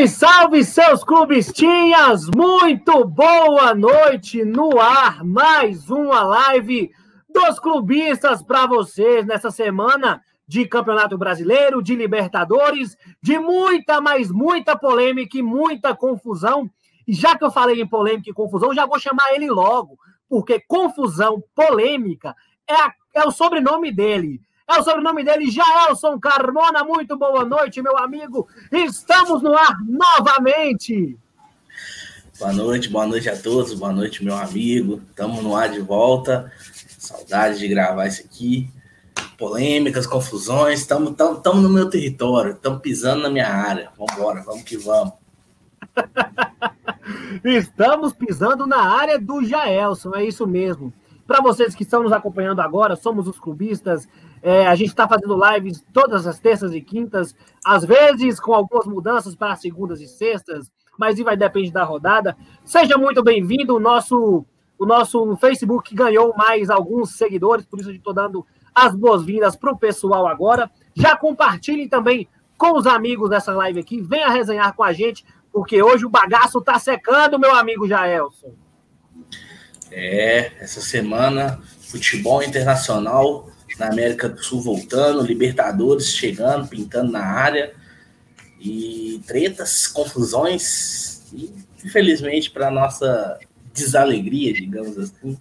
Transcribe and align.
Salve, 0.00 0.08
salve, 0.08 0.64
seus 0.64 1.04
clubistinhas! 1.04 2.30
Muito 2.34 3.04
boa 3.04 3.74
noite 3.74 4.42
no 4.44 4.80
ar. 4.80 5.22
Mais 5.22 5.90
uma 5.90 6.22
live 6.22 6.90
dos 7.28 7.58
clubistas 7.58 8.42
para 8.42 8.66
vocês 8.66 9.26
nessa 9.26 9.50
semana 9.50 10.22
de 10.48 10.66
Campeonato 10.66 11.18
Brasileiro, 11.18 11.82
de 11.82 11.94
Libertadores, 11.94 12.96
de 13.22 13.38
muita, 13.38 14.00
mas 14.00 14.30
muita 14.30 14.74
polêmica 14.74 15.36
e 15.36 15.42
muita 15.42 15.94
confusão. 15.94 16.70
E 17.06 17.12
já 17.12 17.36
que 17.36 17.44
eu 17.44 17.50
falei 17.50 17.82
em 17.82 17.86
polêmica 17.86 18.30
e 18.30 18.34
confusão, 18.34 18.72
já 18.72 18.86
vou 18.86 18.98
chamar 18.98 19.34
ele 19.34 19.50
logo, 19.50 19.98
porque 20.30 20.60
confusão, 20.66 21.42
polêmica 21.54 22.34
é, 22.66 22.74
a, 22.74 22.94
é 23.16 23.24
o 23.24 23.30
sobrenome 23.30 23.92
dele. 23.92 24.40
É 24.70 24.78
o 24.78 24.84
sobrenome 24.84 25.24
dele, 25.24 25.50
Jaelson 25.50 26.16
Carmona. 26.20 26.84
Muito 26.84 27.16
boa 27.16 27.44
noite, 27.44 27.82
meu 27.82 27.98
amigo. 27.98 28.46
Estamos 28.70 29.42
no 29.42 29.52
ar 29.52 29.76
novamente. 29.84 31.18
Boa 32.38 32.52
noite, 32.52 32.88
boa 32.88 33.04
noite 33.04 33.28
a 33.28 33.36
todos. 33.36 33.74
Boa 33.74 33.92
noite, 33.92 34.24
meu 34.24 34.36
amigo. 34.36 35.02
Estamos 35.10 35.42
no 35.42 35.56
ar 35.56 35.70
de 35.70 35.80
volta. 35.80 36.52
Saudade 36.96 37.58
de 37.58 37.66
gravar 37.66 38.06
isso 38.06 38.22
aqui. 38.24 38.70
Polêmicas, 39.36 40.06
confusões. 40.06 40.78
Estamos 40.78 41.16
no 41.16 41.68
meu 41.68 41.90
território. 41.90 42.52
Estamos 42.52 42.80
pisando 42.80 43.22
na 43.22 43.28
minha 43.28 43.48
área. 43.48 43.90
Vamos 43.98 44.14
embora, 44.14 44.40
vamos 44.42 44.62
que 44.62 44.76
vamos. 44.76 45.14
Estamos 47.42 48.12
pisando 48.12 48.68
na 48.68 48.88
área 48.88 49.18
do 49.18 49.44
Jaelson, 49.44 50.14
é 50.14 50.24
isso 50.24 50.46
mesmo. 50.46 50.92
Para 51.26 51.42
vocês 51.42 51.74
que 51.74 51.82
estão 51.82 52.04
nos 52.04 52.12
acompanhando 52.12 52.60
agora, 52.60 52.94
somos 52.94 53.26
os 53.26 53.38
clubistas 53.38 54.08
é, 54.42 54.66
a 54.66 54.74
gente 54.74 54.88
está 54.88 55.06
fazendo 55.06 55.38
lives 55.50 55.84
todas 55.92 56.26
as 56.26 56.38
terças 56.38 56.74
e 56.74 56.80
quintas, 56.80 57.34
às 57.64 57.84
vezes 57.84 58.40
com 58.40 58.54
algumas 58.54 58.86
mudanças 58.86 59.34
para 59.34 59.56
segundas 59.56 60.00
e 60.00 60.08
sextas, 60.08 60.70
mas 60.98 61.14
isso 61.14 61.24
vai 61.24 61.36
depender 61.36 61.70
da 61.70 61.84
rodada. 61.84 62.36
Seja 62.64 62.96
muito 62.96 63.22
bem-vindo. 63.22 63.76
O 63.76 63.80
nosso, 63.80 64.44
o 64.78 64.86
nosso 64.86 65.36
Facebook 65.36 65.94
ganhou 65.94 66.34
mais 66.36 66.70
alguns 66.70 67.16
seguidores, 67.16 67.66
por 67.66 67.80
isso 67.80 67.90
eu 67.90 67.94
estou 67.94 68.14
dando 68.14 68.46
as 68.74 68.94
boas-vindas 68.94 69.56
para 69.56 69.72
o 69.72 69.78
pessoal 69.78 70.26
agora. 70.26 70.70
Já 70.94 71.16
compartilhem 71.16 71.88
também 71.88 72.28
com 72.56 72.76
os 72.76 72.86
amigos 72.86 73.30
dessa 73.30 73.52
live 73.52 73.80
aqui. 73.80 74.00
Venha 74.00 74.28
resenhar 74.30 74.74
com 74.74 74.82
a 74.82 74.92
gente, 74.92 75.24
porque 75.52 75.82
hoje 75.82 76.04
o 76.06 76.10
bagaço 76.10 76.58
está 76.58 76.78
secando, 76.78 77.38
meu 77.38 77.54
amigo 77.54 77.88
Jaelson. 77.88 78.52
É, 79.90 80.52
essa 80.60 80.80
semana, 80.80 81.60
futebol 81.80 82.42
internacional 82.42 83.48
na 83.80 83.88
América 83.88 84.28
do 84.28 84.42
Sul 84.44 84.60
voltando, 84.60 85.22
Libertadores 85.22 86.08
chegando, 86.08 86.68
pintando 86.68 87.10
na 87.10 87.24
área, 87.24 87.72
e 88.60 89.22
tretas, 89.26 89.86
confusões, 89.86 91.26
e 91.32 91.50
infelizmente, 91.82 92.50
para 92.50 92.70
nossa 92.70 93.38
desalegria, 93.72 94.52
digamos 94.52 94.98
assim, 94.98 95.38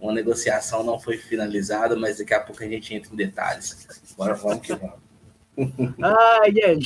uma 0.00 0.12
negociação 0.14 0.82
não 0.82 0.98
foi 0.98 1.18
finalizada, 1.18 1.94
mas 1.94 2.18
daqui 2.18 2.32
a 2.32 2.40
pouco 2.40 2.62
a 2.64 2.66
gente 2.66 2.94
entra 2.94 3.12
em 3.12 3.16
detalhes. 3.16 3.86
Bora, 4.16 4.34
vamos 4.34 4.66
que 4.66 4.74
vamos. 4.74 4.96
ah, 6.02 6.40
é 6.46 6.78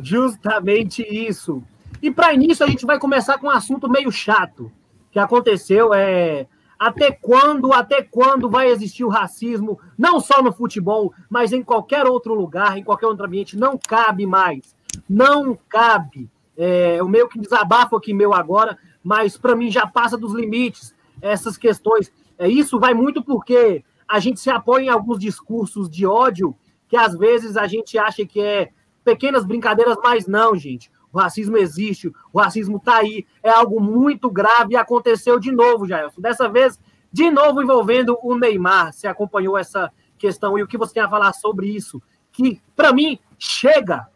justamente 0.00 1.02
isso. 1.02 1.62
E 2.00 2.12
para 2.12 2.32
início, 2.32 2.64
a 2.64 2.68
gente 2.68 2.86
vai 2.86 2.98
começar 2.98 3.38
com 3.38 3.48
um 3.48 3.50
assunto 3.50 3.90
meio 3.90 4.12
chato 4.12 4.70
que 5.10 5.18
aconteceu. 5.18 5.92
É, 5.92 6.46
até 6.80 7.12
quando, 7.12 7.74
até 7.74 8.02
quando 8.02 8.48
vai 8.48 8.68
existir 8.68 9.04
o 9.04 9.10
racismo, 9.10 9.78
não 9.98 10.18
só 10.18 10.42
no 10.42 10.50
futebol, 10.50 11.12
mas 11.28 11.52
em 11.52 11.62
qualquer 11.62 12.06
outro 12.06 12.32
lugar, 12.32 12.78
em 12.78 12.82
qualquer 12.82 13.06
outro 13.06 13.26
ambiente? 13.26 13.54
Não 13.54 13.76
cabe 13.76 14.24
mais. 14.24 14.74
Não 15.06 15.58
cabe. 15.68 16.30
É, 16.56 17.02
o 17.02 17.08
meio 17.08 17.28
que 17.28 17.38
desabafo 17.38 17.96
aqui 17.96 18.14
meu 18.14 18.32
agora, 18.32 18.78
mas 19.04 19.36
para 19.36 19.54
mim 19.54 19.70
já 19.70 19.86
passa 19.86 20.16
dos 20.16 20.32
limites 20.32 20.94
essas 21.20 21.58
questões. 21.58 22.10
É, 22.38 22.48
isso 22.48 22.80
vai 22.80 22.94
muito 22.94 23.22
porque 23.22 23.84
a 24.08 24.18
gente 24.18 24.40
se 24.40 24.48
apoia 24.48 24.84
em 24.84 24.88
alguns 24.88 25.18
discursos 25.18 25.90
de 25.90 26.06
ódio 26.06 26.56
que 26.88 26.96
às 26.96 27.14
vezes 27.14 27.58
a 27.58 27.66
gente 27.66 27.98
acha 27.98 28.24
que 28.24 28.40
é 28.40 28.70
pequenas 29.04 29.44
brincadeiras, 29.44 29.98
mas 30.02 30.26
não, 30.26 30.56
gente. 30.56 30.90
O 31.12 31.18
racismo 31.18 31.56
existe, 31.56 32.12
o 32.32 32.38
racismo 32.38 32.76
está 32.76 32.98
aí, 32.98 33.26
é 33.42 33.50
algo 33.50 33.80
muito 33.80 34.30
grave 34.30 34.74
e 34.74 34.76
aconteceu 34.76 35.38
de 35.40 35.50
novo, 35.50 35.86
Jailson. 35.86 36.20
Dessa 36.20 36.48
vez, 36.48 36.78
de 37.12 37.30
novo 37.30 37.62
envolvendo 37.62 38.18
o 38.22 38.36
Neymar. 38.36 38.92
Você 38.92 39.08
acompanhou 39.08 39.58
essa 39.58 39.92
questão 40.16 40.58
e 40.58 40.62
o 40.62 40.66
que 40.66 40.78
você 40.78 40.94
tem 40.94 41.02
a 41.02 41.08
falar 41.08 41.32
sobre 41.32 41.68
isso? 41.68 42.00
Que, 42.32 42.60
para 42.76 42.92
mim, 42.92 43.18
chega. 43.38 44.06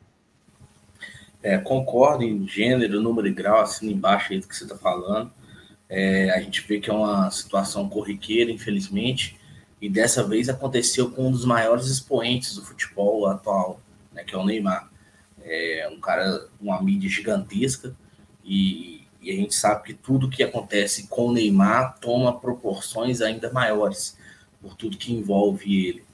É, 1.42 1.58
concordo 1.58 2.22
em 2.22 2.46
gênero, 2.46 3.00
número 3.00 3.26
e 3.26 3.32
grau, 3.32 3.60
assim 3.60 3.90
embaixo 3.90 4.32
aí 4.32 4.38
do 4.38 4.46
que 4.46 4.56
você 4.56 4.64
está 4.64 4.76
falando. 4.76 5.32
É, 5.88 6.30
a 6.30 6.40
gente 6.40 6.66
vê 6.66 6.80
que 6.80 6.88
é 6.88 6.92
uma 6.92 7.30
situação 7.30 7.88
corriqueira, 7.88 8.50
infelizmente, 8.50 9.38
e 9.80 9.88
dessa 9.88 10.26
vez 10.26 10.48
aconteceu 10.48 11.10
com 11.10 11.28
um 11.28 11.30
dos 11.30 11.44
maiores 11.44 11.86
expoentes 11.86 12.54
do 12.54 12.62
futebol 12.62 13.26
atual, 13.26 13.80
né, 14.12 14.24
que 14.24 14.34
é 14.34 14.38
o 14.38 14.44
Neymar 14.44 14.88
é 15.44 15.88
um 15.88 16.00
cara, 16.00 16.48
uma 16.60 16.82
mídia 16.82 17.08
gigantesca, 17.08 17.94
e, 18.42 19.06
e, 19.20 19.30
a 19.30 19.34
gente 19.34 19.54
sabe 19.54 19.84
que 19.84 19.94
tudo 19.94 20.28
que 20.28 20.42
acontece 20.42 21.06
com 21.06 21.26
o 21.26 21.32
Neymar 21.32 21.98
toma 22.00 22.38
proporções 22.38 23.20
ainda 23.20 23.52
maiores, 23.52 24.16
por 24.60 24.74
tudo 24.74 24.98
que 24.98 25.12
envolve 25.12 25.88
ele. 25.88 26.04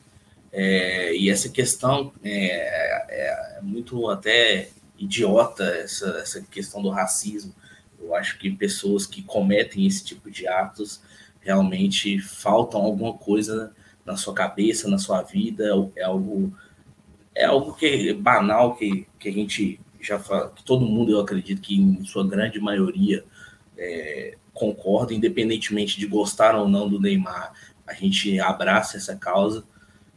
É, 0.52 1.14
e 1.14 1.30
essa 1.30 1.48
questão 1.48 2.12
é, 2.22 2.32
é, 2.32 3.58
é, 3.58 3.60
muito 3.62 4.08
até 4.08 4.68
idiota, 4.98 5.64
essa, 5.64 6.18
essa 6.18 6.42
questão 6.42 6.82
do 6.82 6.90
racismo. 6.90 7.54
Eu 8.00 8.14
acho 8.14 8.38
que 8.38 8.50
pessoas 8.50 9.06
que 9.06 9.22
cometem 9.22 9.86
esse 9.86 10.04
tipo 10.04 10.30
de 10.30 10.48
atos 10.48 11.00
realmente 11.40 12.18
faltam 12.20 12.80
alguma 12.80 13.14
coisa 13.14 13.72
na 14.04 14.16
sua 14.16 14.34
cabeça, 14.34 14.88
na 14.88 14.98
sua 14.98 15.22
vida, 15.22 15.64
é 15.94 16.02
algo 16.02 16.52
é 17.34 17.44
algo 17.44 17.74
que 17.74 18.10
é 18.10 18.14
banal 18.14 18.74
que, 18.74 19.06
que 19.18 19.28
a 19.28 19.32
gente 19.32 19.80
já 20.00 20.18
fala, 20.18 20.50
que 20.50 20.64
todo 20.64 20.86
mundo, 20.86 21.12
eu 21.12 21.20
acredito 21.20 21.60
que 21.60 21.76
em 21.76 22.04
sua 22.04 22.26
grande 22.26 22.58
maioria 22.58 23.24
é, 23.76 24.36
concorda, 24.52 25.14
independentemente 25.14 25.98
de 25.98 26.06
gostar 26.06 26.54
ou 26.56 26.68
não 26.68 26.88
do 26.88 27.00
Neymar, 27.00 27.52
a 27.86 27.94
gente 27.94 28.38
abraça 28.40 28.96
essa 28.96 29.16
causa. 29.16 29.64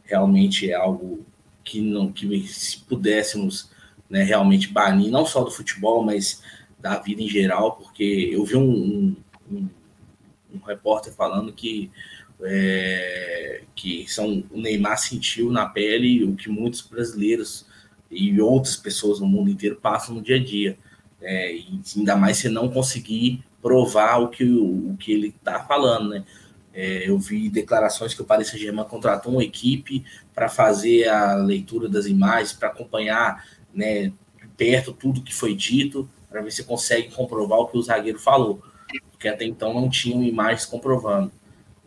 Realmente 0.04 0.70
é 0.70 0.74
algo 0.74 1.24
que 1.62 1.80
não 1.80 2.12
que 2.12 2.46
se 2.46 2.78
pudéssemos 2.80 3.70
né, 4.08 4.22
realmente 4.22 4.68
banir, 4.68 5.10
não 5.10 5.24
só 5.24 5.42
do 5.42 5.50
futebol, 5.50 6.02
mas 6.02 6.42
da 6.78 6.98
vida 6.98 7.22
em 7.22 7.28
geral, 7.28 7.76
porque 7.76 8.30
eu 8.32 8.44
vi 8.44 8.56
um, 8.56 9.16
um, 9.50 9.68
um 10.54 10.58
repórter 10.66 11.12
falando 11.12 11.52
que 11.52 11.90
é, 12.42 13.62
que 13.74 14.06
são 14.08 14.44
o 14.50 14.60
Neymar 14.60 14.98
sentiu 14.98 15.50
na 15.50 15.66
pele 15.66 16.24
o 16.24 16.34
que 16.34 16.48
muitos 16.48 16.80
brasileiros 16.82 17.66
e 18.10 18.40
outras 18.40 18.76
pessoas 18.76 19.20
no 19.20 19.26
mundo 19.26 19.50
inteiro 19.50 19.76
passam 19.76 20.14
no 20.14 20.22
dia 20.22 20.36
a 20.36 20.42
dia. 20.42 20.78
É, 21.20 21.54
e 21.54 21.80
ainda 21.96 22.16
mais 22.16 22.36
se 22.38 22.48
não 22.48 22.68
conseguir 22.68 23.42
provar 23.62 24.18
o 24.18 24.28
que, 24.28 24.44
o, 24.44 24.94
que 24.98 25.12
ele 25.12 25.28
está 25.28 25.60
falando, 25.64 26.10
né? 26.10 26.24
É, 26.74 27.08
eu 27.08 27.16
vi 27.18 27.48
declarações 27.48 28.14
que 28.14 28.20
o 28.20 28.24
Paris 28.24 28.48
Saint-Germain 28.48 28.84
contratou 28.84 29.32
uma 29.32 29.44
equipe 29.44 30.04
para 30.34 30.48
fazer 30.48 31.08
a 31.08 31.36
leitura 31.36 31.88
das 31.88 32.06
imagens, 32.06 32.52
para 32.52 32.68
acompanhar 32.68 33.46
né, 33.72 34.12
perto 34.56 34.92
tudo 34.92 35.22
que 35.22 35.32
foi 35.32 35.54
dito, 35.54 36.08
para 36.28 36.42
ver 36.42 36.50
se 36.50 36.64
consegue 36.64 37.14
comprovar 37.14 37.60
o 37.60 37.68
que 37.68 37.78
o 37.78 37.82
zagueiro 37.82 38.18
falou, 38.18 38.60
porque 39.12 39.28
até 39.28 39.44
então 39.44 39.72
não 39.72 39.88
tinham 39.88 40.20
imagens 40.22 40.66
comprovando. 40.66 41.30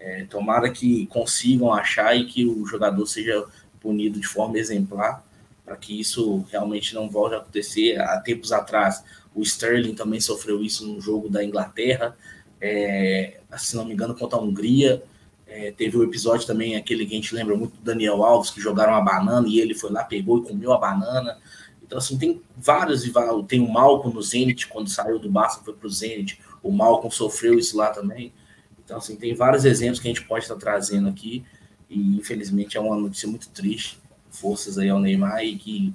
É, 0.08 0.24
tomara 0.24 0.70
que 0.72 1.06
consigam 1.08 1.74
achar 1.74 2.16
e 2.16 2.26
que 2.26 2.46
o 2.46 2.66
jogador 2.66 3.06
seja 3.06 3.46
punido 3.82 4.18
de 4.18 4.26
forma 4.26 4.58
exemplar, 4.58 5.22
para 5.66 5.76
que 5.76 6.00
isso 6.00 6.46
realmente 6.50 6.96
não 6.96 7.10
volte 7.10 7.36
a 7.36 7.40
acontecer. 7.40 8.00
Há 8.00 8.18
tempos 8.22 8.54
atrás, 8.54 9.04
o 9.36 9.42
Sterling 9.42 9.96
também 9.96 10.22
sofreu 10.22 10.64
isso 10.64 10.88
no 10.88 11.02
jogo 11.02 11.28
da 11.28 11.44
Inglaterra, 11.44 12.16
é, 12.62 13.42
se 13.58 13.76
não 13.76 13.84
me 13.84 13.94
engano, 13.94 14.16
contra 14.16 14.40
a 14.40 14.42
Hungria. 14.42 15.04
É, 15.46 15.72
teve 15.72 15.98
o 15.98 16.00
um 16.00 16.04
episódio 16.04 16.48
também, 16.48 16.78
aquele 16.78 17.06
que 17.06 17.12
a 17.12 17.18
gente 17.18 17.36
lembra 17.36 17.58
muito 17.58 17.76
do 17.76 17.84
Daniel 17.84 18.24
Alves, 18.24 18.50
que 18.50 18.62
jogaram 18.62 18.96
a 18.96 19.02
banana 19.02 19.46
e 19.46 19.60
ele 19.60 19.76
foi 19.76 19.92
lá, 19.92 20.06
pegou 20.06 20.38
e 20.38 20.48
comeu 20.48 20.72
a 20.72 20.78
banana. 20.78 21.38
Então, 21.86 21.98
assim, 21.98 22.18
tem 22.18 22.42
vários. 22.56 23.04
Tem 23.46 23.60
o 23.60 23.70
Malcolm 23.70 24.16
no 24.16 24.22
Zenit, 24.22 24.68
quando 24.68 24.90
saiu 24.90 25.20
do 25.20 25.30
Barça, 25.30 25.62
foi 25.66 25.74
para 25.74 25.88
o 25.88 25.90
Zenit. 25.90 26.40
O 26.64 26.72
Malcolm 26.72 27.14
sofreu 27.14 27.60
isso 27.60 27.76
lá 27.76 27.90
também. 27.90 28.32
Então, 28.88 29.00
assim, 29.00 29.18
tem 29.18 29.36
vários 29.36 29.66
exemplos 29.66 30.00
que 30.00 30.08
a 30.08 30.14
gente 30.14 30.26
pode 30.26 30.46
estar 30.46 30.56
trazendo 30.56 31.10
aqui, 31.10 31.44
e 31.90 32.16
infelizmente 32.16 32.78
é 32.78 32.80
uma 32.80 32.96
notícia 32.96 33.28
muito 33.28 33.50
triste. 33.50 34.00
Forças 34.30 34.78
aí 34.78 34.88
ao 34.88 34.98
Neymar 34.98 35.44
e 35.44 35.58
que, 35.58 35.94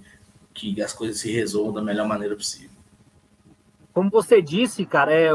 que 0.53 0.83
as 0.83 0.93
coisas 0.93 1.19
se 1.19 1.33
resolvam 1.33 1.73
da 1.73 1.81
melhor 1.81 2.07
maneira 2.07 2.37
possível. 2.37 2.69
Como 3.95 4.11
você 4.11 4.43
disse, 4.43 4.85
cara, 4.85 5.11
é 5.11 5.31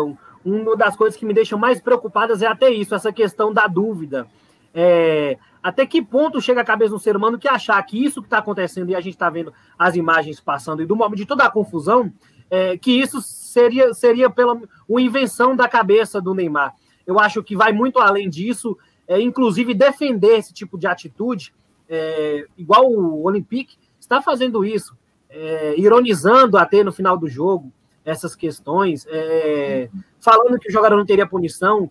uma 0.46 0.78
das 0.78 0.96
coisas 0.96 1.18
que 1.18 1.26
me 1.26 1.34
deixam 1.34 1.58
mais 1.58 1.82
preocupadas 1.82 2.44
é 2.44 2.46
até 2.46 2.70
isso, 2.70 2.94
essa 2.94 3.12
questão 3.12 3.52
da 3.52 3.66
dúvida. 3.66 4.28
É, 4.72 5.40
até 5.64 5.84
que 5.84 6.00
ponto 6.00 6.40
chega 6.40 6.62
a 6.62 6.66
cabeça 6.66 6.92
do 6.92 7.00
ser 7.00 7.16
humano 7.16 7.40
que 7.40 7.48
achar 7.48 7.82
que 7.82 8.04
isso 8.04 8.22
que 8.22 8.28
está 8.28 8.38
acontecendo 8.38 8.92
e 8.92 8.96
a 8.96 9.02
gente 9.02 9.16
está 9.16 9.32
vendo 9.32 9.52
as 9.80 9.96
imagens 9.96 10.40
passando 10.40 10.84
e 10.84 10.86
do 10.86 10.96
momento 10.96 11.18
de 11.18 11.26
toda 11.26 11.44
a 11.44 11.50
confusão, 11.50 12.14
é, 12.52 12.78
que 12.78 12.92
isso 12.92 13.20
seria, 13.20 13.96
seria 13.96 14.30
pela 14.30 14.62
uma 14.88 15.02
invenção 15.02 15.56
da 15.56 15.68
cabeça 15.68 16.22
do 16.22 16.36
Neymar. 16.36 16.76
Eu 17.08 17.20
acho 17.20 17.42
que 17.42 17.56
vai 17.56 17.72
muito 17.72 18.00
além 18.00 18.30
disso, 18.30 18.78
é, 19.08 19.20
inclusive 19.20 19.74
defender 19.74 20.38
esse 20.38 20.54
tipo 20.54 20.78
de 20.78 20.86
atitude, 20.86 21.54
é, 21.90 22.46
igual 22.58 22.86
o 22.86 23.24
Olympique 23.24 23.78
está 24.00 24.22
fazendo 24.22 24.66
isso, 24.66 24.96
é, 25.30 25.74
ironizando 25.80 26.58
até 26.58 26.84
no 26.84 26.92
final 26.92 27.18
do 27.18 27.30
jogo 27.30 27.72
essas 28.04 28.36
questões, 28.36 29.06
é, 29.10 29.90
falando 30.20 30.60
que 30.60 30.70
o 30.70 30.72
jogador 30.72 30.98
não 30.98 31.06
teria 31.06 31.28
punição. 31.28 31.90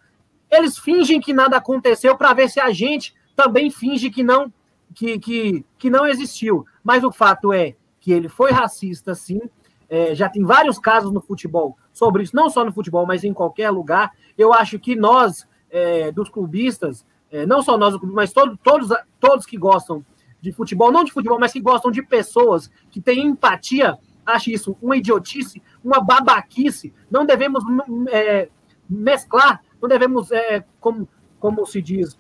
Eles 0.50 0.78
fingem 0.78 1.20
que 1.20 1.32
nada 1.32 1.56
aconteceu 1.56 2.16
para 2.16 2.32
ver 2.32 2.48
se 2.48 2.60
a 2.60 2.70
gente 2.70 3.14
também 3.34 3.70
finge 3.70 4.10
que 4.10 4.22
não 4.22 4.52
que, 4.94 5.18
que, 5.18 5.64
que 5.78 5.90
não 5.90 6.06
existiu. 6.06 6.64
Mas 6.82 7.04
o 7.04 7.12
fato 7.12 7.52
é 7.52 7.74
que 8.00 8.12
ele 8.12 8.28
foi 8.28 8.50
racista, 8.50 9.14
sim. 9.14 9.40
É, 9.88 10.14
já 10.14 10.28
tem 10.28 10.44
vários 10.44 10.78
casos 10.78 11.12
no 11.12 11.20
futebol 11.20 11.76
sobre 11.92 12.22
isso, 12.22 12.34
não 12.34 12.50
só 12.50 12.64
no 12.64 12.72
futebol, 12.72 13.06
mas 13.06 13.24
em 13.24 13.32
qualquer 13.32 13.70
lugar. 13.70 14.12
Eu 14.36 14.52
acho 14.52 14.78
que 14.78 14.96
nós, 14.96 15.46
é, 15.70 16.10
dos 16.10 16.28
clubistas, 16.28 17.06
é, 17.30 17.46
não 17.46 17.62
só 17.62 17.76
nós, 17.78 17.96
mas 18.02 18.32
todo, 18.32 18.56
todos, 18.62 18.88
todos 19.20 19.46
que 19.46 19.56
gostam 19.56 20.04
de 20.40 20.52
futebol, 20.52 20.92
não 20.92 21.04
de 21.04 21.12
futebol, 21.12 21.38
mas 21.38 21.52
que 21.52 21.60
gostam 21.60 21.90
de 21.90 22.02
pessoas, 22.02 22.70
que 22.90 23.00
têm 23.00 23.26
empatia, 23.26 23.98
acho 24.24 24.50
isso 24.50 24.76
uma 24.82 24.96
idiotice, 24.96 25.62
uma 25.82 26.00
babaquice. 26.00 26.92
Não 27.10 27.24
devemos 27.24 27.62
é, 28.10 28.48
mesclar, 28.88 29.62
não 29.80 29.88
devemos, 29.88 30.30
é, 30.32 30.64
como, 30.80 31.08
como 31.38 31.64
se 31.66 31.80
diz, 31.80 32.18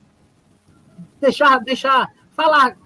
deixar, 1.20 1.58
deixar 1.60 2.12
falar, 2.30 2.76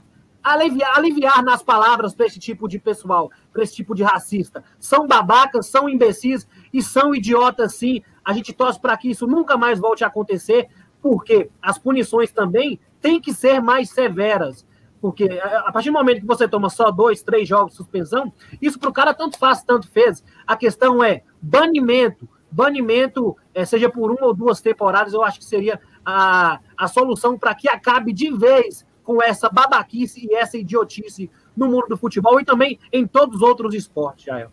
aliviar, 0.43 0.97
aliviar 0.97 1.43
nas 1.43 1.63
palavras 1.63 2.15
para 2.15 2.27
esse 2.27 2.39
tipo 2.39 2.69
de 2.69 2.79
pessoal, 2.79 3.31
para 3.53 3.63
esse 3.63 3.75
tipo 3.75 3.95
de 3.95 4.03
racista. 4.03 4.65
São 4.79 5.07
babacas, 5.07 5.67
são 5.67 5.89
imbecis 5.89 6.49
e 6.73 6.83
são 6.83 7.15
idiotas, 7.15 7.75
sim. 7.75 8.03
A 8.25 8.33
gente 8.33 8.53
torce 8.53 8.81
para 8.81 8.97
que 8.97 9.11
isso 9.11 9.27
nunca 9.27 9.57
mais 9.57 9.79
volte 9.79 10.05
a 10.05 10.07
acontecer, 10.07 10.69
porque 11.03 11.51
as 11.61 11.79
punições 11.79 12.33
também 12.33 12.79
têm 13.01 13.21
que 13.21 13.33
ser 13.33 13.61
mais 13.61 13.91
severas. 13.91 14.67
Porque 15.01 15.41
a 15.43 15.73
partir 15.73 15.89
do 15.89 15.95
momento 15.95 16.21
que 16.21 16.27
você 16.27 16.47
toma 16.47 16.69
só 16.69 16.91
dois, 16.91 17.23
três 17.23 17.49
jogos 17.49 17.73
de 17.73 17.79
suspensão, 17.79 18.33
isso 18.61 18.79
para 18.79 18.91
o 18.91 18.93
cara 18.93 19.15
tanto 19.15 19.39
faz, 19.39 19.63
tanto 19.63 19.89
fez. 19.89 20.23
A 20.47 20.57
questão 20.57 21.03
é 21.03 21.23
banimento. 21.41 22.29
Banimento, 22.53 23.37
é, 23.55 23.65
seja 23.65 23.89
por 23.89 24.11
uma 24.11 24.27
ou 24.27 24.35
duas 24.35 24.61
temporadas, 24.61 25.15
eu 25.15 25.23
acho 25.23 25.39
que 25.39 25.45
seria 25.45 25.81
a, 26.05 26.61
a 26.77 26.89
solução 26.89 27.39
para 27.39 27.55
que 27.55 27.69
acabe 27.69 28.13
de 28.13 28.31
vez 28.37 28.85
com 29.11 29.21
essa 29.21 29.49
babaquice 29.49 30.25
e 30.25 30.37
essa 30.37 30.57
idiotice 30.57 31.29
no 31.57 31.67
mundo 31.67 31.89
do 31.89 31.97
futebol 31.97 32.41
e 32.41 32.45
também 32.45 32.79
em 32.93 33.05
todos 33.05 33.37
os 33.37 33.43
outros 33.43 33.75
esportes, 33.75 34.27
Jaelson. 34.27 34.53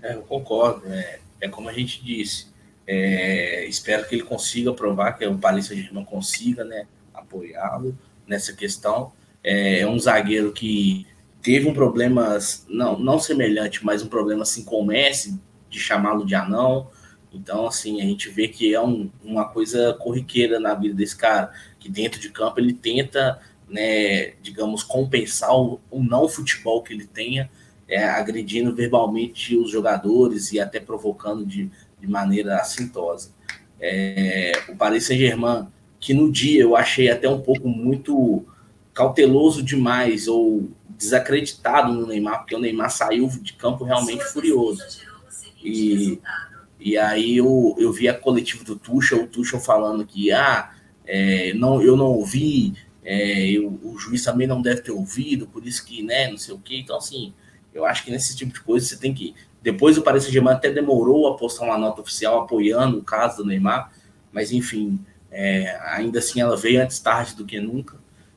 É, 0.00 0.14
eu 0.14 0.22
concordo. 0.22 0.86
É, 0.86 1.18
é 1.40 1.48
como 1.48 1.68
a 1.68 1.72
gente 1.72 2.04
disse. 2.04 2.54
É, 2.86 3.66
espero 3.66 4.06
que 4.06 4.14
ele 4.14 4.22
consiga 4.22 4.72
provar 4.72 5.14
que 5.14 5.26
o 5.26 5.36
Paris 5.36 5.66
Saint-Germain 5.66 6.04
consiga 6.04 6.62
né, 6.62 6.86
apoiá-lo 7.12 7.98
nessa 8.24 8.52
questão. 8.52 9.12
É, 9.42 9.80
é, 9.80 9.86
um 9.86 9.98
zagueiro 9.98 10.52
que 10.52 11.04
teve 11.42 11.68
um 11.68 11.74
problema, 11.74 12.38
não, 12.68 12.96
não 12.96 13.18
semelhante, 13.18 13.84
mas 13.84 14.00
um 14.00 14.08
problema 14.08 14.42
assim 14.42 14.64
com 14.64 14.80
o 14.80 14.86
Messi, 14.86 15.40
de 15.68 15.80
chamá-lo 15.80 16.24
de 16.24 16.36
anão. 16.36 16.88
Então, 17.32 17.66
assim, 17.66 18.00
a 18.00 18.04
gente 18.04 18.30
vê 18.30 18.46
que 18.46 18.72
é 18.72 18.80
um, 18.80 19.10
uma 19.24 19.48
coisa 19.48 19.92
corriqueira 19.94 20.60
na 20.60 20.72
vida 20.72 20.94
desse 20.94 21.16
cara, 21.16 21.52
que 21.84 21.90
dentro 21.90 22.18
de 22.18 22.30
campo 22.30 22.58
ele 22.58 22.72
tenta, 22.72 23.38
né, 23.68 24.30
digamos, 24.42 24.82
compensar 24.82 25.54
o, 25.54 25.78
o 25.90 26.02
não 26.02 26.26
futebol 26.26 26.82
que 26.82 26.94
ele 26.94 27.06
tenha, 27.06 27.50
é, 27.86 28.02
agredindo 28.02 28.74
verbalmente 28.74 29.54
os 29.54 29.70
jogadores 29.70 30.50
e 30.52 30.58
até 30.58 30.80
provocando 30.80 31.44
de 31.44 31.70
de 32.04 32.10
maneira 32.10 32.56
assintosa. 32.56 33.30
É, 33.80 34.52
o 34.68 34.76
Paris 34.76 35.06
Saint-Germain, 35.06 35.66
que 35.98 36.14
no 36.14 36.30
dia 36.30 36.62
eu 36.62 36.76
achei 36.76 37.10
até 37.10 37.28
um 37.28 37.40
pouco 37.40 37.68
muito 37.68 38.44
cauteloso 38.92 39.62
demais 39.62 40.28
ou 40.28 40.68
desacreditado 40.96 41.92
no 41.92 42.06
Neymar, 42.06 42.40
porque 42.40 42.54
o 42.54 42.60
Neymar 42.60 42.90
saiu 42.90 43.26
de 43.28 43.54
campo 43.54 43.84
realmente 43.84 44.24
furioso. 44.24 44.82
E, 45.62 46.20
e 46.78 46.96
aí 46.96 47.38
eu, 47.38 47.74
eu 47.78 47.90
vi 47.90 48.08
a 48.08 48.14
coletiva 48.14 48.62
do 48.64 48.76
Tuchel, 48.76 49.24
o 49.24 49.26
Tuchel 49.26 49.58
falando 49.58 50.06
que 50.06 50.30
ah, 50.30 50.70
é, 51.06 51.52
não, 51.54 51.82
eu 51.82 51.96
não 51.96 52.06
ouvi, 52.06 52.74
é, 53.04 53.50
eu, 53.50 53.78
o 53.82 53.98
juiz 53.98 54.24
também 54.24 54.46
não 54.46 54.62
deve 54.62 54.82
ter 54.82 54.90
ouvido, 54.90 55.46
por 55.46 55.66
isso 55.66 55.84
que, 55.84 56.02
né, 56.02 56.30
não 56.30 56.38
sei 56.38 56.54
o 56.54 56.58
quê. 56.58 56.78
Então, 56.78 56.96
assim, 56.96 57.32
eu 57.72 57.84
acho 57.84 58.04
que 58.04 58.10
nesse 58.10 58.36
tipo 58.36 58.52
de 58.52 58.60
coisa 58.60 58.86
você 58.86 58.96
tem 58.96 59.12
que 59.12 59.34
depois 59.64 59.96
o 59.96 60.02
Paris 60.02 60.24
Saint-Germain 60.24 60.56
até 60.56 60.70
demorou 60.70 61.26
a 61.26 61.38
postar 61.38 61.64
uma 61.64 61.78
nota 61.78 62.02
oficial 62.02 62.42
apoiando 62.42 62.98
o 62.98 63.02
caso 63.02 63.38
do 63.38 63.46
Neymar, 63.46 63.90
mas 64.30 64.52
enfim, 64.52 65.00
é, 65.30 65.80
ainda 65.86 66.18
assim 66.18 66.38
ela 66.38 66.54
veio 66.54 66.82
antes 66.82 66.98
tarde 66.98 67.34
do 67.34 67.46
que 67.46 67.58
nunca. 67.58 67.96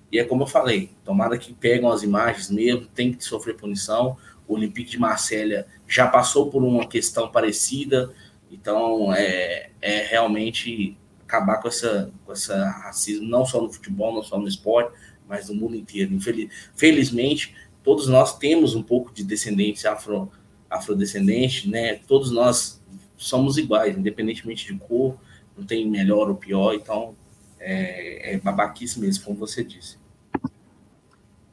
E 0.09 0.17
é 0.17 0.23
como 0.23 0.43
eu 0.43 0.47
falei, 0.47 0.91
tomara 1.03 1.37
que 1.37 1.53
pegam 1.53 1.91
as 1.91 2.01
imagens 2.01 2.49
mesmo, 2.49 2.85
tem 2.87 3.11
que 3.11 3.21
sofrer 3.25 3.57
punição. 3.57 4.15
O 4.47 4.53
Olympique 4.53 4.91
de 4.91 4.97
Marselha 4.97 5.67
já 5.85 6.07
passou 6.07 6.49
por 6.49 6.63
uma 6.63 6.87
questão 6.87 7.27
parecida, 7.29 8.09
então 8.49 9.13
é, 9.13 9.71
é 9.81 10.05
realmente 10.05 10.97
acabar 11.27 11.57
com 11.61 11.67
essa, 11.67 12.09
com 12.25 12.31
essa 12.31 12.69
racismo, 12.69 13.27
não 13.27 13.45
só 13.45 13.61
no 13.61 13.71
futebol, 13.71 14.15
não 14.15 14.23
só 14.23 14.39
no 14.39 14.47
esporte, 14.47 14.97
mas 15.27 15.49
no 15.49 15.55
mundo 15.55 15.75
inteiro. 15.75 16.13
Infeliz, 16.13 16.49
felizmente, 16.73 17.53
todos 17.83 18.07
nós 18.07 18.37
temos 18.37 18.73
um 18.73 18.81
pouco 18.81 19.13
de 19.13 19.23
descendência 19.25 19.91
afro, 19.91 20.31
afrodescendente, 20.69 21.69
né? 21.69 21.95
Todos 22.07 22.31
nós 22.31 22.81
somos 23.17 23.57
iguais, 23.57 23.97
independentemente 23.97 24.71
de 24.71 24.79
cor, 24.79 25.17
não 25.55 25.65
tem 25.65 25.85
melhor 25.87 26.29
ou 26.29 26.35
pior, 26.35 26.73
então 26.73 27.15
é, 27.59 28.33
é 28.33 28.39
babaquice 28.39 28.99
mesmo, 28.99 29.25
como 29.25 29.37
você 29.37 29.63
disse. 29.63 29.97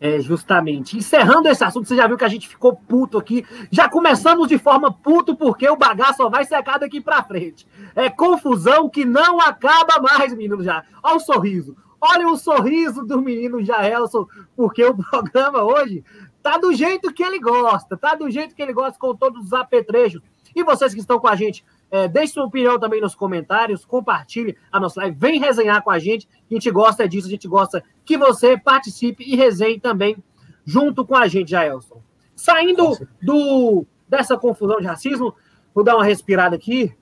É, 0.04 0.20
justamente. 0.20 0.98
Encerrando 0.98 1.48
esse 1.48 1.64
assunto, 1.64 1.88
você 1.88 1.96
já 1.96 2.06
viu 2.06 2.18
que 2.18 2.26
a 2.26 2.28
gente 2.28 2.46
ficou 2.46 2.76
puto 2.76 3.16
aqui. 3.16 3.42
Já 3.70 3.88
começamos 3.88 4.48
de 4.48 4.58
forma 4.58 4.92
puto, 4.92 5.34
porque 5.34 5.66
o 5.66 5.78
bagaço 5.78 6.18
só 6.18 6.28
vai 6.28 6.44
secar 6.44 6.78
daqui 6.78 7.00
pra 7.00 7.23
frente. 7.23 7.66
É 7.96 8.11
confusão 8.11 8.87
que 8.87 9.02
não 9.06 9.40
acaba 9.40 9.99
mais, 10.02 10.34
menino 10.34 10.62
já. 10.62 10.84
Olha 11.02 11.16
o 11.16 11.20
sorriso. 11.20 11.75
Olha 11.99 12.28
o 12.28 12.37
sorriso 12.37 13.02
do 13.02 13.18
menino 13.23 13.64
Jaelson, 13.64 14.26
porque 14.54 14.84
o 14.84 14.92
programa 15.11 15.62
hoje 15.62 16.04
Tá 16.44 16.58
do 16.58 16.75
jeito 16.75 17.11
que 17.11 17.23
ele 17.23 17.38
gosta, 17.38 17.96
tá 17.96 18.14
do 18.14 18.30
jeito 18.30 18.54
que 18.54 18.61
ele 18.61 18.75
gosta, 18.75 18.99
com 18.99 19.16
todos 19.16 19.46
os 19.46 19.52
apetrechos. 19.54 20.20
E 20.54 20.62
vocês 20.62 20.92
que 20.92 21.00
estão 21.00 21.18
com 21.18 21.26
a 21.26 21.34
gente, 21.34 21.64
é, 21.90 22.06
deixe 22.06 22.34
sua 22.34 22.44
opinião 22.44 22.78
também 22.78 23.00
nos 23.00 23.14
comentários, 23.14 23.87
compartilhe 23.87 24.54
a 24.70 24.78
nossa 24.78 25.00
live, 25.00 25.16
vem 25.18 25.40
resenhar 25.40 25.82
com 25.82 25.90
a 25.90 25.99
gente. 25.99 26.28
A 26.50 26.52
gente 26.52 26.70
gosta 26.70 27.08
disso, 27.08 27.28
a 27.28 27.30
gente 27.30 27.49
gosta 27.49 27.82
que 28.04 28.16
você 28.18 28.58
participe 28.58 29.25
e 29.25 29.37
resenhe 29.37 29.80
também 29.80 30.16
junto 30.64 31.04
com 31.04 31.16
a 31.16 31.26
gente, 31.26 31.50
Jaelson. 31.50 32.02
Saindo 32.34 32.96
do, 33.23 33.87
dessa 34.08 34.37
confusão 34.37 34.80
de 34.80 34.87
racismo, 34.87 35.34
vou 35.75 35.84
dar 35.84 35.96
uma 35.96 36.04
respirada 36.04 36.56
aqui. 36.56 36.94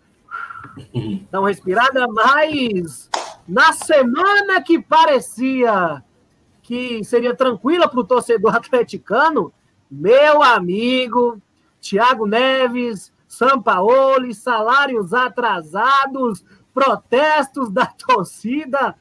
Dar 1.30 1.40
uma 1.40 1.48
respirada, 1.48 2.06
mas 2.08 3.10
na 3.46 3.72
semana 3.72 4.62
que 4.62 4.80
parecia 4.80 6.02
que 6.62 7.02
seria 7.02 7.34
tranquila 7.34 7.88
para 7.88 8.00
o 8.00 8.04
torcedor 8.04 8.54
atleticano, 8.56 9.52
meu 9.90 10.42
amigo, 10.42 11.42
Thiago 11.80 12.26
Neves, 12.26 13.12
Sampaoli, 13.26 14.34
salários 14.34 15.12
atrasados, 15.12 16.44
protestos 16.72 17.70
da 17.70 17.86
torcida. 18.06 18.96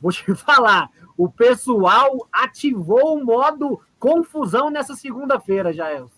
Vou 0.00 0.10
te 0.10 0.34
falar, 0.34 0.90
o 1.16 1.28
pessoal 1.28 2.28
ativou 2.32 3.16
o 3.16 3.24
modo 3.24 3.80
confusão 3.98 4.70
nessa 4.70 4.94
segunda-feira, 4.94 5.72
Jael. 5.72 6.10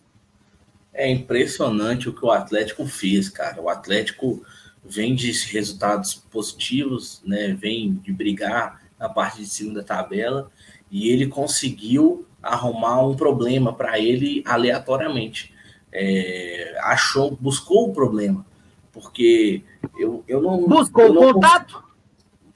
É 0.93 1.09
impressionante 1.11 2.09
o 2.09 2.13
que 2.13 2.25
o 2.25 2.31
Atlético 2.31 2.85
fez, 2.87 3.29
cara. 3.29 3.61
O 3.63 3.69
Atlético 3.69 4.43
vem 4.85 5.15
de 5.15 5.31
resultados 5.53 6.15
positivos, 6.15 7.23
né? 7.25 7.57
Vem 7.59 7.95
de 7.95 8.13
brigar 8.13 8.83
na 8.99 9.09
parte 9.09 9.39
de 9.39 9.47
cima 9.47 9.75
da 9.75 9.83
tabela 9.83 10.51
e 10.91 11.09
ele 11.11 11.29
conseguiu 11.29 12.27
arrumar 12.43 13.07
um 13.07 13.15
problema 13.15 13.73
para 13.73 13.99
ele 13.99 14.43
aleatoriamente. 14.47 15.55
É, 15.93 16.77
achou, 16.83 17.37
buscou 17.41 17.89
o 17.89 17.93
problema, 17.93 18.45
porque 18.93 19.63
eu, 19.99 20.23
eu 20.29 20.43
não. 20.43 20.67
Buscou 20.67 21.05
eu 21.05 21.15
não 21.15 21.33
contato? 21.33 21.88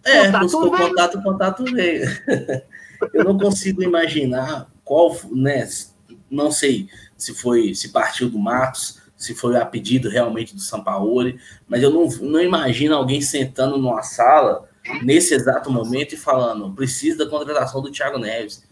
É, 0.04 0.26
contato 0.26 0.42
buscou 0.42 0.71
veio. 0.71 0.88
contato, 0.88 1.23
contato 1.23 1.64
veio. 1.64 2.06
eu 3.12 3.25
não 3.25 3.38
consigo 3.38 3.82
imaginar 3.82 4.71
qual, 4.85 5.16
né? 5.30 5.68
Não 6.30 6.50
sei 6.50 6.88
se 7.16 7.35
foi, 7.35 7.75
se 7.75 7.90
partiu 7.90 8.28
do 8.28 8.38
Matos, 8.38 9.00
se 9.16 9.35
foi 9.35 9.56
a 9.56 9.64
pedido 9.64 10.09
realmente 10.09 10.54
do 10.54 10.61
Sampaoli, 10.61 11.38
mas 11.68 11.82
eu 11.82 11.90
não, 11.90 12.09
não 12.21 12.40
imagino 12.40 12.94
alguém 12.94 13.21
sentando 13.21 13.78
numa 13.78 14.02
sala 14.02 14.68
nesse 15.02 15.35
exato 15.35 15.71
momento 15.71 16.14
e 16.14 16.18
falando, 16.18 16.73
precisa 16.73 17.18
da 17.18 17.30
contratação 17.30 17.80
do 17.80 17.90
Thiago 17.90 18.18
Neves. 18.18 18.64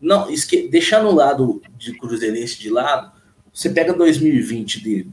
Não, 0.00 0.28
esque... 0.28 0.68
deixando 0.68 1.08
o 1.08 1.14
lado 1.14 1.62
de 1.78 1.96
Cruzeirense 1.96 2.58
de 2.58 2.68
lado, 2.68 3.12
você 3.52 3.70
pega 3.70 3.92
2020 3.92 4.82
dele. 4.82 5.10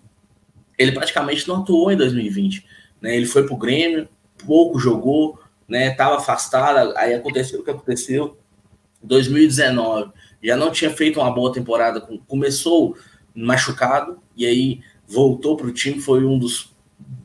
Ele 0.78 0.92
praticamente 0.92 1.48
não 1.48 1.58
atuou 1.58 1.92
em 1.92 1.98
2020. 1.98 2.66
Né? 3.00 3.16
Ele 3.16 3.26
foi 3.26 3.46
para 3.46 3.54
o 3.54 3.58
Grêmio, 3.58 4.10
pouco 4.44 4.80
jogou, 4.80 5.40
né? 5.70 5.92
Tava 5.92 6.18
afastado, 6.18 6.94
aí 6.98 7.14
aconteceu 7.14 7.60
o 7.60 7.64
que 7.64 7.72
aconteceu. 7.72 8.38
2019 9.02 10.12
já 10.44 10.56
não 10.56 10.72
tinha 10.72 10.92
feito 10.92 11.20
uma 11.20 11.32
boa 11.32 11.54
temporada, 11.54 12.02
começou 12.28 12.98
machucado 13.36 14.20
e 14.36 14.46
aí 14.46 14.82
voltou 15.08 15.56
para 15.56 15.68
o 15.68 15.72
time, 15.72 16.00
foi 16.00 16.26
um 16.26 16.38
dos 16.38 16.74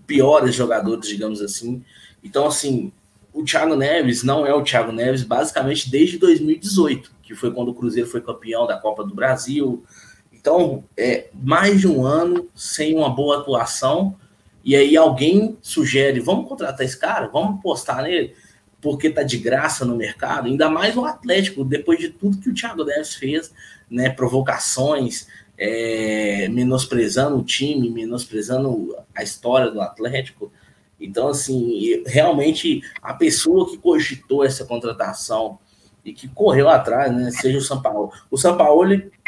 piores 0.07 0.55
jogadores, 0.55 1.09
digamos 1.09 1.41
assim. 1.41 1.83
Então, 2.23 2.47
assim, 2.47 2.93
o 3.33 3.45
Thiago 3.45 3.77
Neves 3.77 4.23
não 4.23 4.47
é 4.47 4.55
o 4.55 4.63
Thiago 4.63 4.93
Neves 4.93 5.23
basicamente 5.23 5.91
desde 5.91 6.19
2018, 6.19 7.13
que 7.23 7.35
foi 7.35 7.53
quando 7.53 7.69
o 7.69 7.75
Cruzeiro 7.75 8.09
foi 8.09 8.21
campeão 8.21 8.67
da 8.67 8.79
Copa 8.79 9.05
do 9.05 9.15
Brasil. 9.15 9.85
Então, 10.33 10.85
é 10.97 11.29
mais 11.33 11.81
de 11.81 11.89
um 11.89 12.05
ano 12.05 12.49
sem 12.55 12.95
uma 12.95 13.09
boa 13.09 13.39
atuação. 13.39 14.17
E 14.65 14.75
aí 14.75 14.97
alguém 14.97 15.59
sugere, 15.61 16.21
vamos 16.21 16.49
contratar 16.49 16.87
esse 16.87 16.99
cara, 16.99 17.29
vamos 17.29 17.61
postar 17.61 18.03
nele, 18.03 18.35
porque 18.81 19.11
tá 19.11 19.23
de 19.23 19.37
graça 19.37 19.85
no 19.85 19.97
mercado. 19.97 20.47
Ainda 20.47 20.71
mais 20.71 20.97
o 20.97 21.05
Atlético, 21.05 21.65
depois 21.65 21.99
de 21.99 22.09
tudo 22.09 22.39
que 22.39 22.49
o 22.49 22.55
Thiago 22.55 22.85
Neves 22.85 23.15
fez, 23.15 23.53
né, 23.91 24.09
provocações, 24.09 25.27
é, 25.59 26.49
menosprezando 26.49 27.39
o 27.39 27.45
time, 27.45 27.91
menosprezando 27.91 28.97
a 29.15 29.23
história 29.23 29.71
do 29.71 29.81
Atlético. 29.81 30.51
Então, 30.99 31.29
assim, 31.29 32.03
realmente 32.07 32.83
a 33.03 33.13
pessoa 33.13 33.69
que 33.71 33.77
cogitou 33.77 34.45
essa 34.45 34.65
contratação 34.65 35.59
e 36.05 36.13
que 36.13 36.27
correu 36.29 36.69
atrás, 36.69 37.15
né, 37.15 37.31
seja 37.31 37.59
o 37.59 37.63
São 37.63 37.81
Paulo. 37.83 38.13
O 38.31 38.39
São 38.39 38.57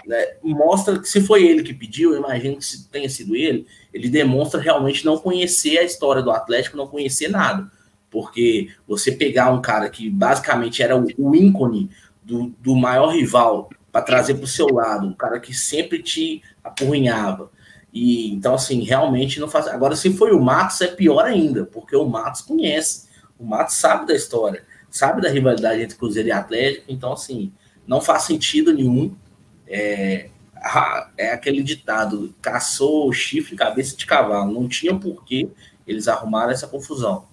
né, 0.06 0.36
mostra 0.42 0.98
que 0.98 1.08
se 1.08 1.20
foi 1.20 1.44
ele 1.46 1.62
que 1.62 1.74
pediu, 1.74 2.12
eu 2.12 2.18
imagino 2.18 2.56
que 2.56 2.64
tenha 2.90 3.08
sido 3.08 3.34
ele, 3.34 3.66
ele 3.96 4.10
demonstra 4.10 4.60
realmente 4.60 5.06
não 5.06 5.16
conhecer 5.16 5.78
a 5.78 5.82
história 5.82 6.22
do 6.22 6.30
Atlético, 6.30 6.76
não 6.76 6.86
conhecer 6.86 7.28
nada. 7.28 7.70
Porque 8.10 8.68
você 8.86 9.10
pegar 9.10 9.50
um 9.50 9.62
cara 9.62 9.88
que 9.88 10.10
basicamente 10.10 10.82
era 10.82 10.94
o, 10.94 11.34
ícone 11.34 11.90
do, 12.22 12.54
do 12.60 12.76
maior 12.76 13.14
rival 13.14 13.70
para 13.90 14.02
trazer 14.02 14.34
para 14.34 14.44
o 14.44 14.48
seu 14.48 14.66
lado, 14.66 15.06
um 15.06 15.14
cara 15.14 15.40
que 15.40 15.54
sempre 15.54 16.02
te 16.02 16.42
apurrinhava. 16.62 17.50
E 17.90 18.30
então, 18.34 18.54
assim, 18.54 18.82
realmente 18.82 19.40
não 19.40 19.48
faz. 19.48 19.66
Agora, 19.66 19.96
se 19.96 20.12
foi 20.12 20.32
o 20.32 20.40
Matos, 20.40 20.82
é 20.82 20.88
pior 20.88 21.24
ainda, 21.24 21.64
porque 21.64 21.96
o 21.96 22.04
Matos 22.04 22.42
conhece, 22.42 23.08
o 23.38 23.46
Matos 23.46 23.76
sabe 23.76 24.06
da 24.06 24.14
história, 24.14 24.62
sabe 24.90 25.22
da 25.22 25.30
rivalidade 25.30 25.80
entre 25.80 25.96
Cruzeiro 25.96 26.28
e 26.28 26.32
Atlético, 26.32 26.84
então, 26.88 27.14
assim, 27.14 27.50
não 27.86 28.02
faz 28.02 28.24
sentido 28.24 28.74
nenhum. 28.74 29.16
É, 29.66 30.28
é 31.16 31.32
aquele 31.32 31.62
ditado: 31.62 32.34
caçou 32.40 33.12
chifre 33.12 33.56
cabeça 33.56 33.96
de 33.96 34.06
cavalo. 34.06 34.52
Não 34.52 34.68
tinha 34.68 34.94
por 34.94 35.24
que 35.24 35.48
eles 35.86 36.08
arrumaram 36.08 36.50
essa 36.50 36.66
confusão. 36.66 37.24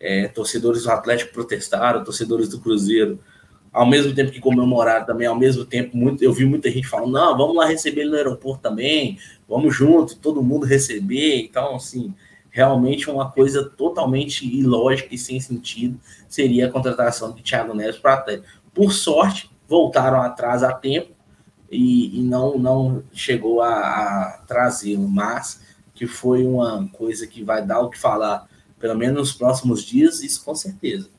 É, 0.00 0.28
torcedores 0.28 0.84
do 0.84 0.90
Atlético 0.90 1.32
protestaram, 1.32 2.04
torcedores 2.04 2.48
do 2.48 2.60
Cruzeiro 2.60 3.18
ao 3.72 3.86
mesmo 3.86 4.14
tempo 4.14 4.32
que 4.32 4.40
comemoraram 4.40 5.06
também, 5.06 5.26
ao 5.26 5.36
mesmo 5.36 5.64
tempo, 5.64 5.96
muito, 5.96 6.22
eu 6.22 6.32
vi 6.32 6.44
muita 6.44 6.70
gente 6.70 6.86
falando, 6.86 7.12
não, 7.12 7.36
vamos 7.36 7.56
lá 7.56 7.66
receber 7.66 8.02
ele 8.02 8.10
no 8.10 8.16
aeroporto 8.16 8.62
também, 8.62 9.18
vamos 9.48 9.74
junto, 9.74 10.16
todo 10.16 10.42
mundo 10.42 10.66
receber. 10.66 11.42
Então, 11.42 11.76
assim, 11.76 12.14
realmente 12.50 13.10
uma 13.10 13.30
coisa 13.30 13.64
totalmente 13.64 14.46
ilógica 14.46 15.14
e 15.14 15.18
sem 15.18 15.38
sentido 15.38 15.98
seria 16.28 16.66
a 16.66 16.70
contratação 16.70 17.32
de 17.32 17.42
Thiago 17.42 17.74
Neves 17.74 17.98
para 17.98 18.14
Atlético. 18.14 18.48
Por 18.74 18.92
sorte, 18.92 19.50
voltaram 19.68 20.20
atrás 20.22 20.62
a 20.62 20.72
tempo 20.72 21.17
e, 21.70 22.20
e 22.20 22.22
não, 22.22 22.58
não 22.58 23.02
chegou 23.12 23.62
a, 23.62 23.70
a 23.70 24.38
trazê-lo, 24.46 25.08
mas 25.08 25.62
que 25.94 26.06
foi 26.06 26.46
uma 26.46 26.88
coisa 26.88 27.26
que 27.26 27.42
vai 27.42 27.64
dar 27.64 27.80
o 27.80 27.90
que 27.90 27.98
falar, 27.98 28.46
pelo 28.78 28.96
menos 28.96 29.18
nos 29.18 29.32
próximos 29.32 29.82
dias, 29.82 30.22
isso 30.22 30.44
com 30.44 30.54
certeza. 30.54 31.10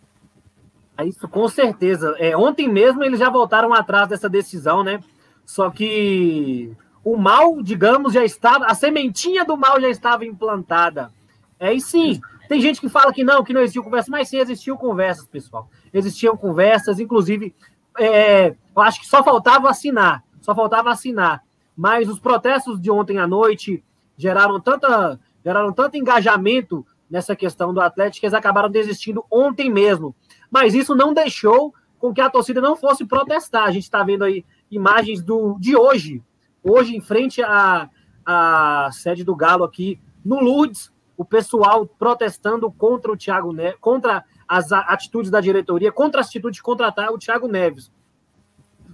É 0.97 1.05
isso 1.05 1.27
com 1.27 1.47
certeza. 1.47 2.15
É, 2.17 2.35
ontem 2.35 2.67
mesmo 2.67 3.03
eles 3.03 3.19
já 3.19 3.29
voltaram 3.29 3.73
atrás 3.73 4.09
dessa 4.09 4.29
decisão, 4.29 4.83
né? 4.83 5.01
Só 5.45 5.69
que 5.69 6.71
o 7.03 7.17
mal, 7.17 7.61
digamos, 7.61 8.13
já 8.13 8.23
estava, 8.23 8.65
a 8.65 8.75
sementinha 8.75 9.45
do 9.45 9.57
mal 9.57 9.79
já 9.79 9.89
estava 9.89 10.25
implantada. 10.25 11.11
É, 11.59 11.73
e 11.73 11.81
sim, 11.81 12.19
tem 12.47 12.61
gente 12.61 12.79
que 12.79 12.89
fala 12.89 13.13
que 13.13 13.23
não, 13.23 13.43
que 13.43 13.53
não 13.53 13.61
existiu 13.61 13.83
conversa, 13.83 14.11
mas 14.11 14.27
sim 14.27 14.37
existiam 14.37 14.75
conversas, 14.75 15.25
pessoal. 15.25 15.69
Existiam 15.93 16.35
conversas, 16.35 16.99
inclusive, 16.99 17.55
é, 17.97 18.55
eu 18.75 18.81
acho 18.81 19.01
que 19.01 19.07
só 19.07 19.23
faltava 19.23 19.69
assinar, 19.69 20.23
só 20.49 20.55
faltava 20.55 20.89
assinar. 20.89 21.43
Mas 21.75 22.09
os 22.09 22.19
protestos 22.19 22.79
de 22.79 22.91
ontem 22.91 23.17
à 23.17 23.27
noite 23.27 23.83
geraram, 24.17 24.59
tanta, 24.59 25.19
geraram 25.43 25.71
tanto 25.71 25.97
engajamento 25.97 26.85
nessa 27.09 27.35
questão 27.35 27.73
do 27.73 27.81
Atlético 27.81 28.21
que 28.21 28.25
eles 28.25 28.33
acabaram 28.33 28.69
desistindo 28.69 29.25
ontem 29.31 29.71
mesmo 29.71 30.15
mas 30.49 30.73
isso 30.73 30.95
não 30.95 31.13
deixou 31.13 31.73
com 31.97 32.13
que 32.13 32.21
a 32.21 32.29
torcida 32.29 32.61
não 32.61 32.75
fosse 32.75 33.05
protestar. 33.05 33.63
A 33.63 33.71
gente 33.71 33.83
está 33.83 34.03
vendo 34.03 34.23
aí 34.23 34.45
imagens 34.71 35.21
do, 35.21 35.57
de 35.59 35.75
hoje, 35.75 36.23
hoje 36.63 36.95
em 36.95 37.01
frente 37.01 37.41
à, 37.41 37.89
à 38.25 38.89
sede 38.91 39.23
do 39.23 39.35
Galo 39.35 39.63
aqui 39.63 39.99
no 40.23 40.39
Lourdes, 40.39 40.91
o 41.15 41.25
pessoal 41.25 41.85
protestando 41.85 42.71
contra 42.71 43.11
o 43.11 43.17
Thiago 43.17 43.51
Neves, 43.51 43.77
contra 43.79 44.23
as 44.47 44.71
atitudes 44.71 45.29
da 45.29 45.41
diretoria, 45.41 45.91
contra 45.91 46.21
a 46.21 46.23
atitude 46.23 46.55
de 46.55 46.63
contratar 46.63 47.11
o 47.11 47.19
Thiago 47.19 47.47
Neves. 47.47 47.91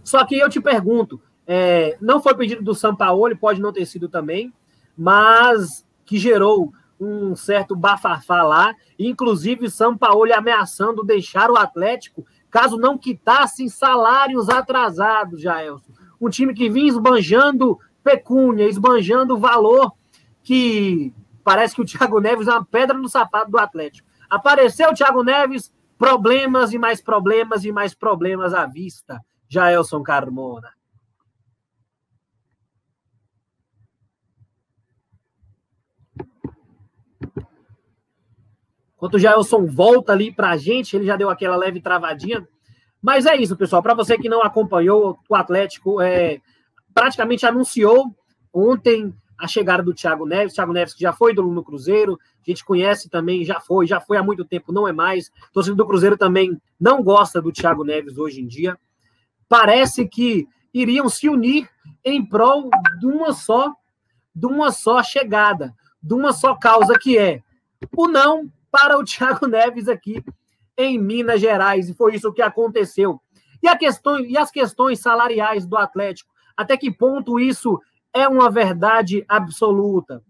Só 0.04 0.26
que 0.26 0.38
eu 0.38 0.50
te 0.50 0.60
pergunto, 0.60 1.22
é, 1.48 1.98
não 2.02 2.22
foi 2.22 2.36
pedido 2.36 2.64
do 2.64 2.74
São 2.74 2.96
Paulo, 2.96 3.36
pode 3.38 3.62
não 3.62 3.72
ter 3.72 3.86
sido 3.86 4.10
também, 4.10 4.54
mas 4.98 5.86
que 6.06 6.18
gerou 6.18 6.74
um 7.00 7.36
certo 7.36 7.76
bafafá 7.76 8.44
lá, 8.44 8.74
inclusive 8.98 9.70
São 9.70 9.98
Paulo 9.98 10.34
ameaçando 10.34 11.04
deixar 11.04 11.52
o 11.52 11.58
Atlético 11.58 12.26
caso 12.50 12.78
não 12.78 12.98
quitassem 12.98 13.68
salários 13.68 14.48
atrasados, 14.48 15.42
Jaelson. 15.42 15.92
Um 16.22 16.30
time 16.30 16.54
que 16.54 16.70
vinha 16.70 16.88
esbanjando 16.88 17.78
pecúnia, 18.02 18.70
esbanjando 18.70 19.38
valor 19.38 19.92
que 20.42 21.14
parece 21.44 21.76
que 21.76 21.82
o 21.82 21.86
Thiago 21.86 22.22
Neves 22.22 22.48
é 22.48 22.52
uma 22.52 22.64
pedra 22.64 22.98
no 22.98 23.10
sapato 23.10 23.52
do 23.52 23.58
Atlético. 23.58 24.08
Apareceu 24.30 24.90
o 24.90 24.94
Thiago 24.94 25.22
Neves, 25.22 25.70
problemas 25.98 26.72
e 26.72 26.78
mais 26.78 27.02
problemas 27.02 27.66
e 27.66 27.74
mais 27.74 27.94
problemas 27.94 28.54
à 28.54 28.66
vista. 28.66 29.20
Jaelson 29.50 30.02
Carmona. 30.02 30.70
Enquanto 39.06 39.18
o 39.18 39.20
Jailson 39.20 39.68
volta 39.68 40.14
ali 40.14 40.32
para 40.32 40.50
a 40.50 40.58
gente, 40.58 40.96
ele 40.96 41.06
já 41.06 41.16
deu 41.16 41.30
aquela 41.30 41.56
leve 41.56 41.80
travadinha. 41.80 42.44
Mas 43.00 43.28
é 43.28 43.36
isso, 43.36 43.56
pessoal. 43.56 43.84
Para 43.84 43.94
você 43.94 44.18
que 44.18 44.28
não 44.28 44.42
acompanhou, 44.42 45.20
o 45.30 45.36
Atlético 45.36 46.02
é, 46.02 46.42
praticamente 46.92 47.46
anunciou 47.46 48.08
ontem 48.52 49.14
a 49.38 49.48
chegada 49.48 49.84
do 49.84 49.94
Thiago 49.94 50.26
Neves. 50.26 50.56
Thiago 50.56 50.74
Neves 50.74 50.96
que 50.96 51.02
já 51.02 51.14
foi 51.14 51.36
do, 51.36 51.44
no 51.44 51.64
Cruzeiro, 51.64 52.18
a 52.42 52.50
gente 52.50 52.66
conhece 52.66 53.08
também, 53.08 53.46
já 53.46 53.60
foi, 53.60 53.86
já 53.86 54.00
foi 54.02 54.18
há 54.18 54.24
muito 54.24 54.44
tempo, 54.44 54.74
não 54.74 54.88
é 54.88 54.92
mais. 54.92 55.28
O 55.28 55.54
torcedor 55.54 55.78
do 55.78 55.86
Cruzeiro 55.86 56.18
também 56.18 56.60
não 56.80 57.04
gosta 57.04 57.40
do 57.40 57.52
Thiago 57.52 57.84
Neves 57.84 58.18
hoje 58.18 58.42
em 58.42 58.48
dia. 58.48 58.76
Parece 59.48 60.08
que 60.08 60.48
iriam 60.74 61.08
se 61.10 61.30
unir 61.30 61.70
em 62.04 62.26
prol 62.26 62.72
de 63.00 63.06
uma 63.06 63.34
só, 63.34 63.72
de 64.34 64.48
uma 64.48 64.72
só 64.72 65.04
chegada, 65.04 65.76
de 66.02 66.16
uma 66.16 66.34
só 66.34 66.56
causa 66.56 66.98
que 66.98 67.20
é 67.20 67.44
o 67.96 68.08
não 68.08 68.52
para 68.76 69.00
o 69.00 69.04
Thiago 69.06 69.48
Neves 69.48 69.88
aqui 69.88 70.22
em 70.78 71.00
Minas 71.00 71.40
Gerais, 71.40 71.88
e 71.88 71.94
foi 71.94 72.16
isso 72.16 72.34
que 72.34 72.42
aconteceu. 72.42 73.22
E, 73.64 73.68
a 73.70 73.78
questão, 73.78 74.20
e 74.20 74.38
as 74.38 74.52
questões 74.52 75.00
salariais 75.00 75.66
do 75.66 75.78
Atlético, 75.78 76.30
até 76.58 76.76
que 76.76 76.92
ponto 76.92 77.40
isso 77.40 77.80
é 78.14 78.28
uma 78.28 78.50
verdade 78.50 79.24
absoluta? 79.30 80.22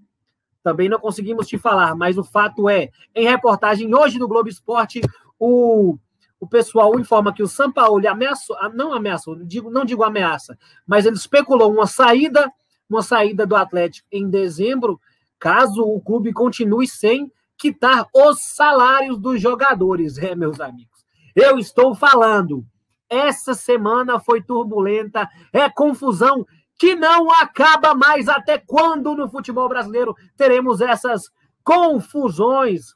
Também 0.61 0.87
não 0.87 0.99
conseguimos 0.99 1.47
te 1.47 1.57
falar, 1.57 1.95
mas 1.95 2.17
o 2.19 2.23
fato 2.23 2.69
é, 2.69 2.91
em 3.15 3.27
reportagem 3.27 3.93
hoje 3.95 4.19
do 4.19 4.27
Globo 4.27 4.47
Esporte, 4.47 5.01
o, 5.39 5.97
o 6.39 6.47
pessoal 6.47 6.99
informa 6.99 7.33
que 7.33 7.41
o 7.43 7.47
São 7.47 7.71
Paulo 7.71 8.07
ameaçou, 8.07 8.55
ah, 8.59 8.69
não 8.69 8.93
ameaçou, 8.93 9.35
digo, 9.43 9.71
não 9.71 9.83
digo 9.83 10.03
ameaça, 10.03 10.57
mas 10.85 11.07
ele 11.07 11.15
especulou 11.15 11.73
uma 11.73 11.87
saída, 11.87 12.51
uma 12.87 13.01
saída 13.01 13.45
do 13.45 13.55
Atlético 13.55 14.07
em 14.11 14.29
dezembro, 14.29 14.99
caso 15.39 15.81
o 15.81 15.99
clube 15.99 16.31
continue 16.31 16.87
sem 16.87 17.31
quitar 17.57 18.07
os 18.13 18.41
salários 18.41 19.17
dos 19.19 19.41
jogadores, 19.41 20.17
é, 20.17 20.35
meus 20.35 20.59
amigos. 20.59 21.05
Eu 21.35 21.57
estou 21.57 21.95
falando. 21.95 22.65
Essa 23.09 23.53
semana 23.53 24.19
foi 24.19 24.41
turbulenta, 24.41 25.29
é 25.53 25.69
confusão 25.69 26.45
que 26.77 26.95
não 26.95 27.29
acaba 27.31 27.93
mais. 27.93 28.27
Até 28.27 28.57
quando 28.57 29.15
no 29.15 29.29
futebol 29.29 29.69
brasileiro 29.69 30.15
teremos 30.35 30.81
essas 30.81 31.29
confusões? 31.63 32.95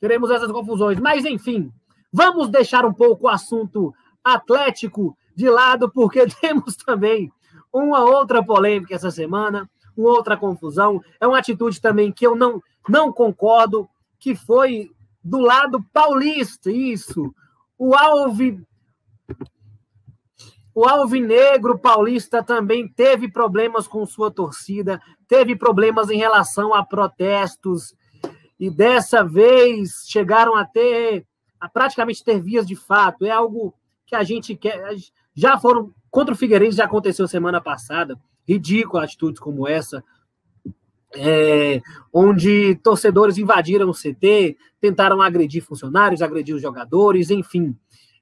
teremos 0.00 0.30
essas 0.30 0.50
confusões. 0.50 0.98
Mas, 0.98 1.24
enfim, 1.24 1.72
vamos 2.12 2.48
deixar 2.48 2.84
um 2.84 2.92
pouco 2.92 3.26
o 3.26 3.28
assunto 3.28 3.94
Atlético 4.22 5.16
de 5.34 5.48
lado, 5.48 5.90
porque 5.90 6.26
temos 6.40 6.76
também 6.76 7.30
uma 7.72 8.04
outra 8.04 8.44
polêmica 8.44 8.94
essa 8.94 9.10
semana, 9.10 9.68
uma 9.96 10.10
outra 10.10 10.36
confusão. 10.36 11.02
É 11.20 11.26
uma 11.26 11.38
atitude 11.38 11.80
também 11.80 12.12
que 12.12 12.26
eu 12.26 12.36
não, 12.36 12.62
não 12.88 13.12
concordo, 13.12 13.88
que 14.18 14.34
foi 14.34 14.90
do 15.22 15.38
lado 15.38 15.84
paulista, 15.92 16.70
isso. 16.70 17.34
O 17.78 17.94
Alve 17.94 18.64
o 20.74 20.84
Alvinegro 20.84 21.78
Paulista 21.78 22.42
também 22.42 22.86
teve 22.86 23.30
problemas 23.30 23.88
com 23.88 24.04
sua 24.04 24.30
torcida, 24.30 25.00
teve 25.26 25.56
problemas 25.56 26.10
em 26.10 26.18
relação 26.18 26.74
a 26.74 26.84
protestos, 26.84 27.94
e 28.60 28.68
dessa 28.68 29.24
vez 29.24 30.04
chegaram 30.06 30.54
a 30.54 30.66
ter, 30.66 31.26
a 31.58 31.66
praticamente 31.66 32.22
ter 32.22 32.42
vias 32.42 32.66
de 32.66 32.76
fato. 32.76 33.24
É 33.24 33.30
algo 33.30 33.72
que 34.04 34.14
a 34.14 34.22
gente 34.22 34.54
quer. 34.54 34.94
Já 35.34 35.58
foram. 35.58 35.94
Contra 36.10 36.34
o 36.34 36.36
Figueirense 36.36 36.76
já 36.76 36.84
aconteceu 36.84 37.26
semana 37.26 37.60
passada. 37.60 38.18
Ridículo 38.46 39.02
atitudes 39.02 39.40
como 39.40 39.66
essa. 39.66 40.02
É, 41.14 41.80
onde 42.12 42.74
torcedores 42.82 43.38
invadiram 43.38 43.88
o 43.88 43.94
CT, 43.94 44.56
tentaram 44.80 45.22
agredir 45.22 45.64
funcionários, 45.64 46.20
agredir 46.20 46.54
os 46.54 46.60
jogadores, 46.60 47.30
enfim 47.30 47.74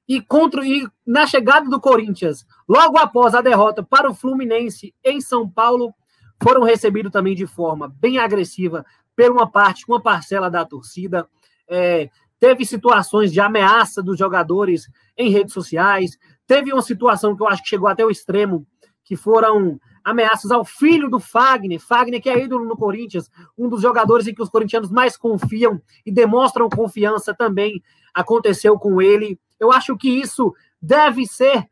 e 0.07 0.21
contra 0.21 0.65
e 0.65 0.87
na 1.05 1.25
chegada 1.25 1.69
do 1.69 1.79
Corinthians, 1.79 2.45
logo 2.67 2.97
após 2.97 3.33
a 3.33 3.41
derrota 3.41 3.83
para 3.83 4.09
o 4.09 4.13
Fluminense 4.13 4.93
em 5.03 5.19
São 5.19 5.49
Paulo, 5.49 5.93
foram 6.41 6.63
recebidos 6.63 7.11
também 7.11 7.35
de 7.35 7.47
forma 7.47 7.87
bem 7.87 8.17
agressiva 8.17 8.85
por 9.15 9.31
uma 9.31 9.49
parte, 9.49 9.85
uma 9.87 10.01
parcela 10.01 10.49
da 10.49 10.65
torcida. 10.65 11.27
É, 11.67 12.09
teve 12.39 12.65
situações 12.65 13.31
de 13.31 13.39
ameaça 13.39 14.03
dos 14.03 14.17
jogadores 14.17 14.87
em 15.17 15.29
redes 15.29 15.53
sociais. 15.53 16.17
Teve 16.45 16.71
uma 16.71 16.81
situação 16.81 17.35
que 17.35 17.41
eu 17.41 17.47
acho 17.47 17.63
que 17.63 17.69
chegou 17.69 17.87
até 17.87 18.05
o 18.05 18.11
extremo, 18.11 18.67
que 19.03 19.15
foram 19.15 19.79
ameaças 20.05 20.51
ao 20.51 20.63
filho 20.63 21.09
do 21.09 21.19
Fagner, 21.19 21.79
Fagner 21.79 22.21
que 22.21 22.29
é 22.29 22.43
ídolo 22.43 22.63
no 22.63 22.77
Corinthians, 22.77 23.29
um 23.57 23.67
dos 23.67 23.81
jogadores 23.81 24.27
em 24.27 24.35
que 24.35 24.41
os 24.41 24.49
corintianos 24.49 24.91
mais 24.91 25.17
confiam 25.17 25.81
e 26.05 26.11
demonstram 26.11 26.69
confiança 26.69 27.33
também 27.33 27.81
aconteceu 28.13 28.77
com 28.77 29.01
ele. 29.01 29.39
Eu 29.59 29.71
acho 29.71 29.97
que 29.97 30.07
isso 30.07 30.53
deve 30.79 31.25
ser 31.25 31.67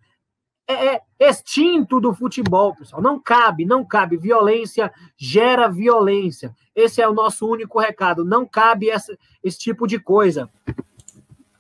é, 0.68 0.96
é, 0.96 1.02
extinto 1.20 2.00
do 2.00 2.14
futebol, 2.14 2.76
pessoal. 2.76 3.02
Não 3.02 3.20
cabe, 3.20 3.66
não 3.66 3.86
cabe. 3.86 4.18
Violência 4.18 4.92
gera 5.16 5.70
violência. 5.70 6.56
Esse 6.76 7.02
é 7.02 7.08
o 7.08 7.14
nosso 7.14 7.48
único 7.48 7.80
recado. 7.80 8.26
Não 8.26 8.48
cabe 8.48 8.90
essa, 8.90 9.16
esse 9.44 9.60
tipo 9.60 9.86
de 9.86 10.00
coisa. 10.00 10.50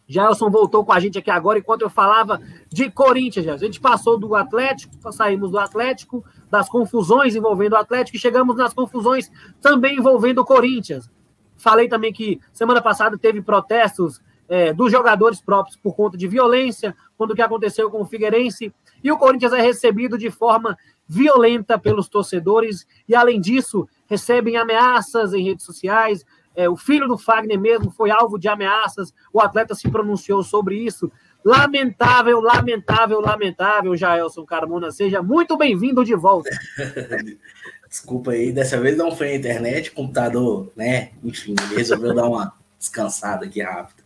Gelson 0.07 0.49
voltou 0.49 0.83
com 0.85 0.91
a 0.91 0.99
gente 0.99 1.17
aqui 1.17 1.31
agora, 1.31 1.59
enquanto 1.59 1.81
eu 1.81 1.89
falava 1.89 2.41
de 2.69 2.91
Corinthians. 2.91 3.47
A 3.47 3.57
gente 3.57 3.79
passou 3.79 4.17
do 4.17 4.35
Atlético, 4.35 4.93
saímos 5.11 5.51
do 5.51 5.59
Atlético, 5.59 6.23
das 6.49 6.67
confusões 6.69 7.35
envolvendo 7.35 7.73
o 7.73 7.77
Atlético, 7.77 8.17
e 8.17 8.19
chegamos 8.19 8.55
nas 8.55 8.73
confusões 8.73 9.31
também 9.61 9.97
envolvendo 9.97 10.39
o 10.39 10.45
Corinthians. 10.45 11.09
Falei 11.55 11.87
também 11.87 12.11
que 12.11 12.39
semana 12.51 12.81
passada 12.81 13.17
teve 13.17 13.41
protestos 13.41 14.21
é, 14.49 14.73
dos 14.73 14.91
jogadores 14.91 15.41
próprios 15.41 15.77
por 15.77 15.95
conta 15.95 16.17
de 16.17 16.27
violência, 16.27 16.95
quando 17.17 17.31
o 17.31 17.35
que 17.35 17.41
aconteceu 17.41 17.89
com 17.89 18.01
o 18.01 18.05
Figueirense, 18.05 18.73
e 19.03 19.11
o 19.11 19.17
Corinthians 19.17 19.53
é 19.53 19.61
recebido 19.61 20.17
de 20.17 20.29
forma 20.29 20.77
violenta 21.07 21.77
pelos 21.77 22.07
torcedores, 22.07 22.85
e 23.07 23.15
além 23.15 23.39
disso, 23.39 23.87
recebem 24.07 24.57
ameaças 24.57 25.33
em 25.33 25.43
redes 25.43 25.65
sociais. 25.65 26.25
É, 26.55 26.69
o 26.69 26.75
filho 26.75 27.07
do 27.07 27.17
Fagner 27.17 27.59
mesmo 27.59 27.91
foi 27.91 28.11
alvo 28.11 28.37
de 28.37 28.47
ameaças, 28.47 29.13
o 29.31 29.39
atleta 29.39 29.73
se 29.75 29.89
pronunciou 29.89 30.43
sobre 30.43 30.77
isso. 30.77 31.11
Lamentável, 31.43 32.39
lamentável, 32.39 33.19
lamentável, 33.19 33.97
Jaelson 33.97 34.45
Carmona. 34.45 34.91
Seja 34.91 35.21
muito 35.21 35.57
bem-vindo 35.57 36.05
de 36.05 36.15
volta. 36.15 36.49
Desculpa 37.89 38.31
aí, 38.31 38.51
dessa 38.51 38.79
vez 38.79 38.97
não 38.97 39.15
foi 39.15 39.29
a 39.29 39.35
internet, 39.35 39.91
computador, 39.91 40.71
né? 40.75 41.11
Enfim, 41.23 41.53
resolveu 41.75 42.15
dar 42.15 42.25
uma 42.25 42.53
descansada 42.79 43.45
aqui 43.45 43.61
rápido. 43.61 44.03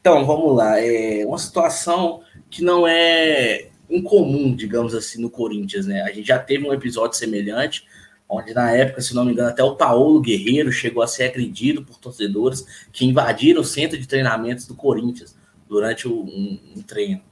Então, 0.00 0.26
vamos 0.26 0.56
lá. 0.56 0.78
É 0.78 1.24
uma 1.24 1.38
situação 1.38 2.22
que 2.50 2.62
não 2.62 2.86
é 2.86 3.68
incomum, 3.88 4.54
digamos 4.54 4.94
assim, 4.94 5.22
no 5.22 5.30
Corinthians, 5.30 5.86
né? 5.86 6.02
A 6.02 6.12
gente 6.12 6.26
já 6.26 6.38
teve 6.38 6.66
um 6.66 6.72
episódio 6.72 7.16
semelhante, 7.16 7.86
onde 8.28 8.52
na 8.52 8.70
época, 8.72 9.00
se 9.00 9.14
não 9.14 9.24
me 9.24 9.32
engano, 9.32 9.48
até 9.48 9.62
o 9.62 9.76
Paulo 9.76 10.20
Guerreiro 10.20 10.70
chegou 10.70 11.02
a 11.02 11.06
ser 11.06 11.24
agredido 11.24 11.82
por 11.82 11.98
torcedores 11.98 12.64
que 12.92 13.06
invadiram 13.06 13.62
o 13.62 13.64
centro 13.64 13.98
de 13.98 14.06
treinamentos 14.06 14.66
do 14.66 14.74
Corinthians 14.74 15.36
durante 15.68 16.06
um, 16.06 16.58
um 16.76 16.82
treino. 16.82 17.22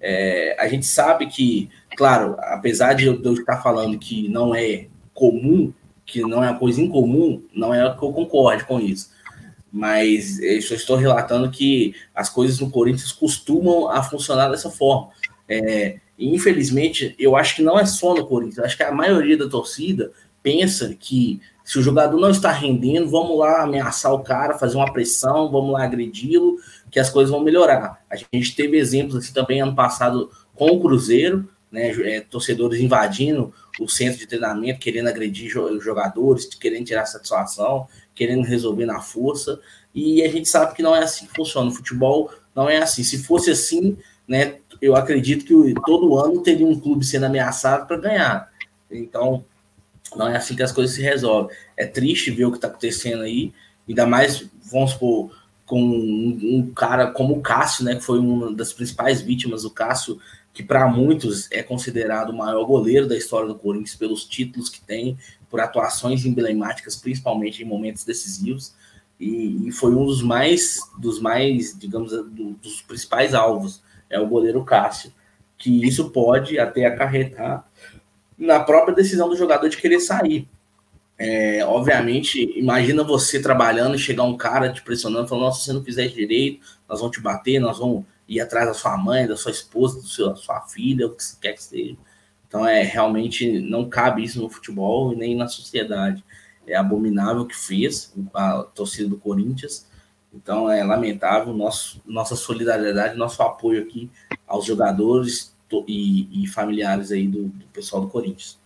É, 0.00 0.56
a 0.58 0.66
gente 0.66 0.86
sabe 0.86 1.26
que, 1.26 1.70
claro, 1.96 2.36
apesar 2.38 2.94
de 2.94 3.06
eu, 3.06 3.20
estar 3.34 3.62
falando 3.62 3.98
que 3.98 4.28
não 4.28 4.54
é 4.54 4.86
comum, 5.14 5.72
que 6.04 6.20
não 6.22 6.42
é 6.42 6.50
uma 6.50 6.58
coisa 6.58 6.80
incomum, 6.80 7.42
não 7.54 7.72
é 7.72 7.94
que 7.94 8.02
eu 8.02 8.12
concorde 8.12 8.64
com 8.64 8.80
isso 8.80 9.10
mas 9.72 10.40
eu 10.40 10.58
estou 10.58 10.96
relatando 10.96 11.50
que 11.50 11.94
as 12.14 12.28
coisas 12.28 12.58
no 12.58 12.70
Corinthians 12.70 13.12
costumam 13.12 13.88
a 13.88 14.02
funcionar 14.02 14.48
dessa 14.48 14.70
forma. 14.70 15.10
É, 15.48 16.00
infelizmente, 16.18 17.14
eu 17.18 17.36
acho 17.36 17.56
que 17.56 17.62
não 17.62 17.78
é 17.78 17.86
só 17.86 18.14
no 18.14 18.26
Corinthians, 18.26 18.58
acho 18.58 18.76
que 18.76 18.82
a 18.82 18.92
maioria 18.92 19.36
da 19.36 19.48
torcida 19.48 20.12
pensa 20.42 20.94
que 20.98 21.40
se 21.64 21.78
o 21.78 21.82
jogador 21.82 22.18
não 22.18 22.30
está 22.30 22.50
rendendo, 22.50 23.08
vamos 23.08 23.38
lá 23.38 23.62
ameaçar 23.62 24.12
o 24.12 24.20
cara, 24.20 24.58
fazer 24.58 24.76
uma 24.76 24.92
pressão, 24.92 25.50
vamos 25.50 25.72
lá 25.72 25.84
agredi-lo, 25.84 26.56
que 26.90 26.98
as 26.98 27.10
coisas 27.10 27.30
vão 27.30 27.40
melhorar. 27.40 28.02
A 28.10 28.16
gente 28.16 28.56
teve 28.56 28.76
exemplos 28.76 29.16
assim 29.16 29.32
também 29.32 29.60
ano 29.60 29.74
passado 29.74 30.30
com 30.54 30.66
o 30.66 30.80
Cruzeiro, 30.80 31.48
né, 31.70 31.90
é, 32.02 32.20
torcedores 32.20 32.80
invadindo 32.80 33.54
o 33.78 33.88
centro 33.88 34.18
de 34.18 34.26
treinamento, 34.26 34.80
querendo 34.80 35.08
agredir 35.08 35.48
jogadores, 35.48 36.46
querendo 36.46 36.86
tirar 36.86 37.06
satisfação 37.06 37.86
querendo 38.20 38.44
resolver 38.44 38.84
na 38.84 39.00
força, 39.00 39.58
e 39.94 40.22
a 40.22 40.28
gente 40.28 40.46
sabe 40.46 40.74
que 40.74 40.82
não 40.82 40.94
é 40.94 41.02
assim 41.02 41.24
que 41.24 41.32
funciona. 41.32 41.70
O 41.70 41.74
futebol 41.74 42.30
não 42.54 42.68
é 42.68 42.76
assim. 42.76 43.02
Se 43.02 43.22
fosse 43.22 43.50
assim, 43.50 43.96
né, 44.28 44.58
eu 44.78 44.94
acredito 44.94 45.46
que 45.46 45.74
todo 45.86 46.18
ano 46.18 46.42
teria 46.42 46.66
um 46.66 46.78
clube 46.78 47.02
sendo 47.02 47.24
ameaçado 47.24 47.86
para 47.86 47.96
ganhar. 47.96 48.50
Então, 48.90 49.42
não 50.16 50.28
é 50.28 50.36
assim 50.36 50.56
que 50.56 50.62
as 50.62 50.72
coisas 50.72 50.94
se 50.94 51.02
resolvem. 51.02 51.56
É 51.76 51.86
triste 51.86 52.30
ver 52.30 52.46
o 52.46 52.50
que 52.50 52.58
está 52.58 52.68
acontecendo 52.68 53.22
aí, 53.22 53.52
ainda 53.88 54.06
mais, 54.06 54.44
vamos 54.70 54.92
supor, 54.92 55.30
com 55.64 55.80
um, 55.80 56.72
cara 56.74 57.12
como 57.12 57.34
o 57.34 57.40
Cássio, 57.40 57.84
né, 57.84 57.94
que 57.94 58.02
foi 58.02 58.18
uma 58.18 58.52
das 58.52 58.72
principais 58.72 59.20
vítimas. 59.20 59.64
O 59.64 59.70
Cássio 59.70 60.18
que 60.52 60.62
para 60.62 60.88
muitos 60.88 61.50
é 61.52 61.62
considerado 61.62 62.30
o 62.30 62.36
maior 62.36 62.64
goleiro 62.64 63.06
da 63.08 63.16
história 63.16 63.46
do 63.46 63.54
Corinthians 63.54 63.94
pelos 63.94 64.24
títulos 64.24 64.68
que 64.68 64.80
tem, 64.80 65.16
por 65.48 65.60
atuações 65.60 66.24
emblemáticas, 66.24 66.96
principalmente 66.96 67.62
em 67.62 67.66
momentos 67.66 68.04
decisivos, 68.04 68.74
e, 69.18 69.68
e 69.68 69.72
foi 69.72 69.94
um 69.94 70.04
dos 70.04 70.22
mais, 70.22 70.80
dos 70.98 71.20
mais, 71.20 71.78
digamos, 71.78 72.10
do, 72.10 72.52
dos 72.54 72.82
principais 72.82 73.34
alvos, 73.34 73.82
é 74.08 74.18
o 74.18 74.26
goleiro 74.26 74.64
Cássio, 74.64 75.12
que 75.56 75.86
isso 75.86 76.10
pode 76.10 76.58
até 76.58 76.86
acarretar 76.86 77.68
na 78.40 78.58
própria 78.58 78.94
decisão 78.94 79.28
do 79.28 79.36
jogador 79.36 79.68
de 79.68 79.76
querer 79.76 80.00
sair. 80.00 80.48
É, 81.18 81.62
obviamente, 81.66 82.58
imagina 82.58 83.04
você 83.04 83.42
trabalhando 83.42 83.94
e 83.94 83.98
chegar 83.98 84.22
um 84.22 84.38
cara 84.38 84.72
te 84.72 84.80
pressionando, 84.80 85.28
falando: 85.28 85.44
Nossa, 85.44 85.60
se 85.60 85.66
você 85.66 85.72
não 85.74 85.84
fizer 85.84 86.08
direito, 86.08 86.66
nós 86.88 87.00
vamos 87.00 87.14
te 87.14 87.22
bater, 87.22 87.60
nós 87.60 87.78
vamos 87.78 88.04
ir 88.26 88.40
atrás 88.40 88.66
da 88.66 88.72
sua 88.72 88.96
mãe, 88.96 89.26
da 89.26 89.36
sua 89.36 89.50
esposa, 89.50 90.00
seu, 90.02 90.30
da 90.30 90.36
sua 90.36 90.62
filha, 90.62 91.06
o 91.06 91.10
que 91.10 91.22
quer 91.38 91.52
que 91.52 91.62
seja. 91.62 91.96
Então, 92.48 92.66
é 92.66 92.82
realmente 92.82 93.60
não 93.60 93.88
cabe 93.88 94.24
isso 94.24 94.40
no 94.40 94.48
futebol 94.48 95.12
e 95.12 95.16
nem 95.16 95.36
na 95.36 95.46
sociedade. 95.46 96.24
É 96.66 96.74
abominável 96.74 97.42
o 97.42 97.46
que 97.46 97.56
fez 97.56 98.14
a 98.32 98.62
torcida 98.62 99.08
do 99.08 99.18
Corinthians. 99.18 99.86
Então, 100.32 100.70
é 100.70 100.82
lamentável 100.82 101.52
nosso, 101.52 102.00
nossa 102.06 102.34
solidariedade, 102.34 103.16
nosso 103.16 103.42
apoio 103.42 103.82
aqui 103.82 104.10
aos 104.46 104.64
jogadores 104.64 105.54
e, 105.86 106.44
e 106.44 106.46
familiares 106.46 107.12
aí 107.12 107.26
do, 107.26 107.44
do 107.48 107.64
pessoal 107.66 108.02
do 108.02 108.08
Corinthians. 108.08 108.58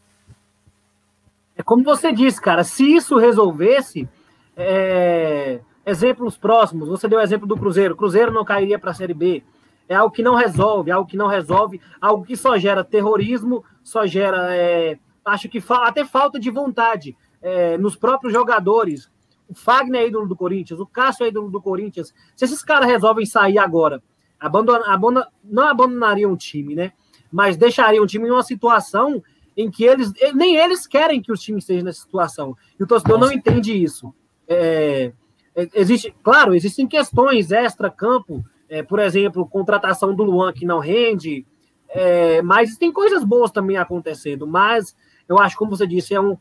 É 1.57 1.63
como 1.63 1.85
você 1.85 2.13
disse, 2.13 2.41
cara, 2.41 2.65
se 2.65 2.85
isso 2.85 3.17
resolvesse, 3.17 4.09
é... 4.57 5.61
exemplos 5.87 6.37
próximos, 6.37 6.89
você 6.89 7.07
deu 7.07 7.19
o 7.19 7.23
exemplo 7.23 7.47
do 7.47 7.57
Cruzeiro, 7.57 7.97
Cruzeiro 7.97 8.33
não 8.33 8.45
cairia 8.45 8.79
para 8.79 8.91
a 8.91 8.95
Série 8.95 9.15
B, 9.15 9.43
é 9.89 9.95
algo 9.95 10.15
que 10.15 10.23
não 10.23 10.35
resolve, 10.35 10.91
algo 10.91 11.09
que 11.09 11.17
não 11.17 11.29
resolve, 11.29 11.81
algo 12.01 12.25
que 12.25 12.37
só 12.37 12.57
gera 12.59 12.83
terrorismo, 12.83 13.65
só 13.83 14.07
gera, 14.07 14.55
é, 14.55 14.99
acho 15.25 15.49
que 15.49 15.61
fa 15.61 15.87
até 15.87 16.05
falta 16.05 16.41
de 16.41 16.51
vontade 16.51 17.17
é, 17.41 17.77
nos 17.79 17.95
próprios 17.95 18.33
jogadores. 18.33 19.11
O 19.47 19.55
Fagner 19.55 20.01
é 20.01 20.07
ídolo 20.09 20.27
do 20.27 20.35
Corinthians, 20.35 20.81
o 20.81 20.87
Cássio 20.87 21.25
é 21.25 21.29
ídolo 21.29 21.51
do 21.51 21.61
Corinthians. 21.61 22.15
Se 22.35 22.47
esses 22.47 22.63
caras 22.63 22.89
resolvem 22.89 23.27
sair 23.27 23.59
agora, 23.59 24.03
abandona, 24.45 24.93
abandona, 24.93 25.29
não 25.43 25.67
abandonariam 25.67 26.33
o 26.33 26.37
time, 26.37 26.75
né? 26.75 26.93
Mas 27.33 27.57
deixariam 27.57 28.05
o 28.05 28.07
time 28.07 28.29
em 28.29 28.31
uma 28.31 28.43
situação 28.43 29.23
em 29.57 29.71
que 29.71 29.85
eles 29.85 30.13
nem 30.35 30.57
eles 30.57 30.87
querem 30.87 31.23
que 31.23 31.33
os 31.33 31.41
times 31.41 31.65
estejam 31.65 31.85
nessa 31.85 32.01
situação. 32.01 32.57
E 32.79 32.83
o 32.83 32.87
torcedor 32.87 33.19
Nossa. 33.19 33.33
não 33.33 33.39
entende 33.39 33.73
isso. 33.73 34.13
É, 34.47 35.13
é, 35.55 35.69
existe, 35.75 36.15
claro, 36.23 36.55
existem 36.55 36.87
questões 36.87 37.53
extra-campo, 37.53 38.45
é, 38.69 38.83
por 38.83 38.99
exemplo, 38.99 39.47
contratação 39.47 40.15
do 40.15 40.25
Luan 40.25 40.53
que 40.53 40.67
não 40.67 40.81
rende, 40.81 41.47
é, 41.89 42.43
mas 42.43 42.77
tem 42.77 42.93
coisas 42.93 43.23
boas 43.23 43.51
também 43.51 43.77
acontecendo. 43.77 44.47
Mas 44.47 44.97
eu 45.29 45.39
acho, 45.39 45.57
como 45.57 45.77
você 45.77 45.87
disse, 45.87 46.15
é 46.15 46.21
um 46.21 46.37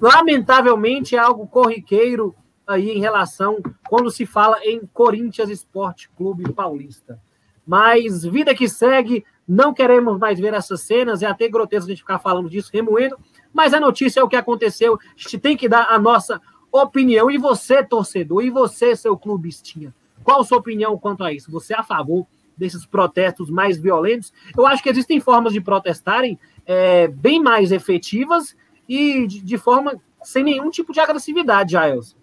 lamentavelmente 0.00 1.14
é 1.16 1.18
algo 1.18 1.46
corriqueiro 1.46 2.34
aí 2.66 2.90
em 2.90 3.00
relação 3.00 3.58
quando 3.88 4.10
se 4.10 4.24
fala 4.24 4.58
em 4.64 4.86
Corinthians 4.86 5.50
Esporte 5.50 6.10
Clube 6.16 6.52
Paulista. 6.52 7.20
Mas 7.66 8.24
vida 8.24 8.54
que 8.54 8.68
segue, 8.68 9.24
não 9.46 9.72
queremos 9.72 10.18
mais 10.18 10.38
ver 10.38 10.54
essas 10.54 10.82
cenas, 10.82 11.22
é 11.22 11.26
até 11.26 11.48
grotesco 11.48 11.86
a 11.86 11.90
gente 11.90 12.00
ficar 12.00 12.18
falando 12.18 12.48
disso, 12.48 12.70
remoendo, 12.72 13.18
mas 13.52 13.72
a 13.74 13.80
notícia 13.80 14.20
é 14.20 14.22
o 14.22 14.28
que 14.28 14.36
aconteceu, 14.36 14.94
a 14.94 14.98
gente 15.16 15.38
tem 15.38 15.56
que 15.56 15.68
dar 15.68 15.88
a 15.90 15.98
nossa 15.98 16.40
opinião. 16.72 17.30
E 17.30 17.38
você, 17.38 17.82
torcedor, 17.82 18.42
e 18.42 18.50
você, 18.50 18.96
seu 18.96 19.16
clubistinha, 19.16 19.94
qual 20.22 20.40
a 20.40 20.44
sua 20.44 20.58
opinião 20.58 20.98
quanto 20.98 21.22
a 21.22 21.32
isso? 21.32 21.50
Você 21.50 21.74
é 21.74 21.78
a 21.78 21.82
favor 21.82 22.26
desses 22.56 22.84
protestos 22.86 23.50
mais 23.50 23.78
violentos? 23.78 24.32
Eu 24.56 24.66
acho 24.66 24.82
que 24.82 24.88
existem 24.88 25.20
formas 25.20 25.52
de 25.52 25.60
protestarem 25.60 26.38
é, 26.66 27.08
bem 27.08 27.40
mais 27.40 27.70
efetivas 27.70 28.56
e 28.88 29.26
de, 29.26 29.40
de 29.40 29.58
forma 29.58 30.00
sem 30.22 30.42
nenhum 30.42 30.70
tipo 30.70 30.92
de 30.92 31.00
agressividade, 31.00 31.72
Giles. 31.72 32.16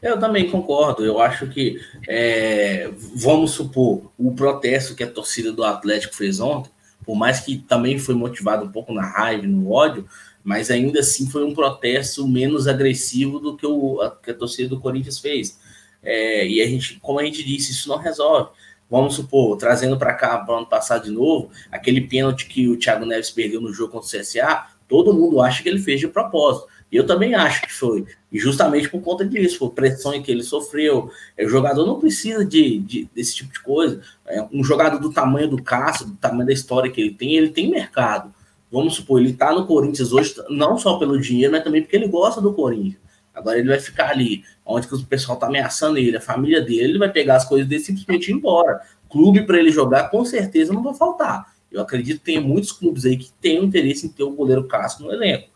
Eu 0.00 0.18
também 0.18 0.50
concordo. 0.50 1.04
Eu 1.04 1.20
acho 1.20 1.48
que, 1.48 1.80
é, 2.08 2.90
vamos 3.14 3.52
supor, 3.52 4.12
o 4.16 4.32
protesto 4.34 4.94
que 4.94 5.02
a 5.02 5.10
torcida 5.10 5.52
do 5.52 5.64
Atlético 5.64 6.14
fez 6.14 6.40
ontem, 6.40 6.70
por 7.04 7.16
mais 7.16 7.40
que 7.40 7.58
também 7.58 7.98
foi 7.98 8.14
motivado 8.14 8.64
um 8.64 8.70
pouco 8.70 8.92
na 8.92 9.02
raiva, 9.02 9.46
no 9.46 9.70
ódio, 9.72 10.06
mas 10.44 10.70
ainda 10.70 11.00
assim 11.00 11.28
foi 11.28 11.44
um 11.44 11.54
protesto 11.54 12.26
menos 12.26 12.68
agressivo 12.68 13.38
do 13.38 13.56
que, 13.56 13.66
o, 13.66 14.00
a, 14.00 14.10
que 14.10 14.30
a 14.30 14.34
torcida 14.34 14.68
do 14.68 14.80
Corinthians 14.80 15.18
fez. 15.18 15.58
É, 16.02 16.46
e 16.46 16.62
a 16.62 16.66
gente, 16.66 16.98
como 17.00 17.18
a 17.18 17.24
gente 17.24 17.42
disse, 17.44 17.72
isso 17.72 17.88
não 17.88 17.98
resolve. 17.98 18.50
Vamos 18.90 19.14
supor, 19.14 19.56
trazendo 19.58 19.98
para 19.98 20.14
cá 20.14 20.38
para 20.38 20.56
ano 20.56 20.66
passado 20.66 21.04
de 21.04 21.10
novo, 21.10 21.50
aquele 21.70 22.00
pênalti 22.00 22.46
que 22.46 22.68
o 22.68 22.78
Thiago 22.78 23.04
Neves 23.04 23.30
perdeu 23.30 23.60
no 23.60 23.72
jogo 23.72 23.92
contra 23.92 24.06
o 24.06 24.20
CSA, 24.20 24.66
todo 24.88 25.12
mundo 25.12 25.42
acha 25.42 25.62
que 25.62 25.68
ele 25.68 25.78
fez 25.78 26.00
de 26.00 26.08
propósito. 26.08 26.68
E 26.90 26.96
eu 26.96 27.06
também 27.06 27.34
acho 27.34 27.62
que 27.62 27.72
foi. 27.72 28.06
E 28.32 28.38
justamente 28.38 28.88
por 28.88 29.00
conta 29.02 29.24
disso, 29.24 29.58
por 29.58 29.70
pressão 29.70 30.20
que 30.22 30.30
ele 30.30 30.42
sofreu. 30.42 31.10
É, 31.36 31.44
o 31.44 31.48
jogador 31.48 31.86
não 31.86 32.00
precisa 32.00 32.44
de, 32.44 32.78
de, 32.78 33.10
desse 33.14 33.36
tipo 33.36 33.52
de 33.52 33.60
coisa. 33.60 34.00
É, 34.26 34.46
um 34.52 34.64
jogador 34.64 34.98
do 34.98 35.12
tamanho 35.12 35.48
do 35.48 35.62
Cássio, 35.62 36.06
do 36.06 36.16
tamanho 36.16 36.46
da 36.46 36.52
história 36.52 36.90
que 36.90 37.00
ele 37.00 37.14
tem, 37.14 37.34
ele 37.34 37.50
tem 37.50 37.70
mercado. 37.70 38.32
Vamos 38.70 38.96
supor, 38.96 39.20
ele 39.20 39.30
está 39.30 39.52
no 39.52 39.66
Corinthians 39.66 40.12
hoje, 40.12 40.34
não 40.50 40.76
só 40.76 40.98
pelo 40.98 41.18
dinheiro, 41.18 41.52
mas 41.52 41.64
também 41.64 41.80
porque 41.80 41.96
ele 41.96 42.08
gosta 42.08 42.40
do 42.40 42.52
Corinthians. 42.52 43.00
Agora 43.34 43.58
ele 43.58 43.68
vai 43.68 43.78
ficar 43.78 44.10
ali, 44.10 44.44
onde 44.66 44.86
que 44.86 44.94
o 44.94 45.04
pessoal 45.04 45.36
está 45.36 45.46
ameaçando 45.46 45.96
ele, 45.96 46.16
a 46.16 46.20
família 46.20 46.60
dele, 46.60 46.90
ele 46.90 46.98
vai 46.98 47.10
pegar 47.10 47.36
as 47.36 47.44
coisas 47.44 47.66
dele 47.68 47.80
e 47.80 47.84
simplesmente 47.84 48.30
ir 48.30 48.34
embora. 48.34 48.80
Clube 49.08 49.42
para 49.42 49.58
ele 49.58 49.70
jogar, 49.70 50.10
com 50.10 50.24
certeza 50.24 50.72
não 50.72 50.82
vai 50.82 50.92
faltar. 50.92 51.54
Eu 51.70 51.80
acredito 51.80 52.18
que 52.18 52.24
tem 52.24 52.40
muitos 52.40 52.72
clubes 52.72 53.06
aí 53.06 53.16
que 53.16 53.30
têm 53.40 53.64
interesse 53.64 54.06
em 54.06 54.08
ter 54.10 54.24
o 54.24 54.32
goleiro 54.32 54.64
Cássio 54.64 55.04
no 55.04 55.12
elenco. 55.12 55.48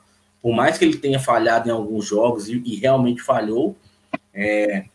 Por 0.42 0.52
mais 0.52 0.76
que 0.76 0.85
ele 0.85 0.98
tenha 0.98 1.20
falhado 1.20 1.68
em 1.68 1.72
alguns 1.72 2.05
jogos 2.05 2.48
e, 2.48 2.61
e 2.64 2.74
realmente 2.74 3.22
falhou, 3.22 3.76
é, 4.35 4.87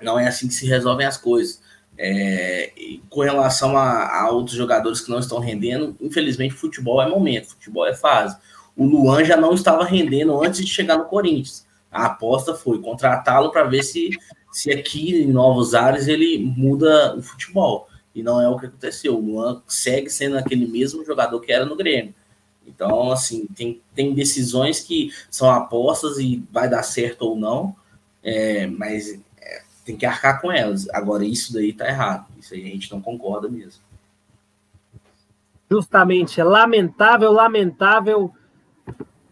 não 0.00 0.18
é 0.18 0.26
assim 0.26 0.48
que 0.48 0.54
se 0.54 0.66
resolvem 0.66 1.06
as 1.06 1.18
coisas. 1.18 1.60
É, 2.00 2.72
com 3.10 3.20
relação 3.20 3.76
a, 3.76 4.20
a, 4.20 4.30
outros 4.30 4.56
jogadores 4.56 5.00
que 5.00 5.10
não 5.10 5.18
estão 5.18 5.40
rendendo, 5.40 5.96
infelizmente 6.00 6.54
futebol 6.54 7.02
é 7.02 7.08
momento, 7.08 7.48
futebol 7.48 7.86
é 7.86 7.94
fase. 7.94 8.36
O 8.76 8.86
Luan 8.86 9.24
já 9.24 9.36
não 9.36 9.52
estava 9.52 9.84
rendendo 9.84 10.40
antes 10.42 10.64
de 10.64 10.72
chegar 10.72 10.96
no 10.96 11.06
Corinthians. 11.06 11.66
A 11.90 12.06
aposta 12.06 12.54
foi 12.54 12.80
contratá-lo 12.80 13.50
para 13.50 13.64
ver 13.64 13.82
se, 13.82 14.10
se 14.52 14.70
aqui 14.70 15.22
em 15.22 15.32
Novos 15.32 15.74
Ares 15.74 16.06
ele 16.06 16.38
muda 16.38 17.16
o 17.16 17.22
futebol. 17.22 17.88
E 18.14 18.22
não 18.22 18.40
é 18.40 18.48
o 18.48 18.58
que 18.58 18.66
aconteceu. 18.66 19.16
O 19.16 19.20
Luan 19.20 19.62
segue 19.66 20.08
sendo 20.08 20.38
aquele 20.38 20.66
mesmo 20.66 21.04
jogador 21.04 21.40
que 21.40 21.52
era 21.52 21.64
no 21.64 21.76
Grêmio. 21.76 22.14
Então, 22.68 23.10
assim, 23.10 23.46
tem, 23.56 23.80
tem 23.94 24.14
decisões 24.14 24.80
que 24.80 25.12
são 25.30 25.50
apostas 25.50 26.18
e 26.18 26.44
vai 26.52 26.68
dar 26.68 26.82
certo 26.82 27.22
ou 27.22 27.36
não, 27.36 27.74
é, 28.22 28.66
mas 28.66 29.20
é, 29.40 29.62
tem 29.84 29.96
que 29.96 30.06
arcar 30.06 30.40
com 30.40 30.52
elas. 30.52 30.88
Agora, 30.90 31.24
isso 31.24 31.52
daí 31.52 31.72
tá 31.72 31.88
errado. 31.88 32.26
Isso 32.38 32.54
aí 32.54 32.62
a 32.62 32.66
gente 32.66 32.90
não 32.92 33.00
concorda 33.00 33.48
mesmo. 33.48 33.82
Justamente, 35.70 36.40
é 36.40 36.44
lamentável, 36.44 37.32
lamentável, 37.32 38.32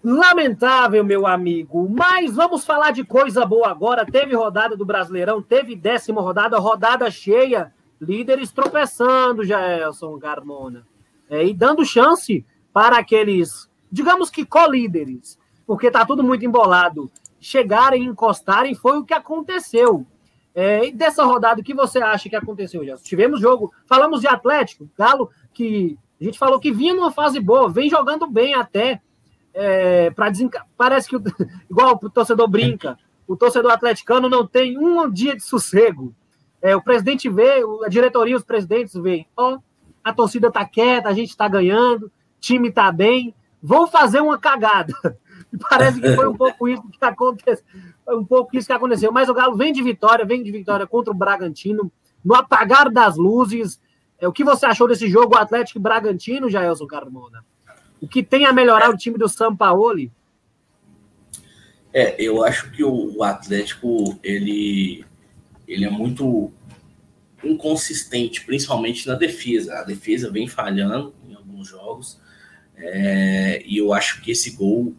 lamentável, 0.03 1.05
meu 1.05 1.27
amigo. 1.27 1.89
Mas 1.89 2.35
vamos 2.35 2.65
falar 2.65 2.91
de 2.91 3.05
coisa 3.05 3.45
boa 3.47 3.69
agora. 3.69 4.05
Teve 4.05 4.35
rodada 4.35 4.77
do 4.77 4.85
Brasileirão, 4.85 5.43
teve 5.43 5.75
décima 5.75 6.21
rodada, 6.21 6.59
rodada 6.59 7.11
cheia 7.11 7.73
líderes 8.01 8.53
tropeçando, 8.53 9.45
Jaelson 9.45 10.19
Carmona, 10.19 10.87
é, 11.31 11.47
e 11.47 11.55
dando 11.55 11.85
chance 11.85 12.45
para 12.77 12.99
aqueles, 12.99 13.71
digamos 13.91 14.29
que 14.29 14.45
co-líderes, 14.45 15.39
porque 15.67 15.87
está 15.87 16.05
tudo 16.05 16.23
muito 16.23 16.45
embolado, 16.45 17.11
chegarem, 17.41 18.05
encostarem, 18.05 18.75
foi 18.75 18.99
o 18.99 19.03
que 19.03 19.15
aconteceu. 19.15 20.07
É, 20.55 20.91
dessa 20.91 21.25
rodada, 21.25 21.63
o 21.63 21.65
que 21.65 21.73
você 21.73 22.01
acha 22.01 22.29
que 22.29 22.37
aconteceu, 22.37 22.85
Gelson? 22.85 23.03
Tivemos 23.03 23.41
jogo, 23.41 23.73
falamos 23.87 24.21
de 24.21 24.29
Atlético, 24.29 24.91
Galo, 24.95 25.31
que 25.55 25.97
a 26.21 26.25
gente 26.25 26.39
falou 26.39 26.61
que 26.61 26.71
vinha 26.71 26.93
numa 26.95 27.11
fase 27.11 27.41
boa, 27.41 27.67
vem 27.67 27.89
jogando 27.89 28.27
bem 28.27 28.53
até, 28.53 29.01
é, 29.55 30.11
para 30.11 30.29
desenca... 30.29 30.63
parece 30.77 31.09
que, 31.09 31.17
igual 31.71 31.99
o 32.03 32.11
torcedor 32.11 32.47
brinca, 32.47 32.99
o 33.27 33.39
torcedor 33.39 33.73
atleticano 33.73 34.29
não 34.29 34.47
tem 34.47 34.77
um 34.77 35.11
dia 35.11 35.35
de 35.35 35.43
sossego, 35.43 36.15
é, 36.61 36.77
o 36.77 36.83
presidente 36.83 37.27
vê, 37.31 37.63
a 37.87 37.89
diretoria, 37.89 38.37
os 38.37 38.45
presidentes 38.45 38.93
veem, 38.93 39.27
ó, 39.35 39.61
a 40.05 40.13
torcida 40.13 40.53
tá 40.53 40.63
quieta, 40.67 41.09
a 41.09 41.15
gente 41.15 41.35
tá 41.35 41.49
ganhando, 41.49 42.13
time 42.41 42.71
tá 42.71 42.91
bem, 42.93 43.35
vão 43.63 43.87
fazer 43.87 44.21
uma 44.21 44.39
cagada. 44.39 44.95
E 45.53 45.57
parece 45.71 46.01
que 46.01 46.15
foi 46.15 46.29
um 46.29 46.37
pouco 46.37 46.69
isso 46.69 46.83
que 46.89 47.05
aconteceu, 47.05 47.65
um 48.09 48.25
pouco 48.25 48.57
isso 48.57 48.67
que 48.67 48.73
aconteceu. 48.73 49.13
Mas 49.13 49.29
o 49.29 49.35
Galo 49.35 49.57
vem 49.57 49.73
de 49.73 49.83
vitória, 49.83 50.25
vem 50.25 50.43
de 50.43 50.51
vitória 50.51 50.87
contra 50.87 51.13
o 51.13 51.17
Bragantino, 51.17 51.91
no 52.25 52.35
apagar 52.35 52.91
das 52.91 53.17
luzes. 53.17 53.81
É, 54.19 54.27
o 54.27 54.33
que 54.33 54.45
você 54.45 54.67
achou 54.67 54.89
desse 54.89 55.09
jogo, 55.09 55.37
Atlético 55.37 55.81
Bragantino, 55.81 56.51
Jaelson 56.51 56.87
Carmona? 56.87 57.45
O 58.01 58.09
que 58.09 58.23
tem 58.23 58.47
a 58.47 58.53
melhorar 58.53 58.91
o 58.91 58.97
time 58.97 59.19
do 59.19 59.29
Sampaoli? 59.29 60.13
É, 61.93 62.23
eu 62.23 62.45
acho 62.45 62.71
que 62.73 62.85
o 62.85 63.23
Atlético, 63.23 64.19
ele 64.23 65.05
ele 65.67 65.85
é 65.85 65.91
muito 65.91 66.53
inconsistente, 67.43 68.45
principalmente 68.45 69.07
na 69.07 69.15
defesa. 69.15 69.79
A 69.79 69.83
defesa 69.83 70.31
vem 70.31 70.47
falhando 70.47 71.15
em 71.29 71.35
alguns 71.35 71.69
jogos. 71.69 72.21
É, 72.77 73.63
e 73.65 73.79
eu 73.79 73.93
acho 73.93 74.21
que 74.23 74.31
esse 74.31 74.51
gol 74.51 74.95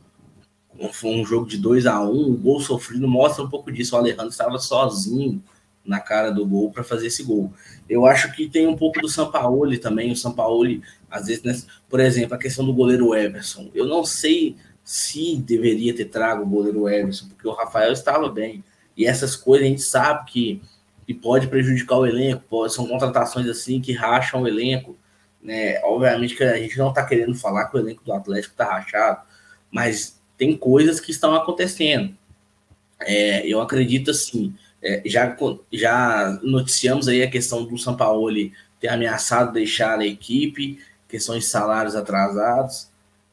foi 0.91 1.11
um 1.11 1.25
jogo 1.25 1.47
de 1.47 1.57
2 1.57 1.85
a 1.85 2.01
1 2.01 2.11
um, 2.11 2.31
o 2.31 2.37
gol 2.37 2.59
sofrido 2.59 3.07
mostra 3.07 3.43
um 3.43 3.49
pouco 3.49 3.71
disso. 3.71 3.95
O 3.95 3.99
Alejandro 3.99 4.29
estava 4.29 4.57
sozinho 4.59 5.41
na 5.87 5.99
cara 5.99 6.31
do 6.31 6.45
gol 6.45 6.69
para 6.69 6.83
fazer 6.83 7.07
esse 7.07 7.23
gol. 7.23 7.51
Eu 7.89 8.05
acho 8.05 8.31
que 8.33 8.49
tem 8.49 8.67
um 8.67 8.75
pouco 8.75 8.99
do 8.99 9.07
Sampaoli 9.07 9.77
também. 9.77 10.11
O 10.11 10.15
Sampaoli, 10.15 10.83
às 11.09 11.27
vezes, 11.27 11.43
né, 11.43 11.59
por 11.89 11.99
exemplo, 11.99 12.35
a 12.35 12.37
questão 12.37 12.65
do 12.65 12.73
goleiro 12.73 13.15
Everson. 13.15 13.71
Eu 13.73 13.85
não 13.85 14.03
sei 14.03 14.57
se 14.83 15.37
deveria 15.37 15.95
ter 15.95 16.05
trago 16.05 16.43
o 16.43 16.47
goleiro 16.47 16.87
Everson, 16.87 17.27
porque 17.29 17.47
o 17.47 17.53
Rafael 17.53 17.93
estava 17.93 18.29
bem. 18.29 18.63
E 18.95 19.05
essas 19.05 19.35
coisas 19.35 19.65
a 19.65 19.69
gente 19.69 19.81
sabe 19.81 20.29
que, 20.29 20.61
que 21.05 21.13
pode 21.13 21.47
prejudicar 21.47 21.97
o 21.97 22.05
elenco, 22.05 22.43
pode, 22.49 22.73
são 22.73 22.87
contratações 22.87 23.47
assim 23.47 23.79
que 23.79 23.93
racham 23.93 24.41
o 24.41 24.47
elenco. 24.47 24.97
Né? 25.47 25.79
Obviamente 25.81 26.35
que 26.35 26.43
a 26.43 26.57
gente 26.57 26.77
não 26.77 26.89
está 26.89 27.05
querendo 27.05 27.33
falar 27.33 27.69
que 27.69 27.77
o 27.77 27.79
elenco 27.79 28.03
do 28.03 28.11
Atlético 28.11 28.51
está 28.51 28.65
rachado, 28.65 29.21
mas 29.71 30.19
tem 30.37 30.57
coisas 30.57 30.99
que 30.99 31.09
estão 31.09 31.33
acontecendo. 31.33 32.13
É, 32.99 33.47
eu 33.47 33.61
acredito 33.61 34.11
assim, 34.11 34.53
é, 34.83 35.01
já, 35.05 35.37
já 35.71 36.37
noticiamos 36.43 37.07
aí 37.07 37.23
a 37.23 37.29
questão 37.29 37.63
do 37.63 37.77
Sampaoli 37.77 38.51
ter 38.77 38.89
ameaçado 38.89 39.53
deixar 39.53 39.97
a 39.97 40.05
equipe, 40.05 40.79
questões 41.07 41.45
de 41.45 41.49
salários 41.49 41.95
atrasados. 41.95 42.89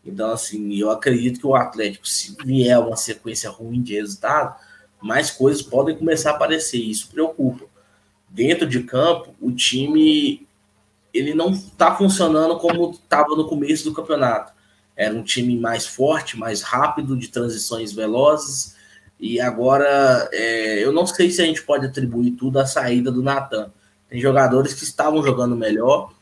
Então, 0.06 0.30
assim, 0.30 0.72
eu 0.76 0.92
acredito 0.92 1.40
que 1.40 1.46
o 1.48 1.56
Atlético, 1.56 2.06
se 2.06 2.36
vier 2.44 2.78
uma 2.78 2.96
sequência 2.96 3.50
ruim 3.50 3.82
de 3.82 3.94
resultado, 3.94 4.54
mais 5.00 5.32
coisas 5.32 5.62
podem 5.62 5.96
começar 5.96 6.30
a 6.30 6.34
aparecer. 6.34 6.78
Isso 6.78 7.08
preocupa. 7.08 7.64
Dentro 8.28 8.68
de 8.68 8.84
campo, 8.84 9.34
o 9.40 9.50
time 9.50 10.43
ele 11.14 11.32
não 11.32 11.50
está 11.52 11.94
funcionando 11.94 12.58
como 12.58 12.90
estava 12.90 13.36
no 13.36 13.46
começo 13.46 13.84
do 13.84 13.94
campeonato. 13.94 14.52
Era 14.96 15.14
um 15.14 15.22
time 15.22 15.56
mais 15.58 15.86
forte, 15.86 16.36
mais 16.36 16.62
rápido, 16.62 17.16
de 17.16 17.28
transições 17.28 17.92
velozes. 17.92 18.74
E 19.18 19.40
agora, 19.40 20.28
é, 20.32 20.84
eu 20.84 20.92
não 20.92 21.06
sei 21.06 21.30
se 21.30 21.40
a 21.40 21.44
gente 21.44 21.62
pode 21.62 21.86
atribuir 21.86 22.32
tudo 22.32 22.58
à 22.58 22.66
saída 22.66 23.12
do 23.12 23.22
Natan. 23.22 23.72
Tem 24.08 24.20
jogadores 24.20 24.74
que 24.74 24.84
estavam 24.84 25.22
jogando 25.22 25.56
melhor 25.56 26.12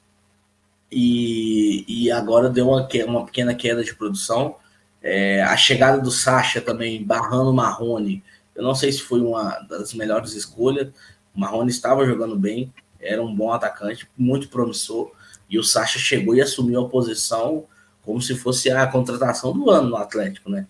e, 0.90 1.85
e 1.88 2.11
agora 2.11 2.50
deu 2.50 2.68
uma, 2.68 2.88
uma 3.07 3.24
pequena 3.24 3.55
queda 3.55 3.83
de 3.83 3.94
produção. 3.94 4.57
É, 5.02 5.42
a 5.42 5.57
chegada 5.57 5.98
do 5.98 6.11
Sacha 6.11 6.61
também, 6.61 7.02
barrando 7.02 7.50
o 7.50 7.55
Marrone, 7.55 8.22
Eu 8.55 8.62
não 8.62 8.74
sei 8.74 8.92
se 8.92 9.02
foi 9.02 9.20
uma 9.20 9.59
das 9.68 9.94
melhores 9.94 10.35
escolhas. 10.35 10.88
O 11.35 11.40
Marrone 11.40 11.70
estava 11.70 12.07
jogando 12.07 12.37
bem, 12.37 12.72
era 13.03 13.23
um 13.23 13.35
bom 13.35 13.53
atacante, 13.53 14.09
muito 14.17 14.49
promissor. 14.49 15.11
E 15.51 15.59
o 15.59 15.65
Sacha 15.65 15.99
chegou 15.99 16.35
e 16.35 16.41
assumiu 16.41 16.81
a 16.81 16.88
posição 16.88 17.67
como 18.03 18.21
se 18.21 18.35
fosse 18.35 18.71
a 18.71 18.87
contratação 18.87 19.53
do 19.53 19.71
ano 19.71 19.91
no 19.91 19.97
Atlético, 19.97 20.51
né? 20.51 20.67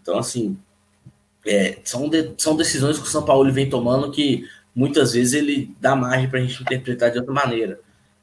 Então, 0.00 0.18
assim, 0.18 0.58
é, 1.46 1.78
são, 1.84 2.08
de, 2.08 2.32
são 2.36 2.56
decisões 2.56 2.98
que 2.98 3.04
o 3.04 3.10
São 3.10 3.24
Paulo 3.24 3.50
vem 3.52 3.68
tomando 3.68 4.10
que 4.10 4.48
muitas 4.74 5.12
vezes 5.12 5.32
ele 5.34 5.74
dá 5.80 5.96
margem 5.96 6.28
para 6.28 6.38
a 6.38 6.42
gente 6.42 6.62
interpretar 6.62 7.10
de 7.10 7.18
outra 7.18 7.32
maneira. 7.32 7.80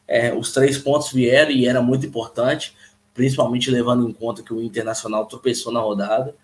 É, 0.08 0.34
os 0.34 0.52
três 0.52 0.78
pontos 0.78 1.12
vieram 1.12 1.52
e 1.52 1.68
era 1.68 1.82
muito 1.82 2.06
importante, 2.06 2.76
principalmente 3.14 3.70
levando 3.70 4.08
em 4.08 4.14
conta 4.14 4.44
que 4.44 4.54
o 4.54 4.62
Internacional 4.62 5.26
tropeçou 5.26 5.72
na 5.72 5.80
rodada. 5.80 6.36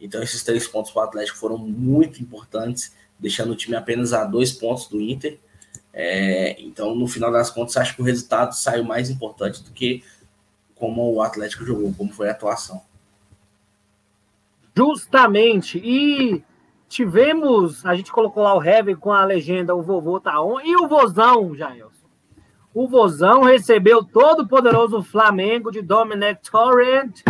Então, 0.00 0.22
esses 0.22 0.42
três 0.42 0.66
pontos 0.66 0.90
para 0.90 1.02
o 1.02 1.04
Atlético 1.04 1.38
foram 1.38 1.58
muito 1.58 2.20
importantes, 2.20 2.92
deixando 3.18 3.52
o 3.52 3.56
time 3.56 3.76
apenas 3.76 4.12
a 4.12 4.24
dois 4.24 4.52
pontos 4.52 4.88
do 4.88 5.00
Inter. 5.00 5.38
É, 5.92 6.60
então, 6.60 6.94
no 6.94 7.06
final 7.06 7.30
das 7.30 7.50
contas, 7.50 7.76
acho 7.76 7.94
que 7.94 8.02
o 8.02 8.04
resultado 8.04 8.54
saiu 8.54 8.82
mais 8.82 9.10
importante 9.10 9.62
do 9.62 9.70
que 9.72 10.02
como 10.74 11.12
o 11.12 11.22
Atlético 11.22 11.64
jogou, 11.64 11.92
como 11.94 12.12
foi 12.12 12.28
a 12.28 12.32
atuação. 12.32 12.82
Justamente. 14.76 15.78
E 15.78 16.42
tivemos, 16.88 17.84
a 17.84 17.94
gente 17.94 18.10
colocou 18.10 18.42
lá 18.42 18.54
o 18.54 18.62
Heavy 18.62 18.96
com 18.96 19.12
a 19.12 19.24
legenda 19.24 19.74
O 19.74 19.82
Vovô 19.82 20.18
Tá 20.18 20.42
On, 20.42 20.60
e 20.60 20.76
o 20.76 20.88
Vozão, 20.88 21.54
Jailson. 21.54 21.92
O 22.74 22.88
Vozão 22.88 23.42
recebeu 23.42 24.02
todo 24.02 24.40
o 24.40 24.48
poderoso 24.48 25.02
Flamengo 25.02 25.70
de 25.70 25.82
Dominic 25.82 26.50
Torrent 26.50 27.20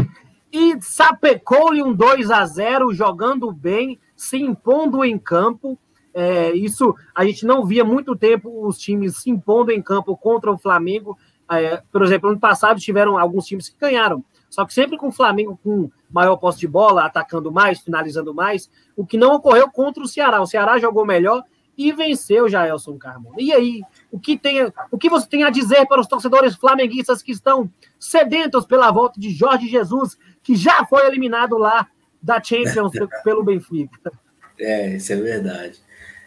e 0.52 0.80
sapecou-lhe 0.80 1.82
um 1.82 1.92
2 1.92 2.30
a 2.30 2.44
0 2.46 2.94
jogando 2.94 3.50
bem, 3.50 3.98
se 4.14 4.36
impondo 4.36 5.04
em 5.04 5.18
campo. 5.18 5.78
É, 6.14 6.52
isso 6.52 6.94
a 7.14 7.24
gente 7.24 7.46
não 7.46 7.64
via 7.64 7.84
muito 7.84 8.14
tempo 8.14 8.66
os 8.66 8.78
times 8.78 9.16
se 9.16 9.30
impondo 9.30 9.70
em 9.70 9.80
campo 9.80 10.16
contra 10.16 10.50
o 10.50 10.58
Flamengo. 10.58 11.18
É, 11.50 11.82
por 11.90 12.02
exemplo, 12.02 12.30
ano 12.30 12.38
passado 12.38 12.80
tiveram 12.80 13.18
alguns 13.18 13.46
times 13.46 13.68
que 13.68 13.78
ganharam, 13.78 14.24
só 14.48 14.64
que 14.64 14.72
sempre 14.72 14.96
com 14.96 15.08
o 15.08 15.12
Flamengo 15.12 15.58
com 15.62 15.90
maior 16.10 16.36
posse 16.36 16.60
de 16.60 16.68
bola, 16.68 17.04
atacando 17.04 17.50
mais, 17.50 17.80
finalizando 17.80 18.34
mais, 18.34 18.70
o 18.96 19.04
que 19.04 19.16
não 19.16 19.34
ocorreu 19.34 19.70
contra 19.70 20.02
o 20.02 20.08
Ceará. 20.08 20.40
O 20.40 20.46
Ceará 20.46 20.78
jogou 20.78 21.04
melhor 21.04 21.42
e 21.76 21.92
venceu 21.92 22.48
Jaelson 22.48 22.98
Carmona. 22.98 23.36
E 23.38 23.52
aí, 23.52 23.82
o 24.10 24.18
que, 24.18 24.38
tem, 24.38 24.70
o 24.90 24.98
que 24.98 25.08
você 25.08 25.26
tem 25.26 25.44
a 25.44 25.50
dizer 25.50 25.86
para 25.86 26.00
os 26.00 26.06
torcedores 26.06 26.54
flamenguistas 26.54 27.22
que 27.22 27.32
estão 27.32 27.70
sedentos 27.98 28.66
pela 28.66 28.90
volta 28.90 29.18
de 29.18 29.30
Jorge 29.30 29.68
Jesus, 29.68 30.16
que 30.42 30.54
já 30.54 30.84
foi 30.84 31.06
eliminado 31.06 31.56
lá 31.56 31.86
da 32.22 32.42
Champions 32.42 32.92
pelo 33.24 33.42
Benfica? 33.42 34.12
É, 34.58 34.96
isso 34.96 35.12
é 35.12 35.16
verdade. 35.16 35.80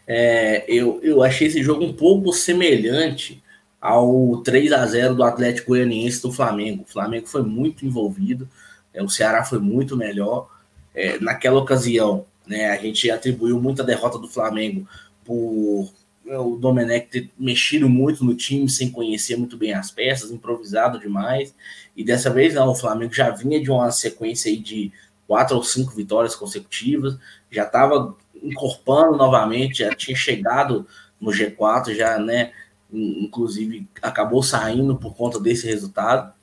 É, 0.08 0.66
eu, 0.68 1.00
eu 1.02 1.24
achei 1.24 1.48
esse 1.48 1.64
jogo 1.64 1.84
um 1.84 1.94
pouco 1.94 2.32
semelhante 2.32 3.44
ao 3.82 4.42
3 4.44 4.72
a 4.72 4.86
0 4.86 5.16
do 5.16 5.24
Atlético 5.24 5.70
Goianiense 5.70 6.22
do 6.22 6.32
Flamengo. 6.32 6.84
O 6.84 6.92
Flamengo 6.92 7.28
foi 7.28 7.44
muito 7.44 7.86
envolvido, 7.86 8.48
é, 8.94 9.04
o 9.04 9.10
Ceará 9.10 9.44
foi 9.44 9.60
muito 9.60 9.96
melhor. 9.96 10.50
É, 10.94 11.20
naquela 11.20 11.60
ocasião, 11.60 12.26
né, 12.48 12.70
a 12.70 12.78
gente 12.78 13.10
atribuiu 13.12 13.60
muita 13.62 13.84
derrota 13.84 14.18
do 14.18 14.28
Flamengo 14.28 14.88
por 15.24 15.92
é, 16.28 16.38
o 16.38 16.56
Domenech 16.56 17.08
ter 17.08 17.30
mexido 17.38 17.88
muito 17.88 18.24
no 18.26 18.34
time 18.34 18.68
sem 18.70 18.90
conhecer 18.90 19.36
muito 19.38 19.58
bem 19.58 19.74
as 19.74 19.92
peças, 19.92 20.32
improvisado 20.32 21.00
demais. 21.00 21.54
E 21.96 22.04
dessa 22.04 22.30
vez 22.30 22.56
não, 22.56 22.70
o 22.70 22.76
Flamengo 22.76 23.14
já 23.14 23.30
vinha 23.30 23.62
de 23.62 23.70
uma 23.70 23.92
sequência 23.92 24.56
de 24.58 24.92
quatro 25.28 25.56
ou 25.56 25.64
cinco 25.64 25.92
vitórias 25.92 26.36
consecutivas, 26.36 27.18
já 27.52 27.64
estava 27.64 28.16
incorporando 28.46 29.18
novamente, 29.18 29.80
já 29.80 29.94
tinha 29.94 30.16
chegado 30.16 30.88
no 31.20 31.32
G4, 31.32 31.96
já, 31.96 32.18
né? 32.20 32.52
Inclusive 32.92 33.88
acabou 34.02 34.44
saindo 34.44 34.96
por 34.96 35.16
conta 35.16 35.40
desse 35.40 35.68
resultado. 35.68 36.34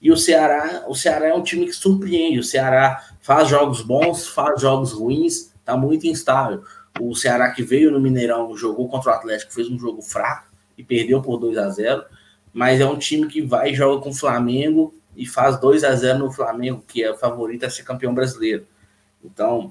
E 0.00 0.10
o 0.10 0.16
Ceará, 0.16 0.84
o 0.86 0.94
Ceará 0.94 1.28
é 1.28 1.34
um 1.34 1.42
time 1.42 1.66
que 1.66 1.72
surpreende. 1.72 2.38
O 2.38 2.44
Ceará 2.44 3.02
faz 3.20 3.48
jogos 3.48 3.80
bons, 3.80 4.26
faz 4.26 4.60
jogos 4.60 4.92
ruins, 4.92 5.52
tá 5.64 5.76
muito 5.76 6.06
instável. 6.06 6.62
O 7.00 7.14
Ceará 7.14 7.50
que 7.50 7.62
veio 7.62 7.90
no 7.90 8.00
Mineirão, 8.00 8.56
jogou 8.56 8.88
contra 8.88 9.10
o 9.10 9.14
Atlético, 9.14 9.52
fez 9.52 9.68
um 9.70 9.78
jogo 9.78 10.02
fraco 10.02 10.48
e 10.76 10.84
perdeu 10.84 11.22
por 11.22 11.38
2 11.38 11.58
a 11.58 11.68
0 11.68 12.04
mas 12.56 12.80
é 12.80 12.86
um 12.86 12.96
time 12.96 13.26
que 13.26 13.42
vai 13.42 13.72
e 13.72 13.74
joga 13.74 14.02
com 14.02 14.08
o 14.08 14.14
Flamengo 14.14 14.94
e 15.14 15.26
faz 15.26 15.60
2 15.60 15.84
a 15.84 15.94
0 15.94 16.20
no 16.20 16.32
Flamengo, 16.32 16.82
que 16.88 17.02
é 17.02 17.10
o 17.10 17.14
favorito 17.14 17.66
a 17.66 17.70
ser 17.70 17.82
campeão 17.82 18.14
brasileiro. 18.14 18.66
Então, 19.22 19.70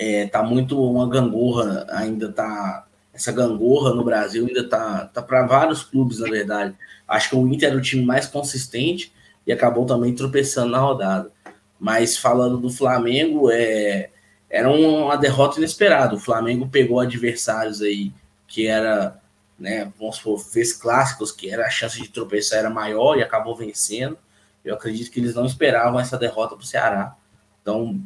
é, 0.00 0.26
tá 0.26 0.42
muito 0.42 0.82
uma 0.82 1.06
gangorra, 1.06 1.86
ainda 1.90 2.32
tá 2.32 2.86
essa 3.12 3.30
gangorra 3.30 3.92
no 3.92 4.02
Brasil 4.02 4.46
ainda 4.46 4.66
tá, 4.66 5.04
tá 5.12 5.20
para 5.20 5.46
vários 5.46 5.82
clubes, 5.82 6.20
na 6.20 6.30
verdade. 6.30 6.74
Acho 7.06 7.30
que 7.30 7.36
o 7.36 7.46
Inter 7.46 7.68
era 7.68 7.76
o 7.76 7.82
time 7.82 8.02
mais 8.02 8.26
consistente 8.26 9.12
e 9.46 9.52
acabou 9.52 9.84
também 9.84 10.14
tropeçando 10.14 10.70
na 10.70 10.78
rodada. 10.78 11.30
Mas 11.78 12.16
falando 12.16 12.56
do 12.56 12.70
Flamengo, 12.70 13.50
é, 13.50 14.08
era 14.48 14.70
uma 14.70 15.16
derrota 15.16 15.58
inesperada. 15.58 16.14
O 16.14 16.20
Flamengo 16.20 16.66
pegou 16.66 16.98
adversários 16.98 17.82
aí 17.82 18.10
que 18.46 18.66
era, 18.66 19.20
né, 19.58 19.92
vamos 19.98 20.16
supor, 20.16 20.38
fez 20.38 20.72
clássicos, 20.72 21.30
que 21.30 21.50
era 21.50 21.66
a 21.66 21.70
chance 21.70 22.00
de 22.00 22.08
tropeçar 22.08 22.60
era 22.60 22.70
maior 22.70 23.18
e 23.18 23.22
acabou 23.22 23.54
vencendo. 23.54 24.16
Eu 24.64 24.74
acredito 24.74 25.10
que 25.10 25.20
eles 25.20 25.34
não 25.34 25.44
esperavam 25.44 26.00
essa 26.00 26.16
derrota 26.16 26.54
para 26.54 26.64
o 26.64 26.66
Ceará. 26.66 27.14
Então, 27.60 28.00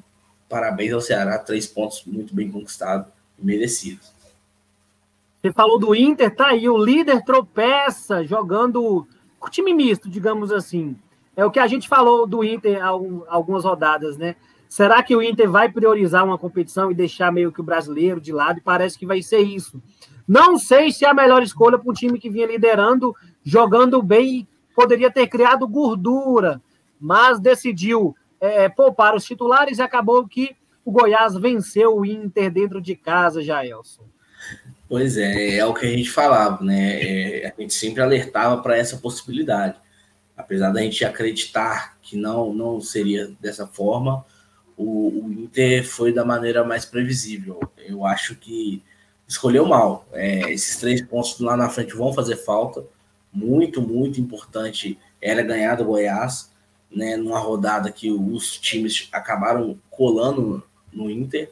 parabéns 0.48 0.92
ao 0.92 1.00
Ceará, 1.00 1.38
três 1.38 1.66
pontos 1.66 2.04
muito 2.06 2.34
bem 2.34 2.50
conquistados 2.50 3.06
e 3.38 3.44
merecidos. 3.44 4.12
Você 5.40 5.52
falou 5.52 5.78
do 5.78 5.94
Inter, 5.94 6.34
tá 6.34 6.48
aí, 6.48 6.68
o 6.68 6.78
líder 6.78 7.22
tropeça 7.22 8.24
jogando 8.24 9.06
com 9.38 9.50
time 9.50 9.74
misto, 9.74 10.08
digamos 10.08 10.50
assim. 10.50 10.96
É 11.36 11.44
o 11.44 11.50
que 11.50 11.58
a 11.58 11.66
gente 11.66 11.88
falou 11.88 12.26
do 12.26 12.42
Inter 12.42 12.80
algumas 13.28 13.64
rodadas, 13.64 14.16
né? 14.16 14.36
Será 14.68 15.02
que 15.02 15.14
o 15.14 15.22
Inter 15.22 15.50
vai 15.50 15.70
priorizar 15.70 16.24
uma 16.24 16.38
competição 16.38 16.90
e 16.90 16.94
deixar 16.94 17.30
meio 17.30 17.52
que 17.52 17.60
o 17.60 17.64
brasileiro 17.64 18.20
de 18.20 18.32
lado? 18.32 18.60
Parece 18.64 18.98
que 18.98 19.06
vai 19.06 19.22
ser 19.22 19.40
isso. 19.40 19.80
Não 20.26 20.58
sei 20.58 20.90
se 20.90 21.04
é 21.04 21.10
a 21.10 21.14
melhor 21.14 21.42
escolha 21.42 21.78
para 21.78 21.90
um 21.90 21.94
time 21.94 22.18
que 22.18 22.30
vinha 22.30 22.46
liderando, 22.46 23.14
jogando 23.44 24.02
bem 24.02 24.48
poderia 24.74 25.10
ter 25.10 25.28
criado 25.28 25.68
gordura, 25.68 26.60
mas 27.00 27.38
decidiu 27.38 28.16
é, 28.44 28.68
poupar 28.68 29.14
os 29.14 29.24
titulares 29.24 29.78
e 29.78 29.82
acabou 29.82 30.26
que 30.26 30.56
o 30.84 30.90
Goiás 30.90 31.34
venceu 31.34 31.96
o 31.96 32.04
Inter 32.04 32.50
dentro 32.50 32.80
de 32.80 32.94
casa, 32.94 33.42
Jaelson. 33.42 34.04
Pois 34.88 35.16
é, 35.16 35.56
é 35.56 35.64
o 35.64 35.72
que 35.72 35.86
a 35.86 35.90
gente 35.90 36.10
falava, 36.10 36.62
né? 36.62 37.02
É, 37.02 37.46
a 37.46 37.60
gente 37.60 37.72
sempre 37.72 38.02
alertava 38.02 38.60
para 38.62 38.76
essa 38.76 38.98
possibilidade. 38.98 39.76
Apesar 40.36 40.70
da 40.70 40.82
gente 40.82 41.04
acreditar 41.04 41.96
que 42.02 42.16
não, 42.16 42.52
não 42.52 42.80
seria 42.80 43.32
dessa 43.40 43.66
forma, 43.66 44.24
o, 44.76 45.24
o 45.24 45.32
Inter 45.32 45.86
foi 45.88 46.12
da 46.12 46.24
maneira 46.24 46.64
mais 46.64 46.84
previsível. 46.84 47.60
Eu 47.78 48.04
acho 48.04 48.34
que 48.36 48.82
escolheu 49.26 49.64
mal. 49.64 50.06
É, 50.12 50.52
esses 50.52 50.76
três 50.76 51.00
pontos 51.00 51.40
lá 51.40 51.56
na 51.56 51.68
frente 51.70 51.94
vão 51.94 52.12
fazer 52.12 52.36
falta. 52.36 52.84
Muito, 53.32 53.80
muito 53.80 54.20
importante 54.20 54.98
era 55.20 55.42
ganhar 55.42 55.76
do 55.76 55.84
Goiás, 55.84 56.52
né, 56.94 57.16
numa 57.16 57.38
rodada 57.38 57.90
que 57.90 58.10
os 58.10 58.58
times 58.58 59.08
acabaram 59.12 59.78
colando 59.90 60.62
no 60.92 61.10
Inter. 61.10 61.50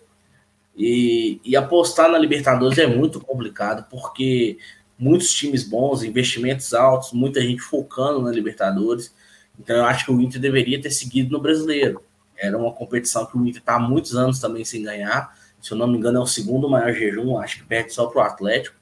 E, 0.77 1.41
e 1.45 1.55
apostar 1.55 2.11
na 2.11 2.17
Libertadores 2.17 2.79
é 2.79 2.87
muito 2.87 3.21
complicado, 3.21 3.87
porque 3.91 4.57
muitos 4.99 5.33
times 5.33 5.65
bons, 5.65 6.03
investimentos 6.03 6.73
altos, 6.73 7.13
muita 7.13 7.41
gente 7.41 7.61
focando 7.61 8.23
na 8.23 8.31
Libertadores. 8.31 9.15
Então 9.59 9.77
eu 9.77 9.85
acho 9.85 10.07
que 10.07 10.13
o 10.13 10.21
Inter 10.21 10.41
deveria 10.41 10.81
ter 10.81 10.91
seguido 10.91 11.31
no 11.31 11.41
brasileiro. 11.41 12.03
Era 12.37 12.57
uma 12.57 12.73
competição 12.73 13.27
que 13.27 13.37
o 13.37 13.47
Inter 13.47 13.61
está 13.61 13.75
há 13.75 13.79
muitos 13.79 14.17
anos 14.17 14.39
também 14.39 14.65
sem 14.65 14.83
ganhar. 14.83 15.37
Se 15.61 15.73
eu 15.73 15.79
não 15.79 15.87
me 15.87 15.99
engano, 15.99 16.19
é 16.19 16.23
o 16.23 16.27
segundo 16.27 16.69
maior 16.69 16.93
jejum, 16.93 17.39
acho 17.39 17.59
que 17.59 17.65
perde 17.65 17.93
só 17.93 18.07
para 18.07 18.23
o 18.23 18.25
Atlético. 18.25 18.77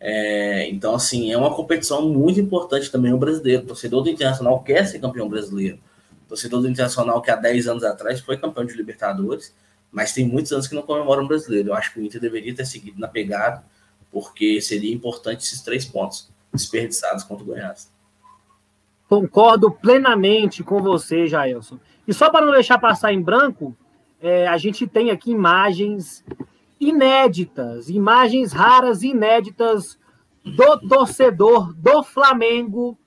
É, 0.00 0.68
então, 0.68 0.94
assim, 0.94 1.32
é 1.32 1.36
uma 1.36 1.54
competição 1.54 2.08
muito 2.08 2.40
importante 2.40 2.90
também 2.90 3.12
o 3.12 3.18
brasileiro. 3.18 3.64
O 3.64 3.66
torcedor 3.66 4.02
do 4.02 4.10
Internacional 4.10 4.62
quer 4.62 4.86
ser 4.86 4.98
campeão 5.00 5.28
brasileiro. 5.28 5.78
O 6.26 6.28
torcedor 6.28 6.60
do 6.60 6.68
Internacional, 6.68 7.20
que 7.20 7.30
há 7.30 7.36
10 7.36 7.66
anos 7.66 7.84
atrás 7.84 8.20
foi 8.20 8.36
campeão 8.36 8.64
de 8.64 8.74
Libertadores, 8.74 9.54
mas 9.90 10.12
tem 10.12 10.26
muitos 10.26 10.52
anos 10.52 10.68
que 10.68 10.74
não 10.74 10.82
comemora 10.82 11.22
o 11.22 11.26
brasileiro. 11.26 11.70
Eu 11.70 11.74
acho 11.74 11.92
que 11.92 12.00
o 12.00 12.04
Inter 12.04 12.20
deveria 12.20 12.54
ter 12.54 12.66
seguido 12.66 13.00
na 13.00 13.08
pegada, 13.08 13.64
porque 14.12 14.60
seria 14.60 14.94
importante 14.94 15.44
esses 15.44 15.62
três 15.62 15.84
pontos 15.84 16.30
desperdiçados 16.52 17.24
contra 17.24 17.44
o 17.44 17.46
Goiás. 17.46 17.90
Concordo 19.08 19.70
plenamente 19.70 20.62
com 20.62 20.82
você, 20.82 21.26
Jaelson. 21.26 21.78
E 22.06 22.12
só 22.12 22.30
para 22.30 22.44
não 22.44 22.52
deixar 22.52 22.78
passar 22.78 23.12
em 23.12 23.20
branco, 23.20 23.74
é, 24.20 24.46
a 24.46 24.58
gente 24.58 24.86
tem 24.86 25.10
aqui 25.10 25.30
imagens 25.30 26.24
inéditas, 26.80 27.88
imagens 27.88 28.52
raras, 28.52 29.02
inéditas 29.02 29.98
do 30.44 30.88
torcedor 30.88 31.74
do 31.74 32.02
Flamengo 32.02 32.98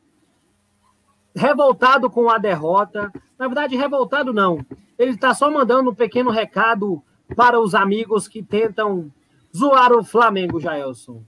revoltado 1.35 2.09
com 2.09 2.29
a 2.29 2.37
derrota. 2.37 3.11
Na 3.37 3.47
verdade, 3.47 3.75
revoltado 3.75 4.33
não. 4.33 4.65
Ele 4.97 5.11
está 5.11 5.33
só 5.33 5.49
mandando 5.49 5.91
um 5.91 5.95
pequeno 5.95 6.29
recado 6.29 7.01
para 7.35 7.59
os 7.59 7.73
amigos 7.73 8.27
que 8.27 8.43
tentam 8.43 9.11
zoar 9.55 9.91
o 9.93 10.03
Flamengo, 10.03 10.59
Jaelson. 10.59 11.23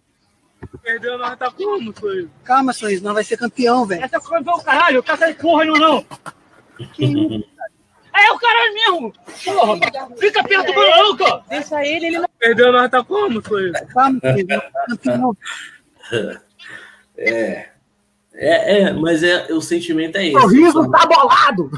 Perdeu, 0.81 1.17
nós 1.17 1.37
tá 1.37 1.51
como, 1.51 1.97
Sorriso? 1.97 2.29
Calma, 2.43 2.73
Sorriso, 2.73 3.03
não 3.03 3.13
vai 3.13 3.23
ser 3.23 3.37
campeão, 3.37 3.85
velho. 3.85 4.03
Essa 4.03 4.19
coisa 4.19 4.49
é 4.49 4.53
o 4.53 4.59
caralho, 4.59 4.99
o 4.99 5.03
cara 5.03 5.33
tá 5.33 5.41
porra 5.41 5.65
não, 5.65 5.75
não. 5.75 6.05
É 8.23 8.31
o 8.31 8.39
caralho 8.39 8.73
mesmo! 8.73 9.13
Porra, 9.43 9.79
fica 10.17 10.43
perto 10.43 10.73
do 10.73 10.79
maluco! 10.79 11.43
Deixa 11.49 11.85
ele, 11.85 12.07
ele 12.07 12.19
não. 12.19 12.29
Perdeu, 12.39 12.71
nós 12.71 12.89
tá 12.89 13.03
como, 13.03 13.41
campeão. 13.41 15.37
É, 17.17 17.69
é, 18.33 18.81
é, 18.81 18.93
mas 18.93 19.23
é, 19.23 19.51
o 19.53 19.61
sentimento 19.61 20.17
é 20.17 20.27
esse. 20.27 20.37
O 20.37 20.41
sorriso 20.41 20.89
tá 20.89 21.05
bolado! 21.05 21.71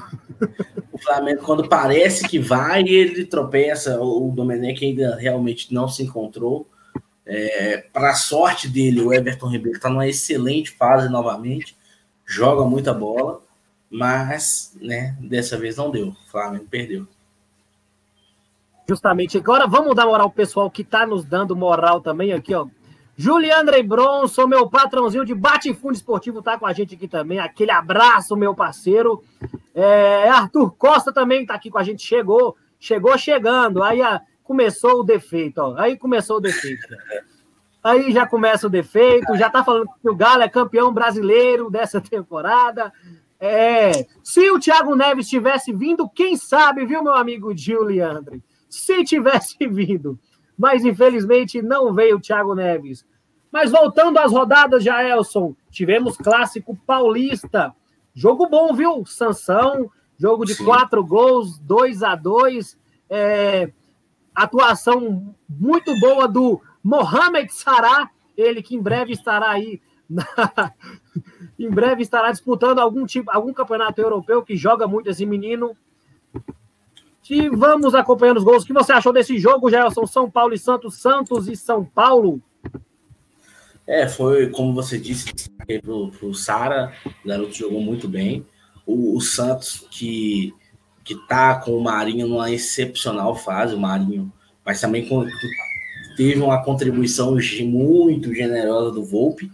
O 0.92 0.98
Flamengo, 0.98 1.42
quando 1.44 1.68
parece 1.68 2.28
que 2.28 2.40
vai, 2.40 2.82
ele 2.84 3.26
tropeça. 3.26 4.00
O 4.00 4.32
Domenech 4.32 4.86
ainda 4.86 5.16
realmente 5.16 5.74
não 5.74 5.88
se 5.88 6.04
encontrou. 6.04 6.70
É, 7.26 7.86
Para 7.92 8.16
sorte 8.16 8.68
dele, 8.68 9.02
o 9.02 9.14
Everton 9.14 9.50
Ribeiro 9.50 9.78
está 9.78 9.90
numa 9.90 10.08
excelente 10.08 10.72
fase 10.72 11.10
novamente, 11.10 11.76
joga 12.26 12.64
muita 12.64 12.94
bola, 12.94 13.42
mas 13.90 14.78
né, 14.82 15.16
dessa 15.20 15.58
vez 15.58 15.78
não 15.78 15.92
deu. 15.92 16.10
O 16.10 16.30
Flamengo 16.30 16.66
perdeu. 16.70 17.08
Justamente. 18.88 19.38
Agora 19.38 19.68
vamos 19.68 19.96
dar 19.96 20.06
moral 20.06 20.28
ao 20.28 20.32
pessoal 20.32 20.70
que 20.70 20.84
está 20.84 21.06
nos 21.06 21.26
dando 21.26 21.56
moral 21.56 22.02
também 22.02 22.34
aqui, 22.34 22.54
ó. 22.54 22.68
Juliandre 23.18 23.82
Bronson, 23.82 24.46
meu 24.46 24.70
patrãozinho 24.70 25.24
de 25.24 25.34
bate 25.34 25.74
fundo 25.74 25.96
esportivo, 25.96 26.42
tá 26.42 26.60
com 26.60 26.66
a 26.66 26.74
gente 26.74 26.96
aqui 26.96 27.08
também. 27.08 27.40
Aquele 27.40 27.72
abraço, 27.72 28.36
meu 28.36 28.54
parceiro. 28.54 29.24
É, 29.74 30.28
Arthur 30.28 30.72
Costa 30.72 31.14
também 31.14 31.46
tá 31.46 31.56
aqui 31.56 31.72
com 31.72 31.78
a 31.78 31.84
gente. 31.84 32.06
Chegou, 32.06 32.58
chegou 32.78 33.18
chegando. 33.18 33.82
Aí 33.82 34.02
a, 34.02 34.22
começou 34.44 35.00
o 35.00 35.04
defeito, 35.04 35.60
ó. 35.60 35.76
Aí 35.78 35.98
começou 35.98 36.38
o 36.38 36.42
defeito. 36.42 36.88
Aí 37.82 38.12
já 38.12 38.28
começa 38.28 38.68
o 38.68 38.70
defeito. 38.70 39.36
Já 39.38 39.50
tá 39.50 39.64
falando 39.64 39.88
que 40.02 40.10
o 40.10 40.16
Galo 40.16 40.44
é 40.44 40.50
campeão 40.50 40.94
brasileiro 40.94 41.70
dessa 41.70 42.02
temporada. 42.02 42.92
É, 43.40 44.08
se 44.24 44.50
o 44.50 44.60
Thiago 44.60 44.96
Neves 44.96 45.28
tivesse 45.28 45.74
vindo, 45.74 46.10
quem 46.10 46.38
sabe, 46.38 46.86
viu, 46.86 47.04
meu 47.04 47.14
amigo 47.14 47.56
Juliandre? 47.56 48.42
Se 48.70 49.04
tivesse 49.04 49.58
vindo 49.68 50.20
mas 50.58 50.86
infelizmente 50.86 51.62
não 51.62 51.94
veio 51.94 52.18
o 52.18 52.20
Thiago 52.20 52.56
Neves. 52.56 53.06
Mas 53.52 53.72
voltando 53.72 54.18
às 54.18 54.32
rodadas, 54.32 54.84
Jaelson, 54.84 55.56
tivemos 55.70 56.18
clássico 56.18 56.78
paulista. 56.86 57.74
Jogo 58.14 58.48
bom, 58.48 58.74
viu? 58.74 59.06
Sansão, 59.06 59.90
jogo 60.18 60.46
de 60.46 60.56
Sim. 60.56 60.66
quatro 60.66 61.06
gols, 61.06 61.58
2 61.60 62.04
a 62.04 62.16
2 62.16 62.78
é, 63.10 63.72
Atuação 64.34 65.34
muito 65.48 65.98
boa 66.00 66.28
do 66.28 66.62
Mohamed 66.84 67.54
Sará, 67.54 68.10
ele 68.36 68.62
que 68.62 68.76
em 68.76 68.82
breve 68.82 69.14
estará 69.14 69.52
aí. 69.52 69.82
Na... 70.10 70.26
em 71.58 71.70
breve 71.70 72.02
estará 72.02 72.32
disputando 72.32 72.80
algum 72.80 73.06
tipo, 73.06 73.32
algum 73.32 73.54
campeonato 73.54 74.00
europeu 74.02 74.44
que 74.44 74.56
joga 74.56 74.88
muito 74.88 75.10
esse 75.10 75.26
menino. 75.26 75.76
E 77.30 77.50
vamos 77.50 77.96
acompanhando 77.96 78.38
os 78.38 78.44
gols. 78.44 78.64
O 78.64 78.68
que 78.68 78.74
você 78.74 78.94
achou 78.94 79.12
desse 79.12 79.38
jogo, 79.40 79.70
Gelson? 79.70 80.06
São 80.06 80.30
Paulo 80.30 80.54
e 80.54 80.60
Santos, 80.60 80.98
Santos 81.02 81.48
e 81.48 81.56
São 81.56 81.84
Paulo? 81.84 82.40
É, 83.88 84.08
foi 84.08 84.50
como 84.50 84.74
você 84.74 84.98
disse 84.98 85.32
pro, 85.82 86.12
pro 86.12 86.34
Sara, 86.34 86.94
o 87.24 87.28
garoto 87.28 87.54
jogou 87.54 87.82
muito 87.82 88.08
bem. 88.08 88.46
O, 88.86 89.16
o, 89.16 89.22
Santos, 89.22 89.88
que, 89.90 90.54
que 91.04 91.16
tá 91.28 91.56
com 91.56 91.72
o 91.72 91.84
Marinho 91.84 92.28
numa 92.28 92.52
excepcional 92.52 93.36
fase, 93.36 93.76
o 93.76 93.80
Marinho, 93.80 94.32
mas 94.64 94.82
também 94.82 95.08
com, 95.08 95.26
teve 96.16 96.42
uma 96.42 96.64
contribuição 96.64 97.36
muito 97.64 98.34
generosa 98.34 98.92
do 98.92 99.04
Volpe. 99.04 99.52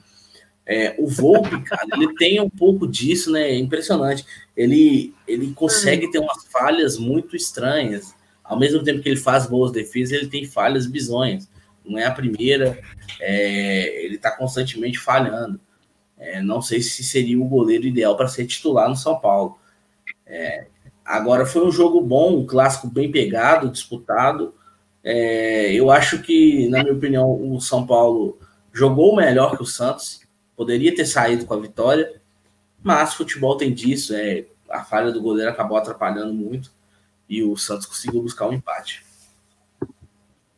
É, 0.72 0.96
o 0.98 1.06
Volpe, 1.06 1.62
cara, 1.68 1.86
ele 1.94 2.16
tem 2.16 2.40
um 2.40 2.50
pouco 2.50 2.88
disso, 2.88 3.30
né? 3.30 3.50
É 3.50 3.58
impressionante. 3.58 4.26
Ele, 4.56 5.14
ele 5.28 5.54
consegue 5.54 6.10
ter 6.10 6.20
umas 6.20 6.46
falhas 6.46 6.98
muito 6.98 7.36
estranhas. 7.36 8.16
Ao 8.42 8.58
mesmo 8.58 8.82
tempo 8.82 9.02
que 9.02 9.10
ele 9.10 9.20
faz 9.20 9.46
boas 9.46 9.74
defesas, 9.74 10.18
ele 10.18 10.30
tem 10.30 10.46
falhas 10.46 10.88
bizonhas. 10.88 11.50
Não 11.86 12.00
é 12.00 12.06
a 12.06 12.12
primeira, 12.12 12.80
é, 13.20 14.06
ele 14.06 14.16
está 14.16 14.32
constantemente 14.32 14.98
falhando. 14.98 15.60
É, 16.18 16.42
não 16.42 16.62
sei 16.62 16.82
se 16.82 17.04
seria 17.04 17.40
o 17.42 17.48
goleiro 17.48 17.86
ideal 17.86 18.16
para 18.16 18.30
ser 18.30 18.46
titular 18.46 18.88
no 18.88 18.96
São 18.96 19.20
Paulo. 19.20 19.58
É, 20.26 20.68
agora 21.04 21.46
foi 21.46 21.68
um 21.68 21.72
jogo 21.72 22.00
bom, 22.00 22.38
um 22.38 22.46
clássico 22.46 22.88
bem 22.88 23.12
pegado, 23.12 23.70
disputado. 23.70 24.54
É, 25.04 25.74
eu 25.74 25.92
acho 25.92 26.22
que, 26.22 26.70
na 26.70 26.82
minha 26.82 26.94
opinião, 26.94 27.30
o 27.30 27.60
São 27.60 27.86
Paulo 27.86 28.40
jogou 28.72 29.16
melhor 29.16 29.58
que 29.58 29.64
o 29.64 29.66
Santos 29.66 30.21
poderia 30.62 30.93
ter 30.93 31.08
saído 31.08 31.43
com 31.43 31.56
a 31.56 31.60
vitória, 31.60 32.21
mas 32.84 33.15
futebol 33.15 33.58
tem 33.58 33.74
disso, 33.74 34.13
é, 34.13 34.45
a 34.69 34.84
falha 34.84 35.12
do 35.12 35.19
goleiro 35.19 35.50
acabou 35.50 35.76
atrapalhando 35.76 36.32
muito 36.36 36.71
e 37.28 37.41
o 37.41 37.58
Santos 37.58 37.88
conseguiu 37.88 38.21
buscar 38.21 38.47
um 38.47 38.54
empate. 38.54 39.04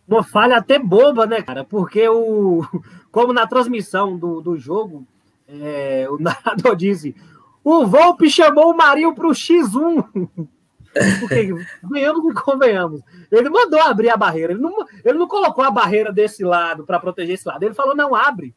Uma 0.06 0.22
falha 0.22 0.58
até 0.58 0.78
boba, 0.78 1.26
né, 1.26 1.42
cara? 1.42 1.64
Porque 1.64 2.06
o, 2.10 2.68
como 3.14 3.32
na 3.32 3.48
transmissão 3.48 4.18
do, 4.18 4.42
do 4.42 4.58
jogo, 4.58 5.08
é, 5.48 6.06
o 6.10 6.18
narrador 6.20 6.76
disse: 6.76 7.16
o 7.64 7.86
Volpe 7.86 8.30
chamou 8.30 8.72
o 8.72 8.76
Marinho 8.76 9.16
para 9.16 9.28
o 9.28 9.32
X1. 9.32 10.04
Porque 11.22 11.50
ganhamos 11.82 12.30
e 12.30 12.34
convenhamos. 12.34 13.02
Ele 13.32 13.50
mandou 13.50 13.80
abrir 13.80 14.10
a 14.10 14.18
barreira. 14.18 14.52
Ele 14.52 14.62
não, 14.62 14.86
ele 15.06 15.18
não 15.18 15.30
colocou 15.30 15.64
a 15.64 15.72
barreira 15.72 16.12
desse 16.12 16.44
lado 16.44 16.86
para 16.86 17.00
proteger 17.00 17.36
esse 17.36 17.48
lado. 17.48 17.64
Ele 17.64 17.74
falou: 17.74 17.96
não, 17.96 18.14
abre. 18.14 18.54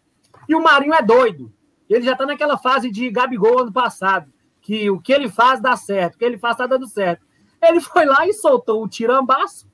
E 0.49 0.55
o 0.55 0.63
Marinho 0.63 0.95
é 0.95 1.03
doido. 1.03 1.53
Ele 1.89 2.05
já 2.05 2.13
está 2.13 2.27
naquela 2.27 2.59
fase 2.59 2.91
de 2.91 3.09
Gabigol 3.11 3.61
ano 3.61 3.73
passado, 3.73 4.33
que 4.61 4.91
o 4.91 5.01
que 5.01 5.13
ele 5.13 5.29
faz 5.29 5.61
dá 5.61 5.77
certo, 5.77 6.15
o 6.15 6.19
que 6.19 6.25
ele 6.25 6.39
faz 6.39 6.55
está 6.55 6.67
dando 6.67 6.87
certo. 6.87 7.25
Ele 7.63 7.81
foi 7.81 8.05
lá 8.05 8.27
e 8.27 8.33
soltou 8.33 8.83
o 8.83 8.89
tirambaço 8.89 9.67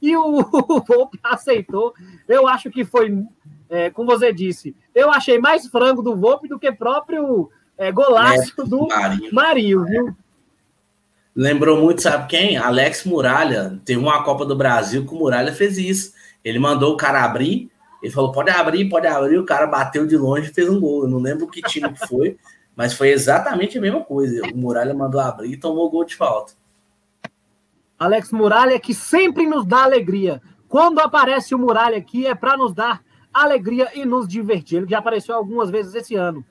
e 0.00 0.16
o, 0.16 0.42
Volpe 0.86 1.18
aceitou. 1.22 1.94
Eu 2.26 2.46
acho 2.48 2.70
que 2.70 2.84
foi, 2.84 3.22
é, 3.68 3.90
como 3.90 4.10
você 4.10 4.32
disse, 4.32 4.74
eu 4.94 5.10
achei 5.10 5.38
mais 5.38 5.66
frango 5.66 6.02
do 6.02 6.16
Volpe 6.16 6.48
do 6.48 6.58
que 6.58 6.72
próprio 6.72 7.50
é, 7.76 7.92
golaço 7.92 8.52
é, 8.58 8.64
do 8.64 8.86
Marinho, 8.88 9.34
Marinho 9.34 9.84
viu? 9.84 10.16
Lembrou 11.34 11.80
muito, 11.80 12.02
sabe 12.02 12.26
quem? 12.26 12.56
Alex 12.56 13.04
Muralha. 13.04 13.80
Teve 13.84 14.00
uma 14.00 14.22
Copa 14.24 14.44
do 14.44 14.56
Brasil 14.56 15.06
que 15.06 15.14
o 15.14 15.18
Muralha 15.18 15.52
fez 15.52 15.78
isso. 15.78 16.12
Ele 16.44 16.58
mandou 16.58 16.92
o 16.92 16.96
cara 16.96 17.24
abrir, 17.24 17.70
ele 18.02 18.12
falou: 18.12 18.32
pode 18.32 18.50
abrir, 18.50 18.88
pode 18.88 19.06
abrir. 19.06 19.38
O 19.38 19.44
cara 19.44 19.66
bateu 19.66 20.06
de 20.06 20.16
longe 20.16 20.50
e 20.50 20.54
fez 20.54 20.68
um 20.68 20.80
gol. 20.80 21.04
Eu 21.04 21.08
não 21.08 21.18
lembro 21.18 21.46
que 21.46 21.62
time 21.62 21.92
que 21.92 22.06
foi, 22.06 22.38
mas 22.74 22.94
foi 22.94 23.10
exatamente 23.10 23.78
a 23.78 23.80
mesma 23.80 24.02
coisa. 24.02 24.42
O 24.52 24.56
Muralha 24.56 24.94
mandou 24.94 25.20
abrir 25.20 25.52
e 25.52 25.56
tomou 25.56 25.90
gol 25.90 26.04
de 26.04 26.16
falta. 26.16 26.52
Alex 27.98 28.32
Muralha, 28.32 28.80
que 28.80 28.94
sempre 28.94 29.46
nos 29.46 29.66
dá 29.66 29.82
alegria. 29.84 30.40
Quando 30.68 31.00
aparece 31.00 31.54
o 31.54 31.58
Muralha 31.58 31.98
aqui, 31.98 32.26
é 32.26 32.34
para 32.34 32.56
nos 32.56 32.72
dar 32.72 33.02
alegria 33.32 33.90
e 33.94 34.04
nos 34.04 34.26
divertir. 34.26 34.78
Ele 34.78 34.88
já 34.88 34.98
apareceu 34.98 35.34
algumas 35.34 35.70
vezes 35.70 35.94
esse 35.94 36.14
ano. 36.14 36.44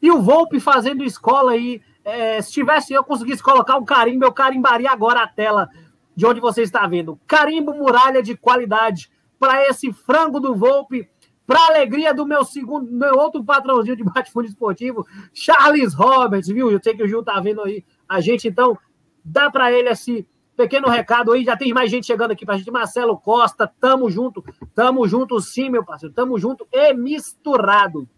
E 0.00 0.10
o 0.10 0.22
Volpe 0.22 0.58
fazendo 0.58 1.04
escola 1.04 1.52
aí. 1.52 1.82
É, 2.04 2.40
se 2.42 2.52
tivesse 2.52 2.92
eu 2.92 3.02
conseguisse 3.02 3.42
colocar 3.42 3.76
um 3.76 3.84
carimbo, 3.84 4.24
eu 4.24 4.32
carimbaria 4.32 4.90
agora 4.90 5.22
a 5.22 5.26
tela 5.26 5.68
de 6.14 6.26
onde 6.26 6.40
você 6.40 6.62
está 6.62 6.86
vendo. 6.86 7.18
Carimbo 7.26 7.74
Muralha 7.74 8.22
de 8.22 8.36
qualidade 8.36 9.10
para 9.44 9.68
esse 9.68 9.92
frango 9.92 10.40
do 10.40 10.54
Volpe, 10.54 11.06
para 11.46 11.66
alegria 11.66 12.14
do 12.14 12.26
meu 12.26 12.44
segundo, 12.44 12.90
meu 12.90 13.14
outro 13.18 13.44
patrãozinho 13.44 13.94
de 13.94 14.02
bate-fundo 14.02 14.48
esportivo, 14.48 15.06
Charles 15.34 15.92
Roberts, 15.92 16.48
viu? 16.48 16.70
Eu 16.70 16.80
sei 16.82 16.96
que 16.96 17.02
o 17.02 17.06
Gil 17.08 17.22
tá 17.22 17.38
vendo 17.40 17.60
aí 17.62 17.84
a 18.08 18.22
gente, 18.22 18.48
então 18.48 18.78
dá 19.22 19.50
para 19.50 19.70
ele 19.70 19.90
esse 19.90 20.26
pequeno 20.56 20.88
recado 20.88 21.30
aí. 21.32 21.44
Já 21.44 21.58
tem 21.58 21.74
mais 21.74 21.90
gente 21.90 22.06
chegando 22.06 22.30
aqui 22.30 22.46
para 22.46 22.54
a 22.54 22.58
gente. 22.58 22.70
Marcelo 22.70 23.18
Costa, 23.18 23.70
tamo 23.78 24.10
junto, 24.10 24.42
tamo 24.74 25.06
junto 25.06 25.38
sim, 25.40 25.68
meu 25.68 25.84
parceiro, 25.84 26.14
tamo 26.14 26.38
junto 26.38 26.66
e 26.72 26.94
misturado. 26.94 28.08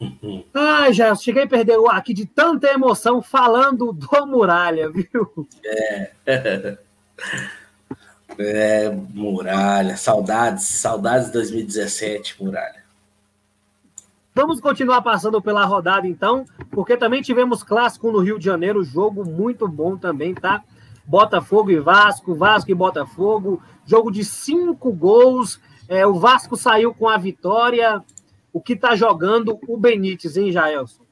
Ai, 0.54 0.94
já 0.94 1.14
cheguei 1.14 1.42
a 1.42 1.48
perder 1.48 1.78
o 1.78 1.86
aqui 1.88 2.14
de 2.14 2.24
tanta 2.24 2.68
emoção 2.68 3.20
falando 3.20 3.92
do 3.92 4.26
Muralha, 4.26 4.90
viu? 4.90 5.46
É. 6.24 6.78
É, 8.38 8.90
Muralha, 8.90 9.96
saudades, 9.96 10.64
saudades 10.64 11.26
de 11.26 11.32
2017, 11.32 12.42
Muralha. 12.42 12.84
Vamos 14.34 14.60
continuar 14.60 15.00
passando 15.00 15.40
pela 15.40 15.64
rodada, 15.64 16.06
então, 16.06 16.44
porque 16.70 16.96
também 16.96 17.22
tivemos 17.22 17.62
clássico 17.62 18.12
no 18.12 18.18
Rio 18.18 18.38
de 18.38 18.44
Janeiro, 18.44 18.84
jogo 18.84 19.24
muito 19.24 19.66
bom 19.66 19.96
também, 19.96 20.34
tá? 20.34 20.62
Botafogo 21.06 21.70
e 21.70 21.78
Vasco, 21.78 22.34
Vasco 22.34 22.70
e 22.70 22.74
Botafogo, 22.74 23.62
jogo 23.86 24.10
de 24.10 24.24
cinco 24.24 24.92
gols. 24.92 25.60
É, 25.88 26.06
o 26.06 26.14
Vasco 26.14 26.56
saiu 26.56 26.92
com 26.92 27.08
a 27.08 27.16
vitória. 27.16 28.02
O 28.52 28.60
que 28.60 28.72
está 28.72 28.96
jogando 28.96 29.58
o 29.68 29.76
Benítez, 29.78 30.36
hein, 30.36 30.50
Jaelson? 30.50 31.02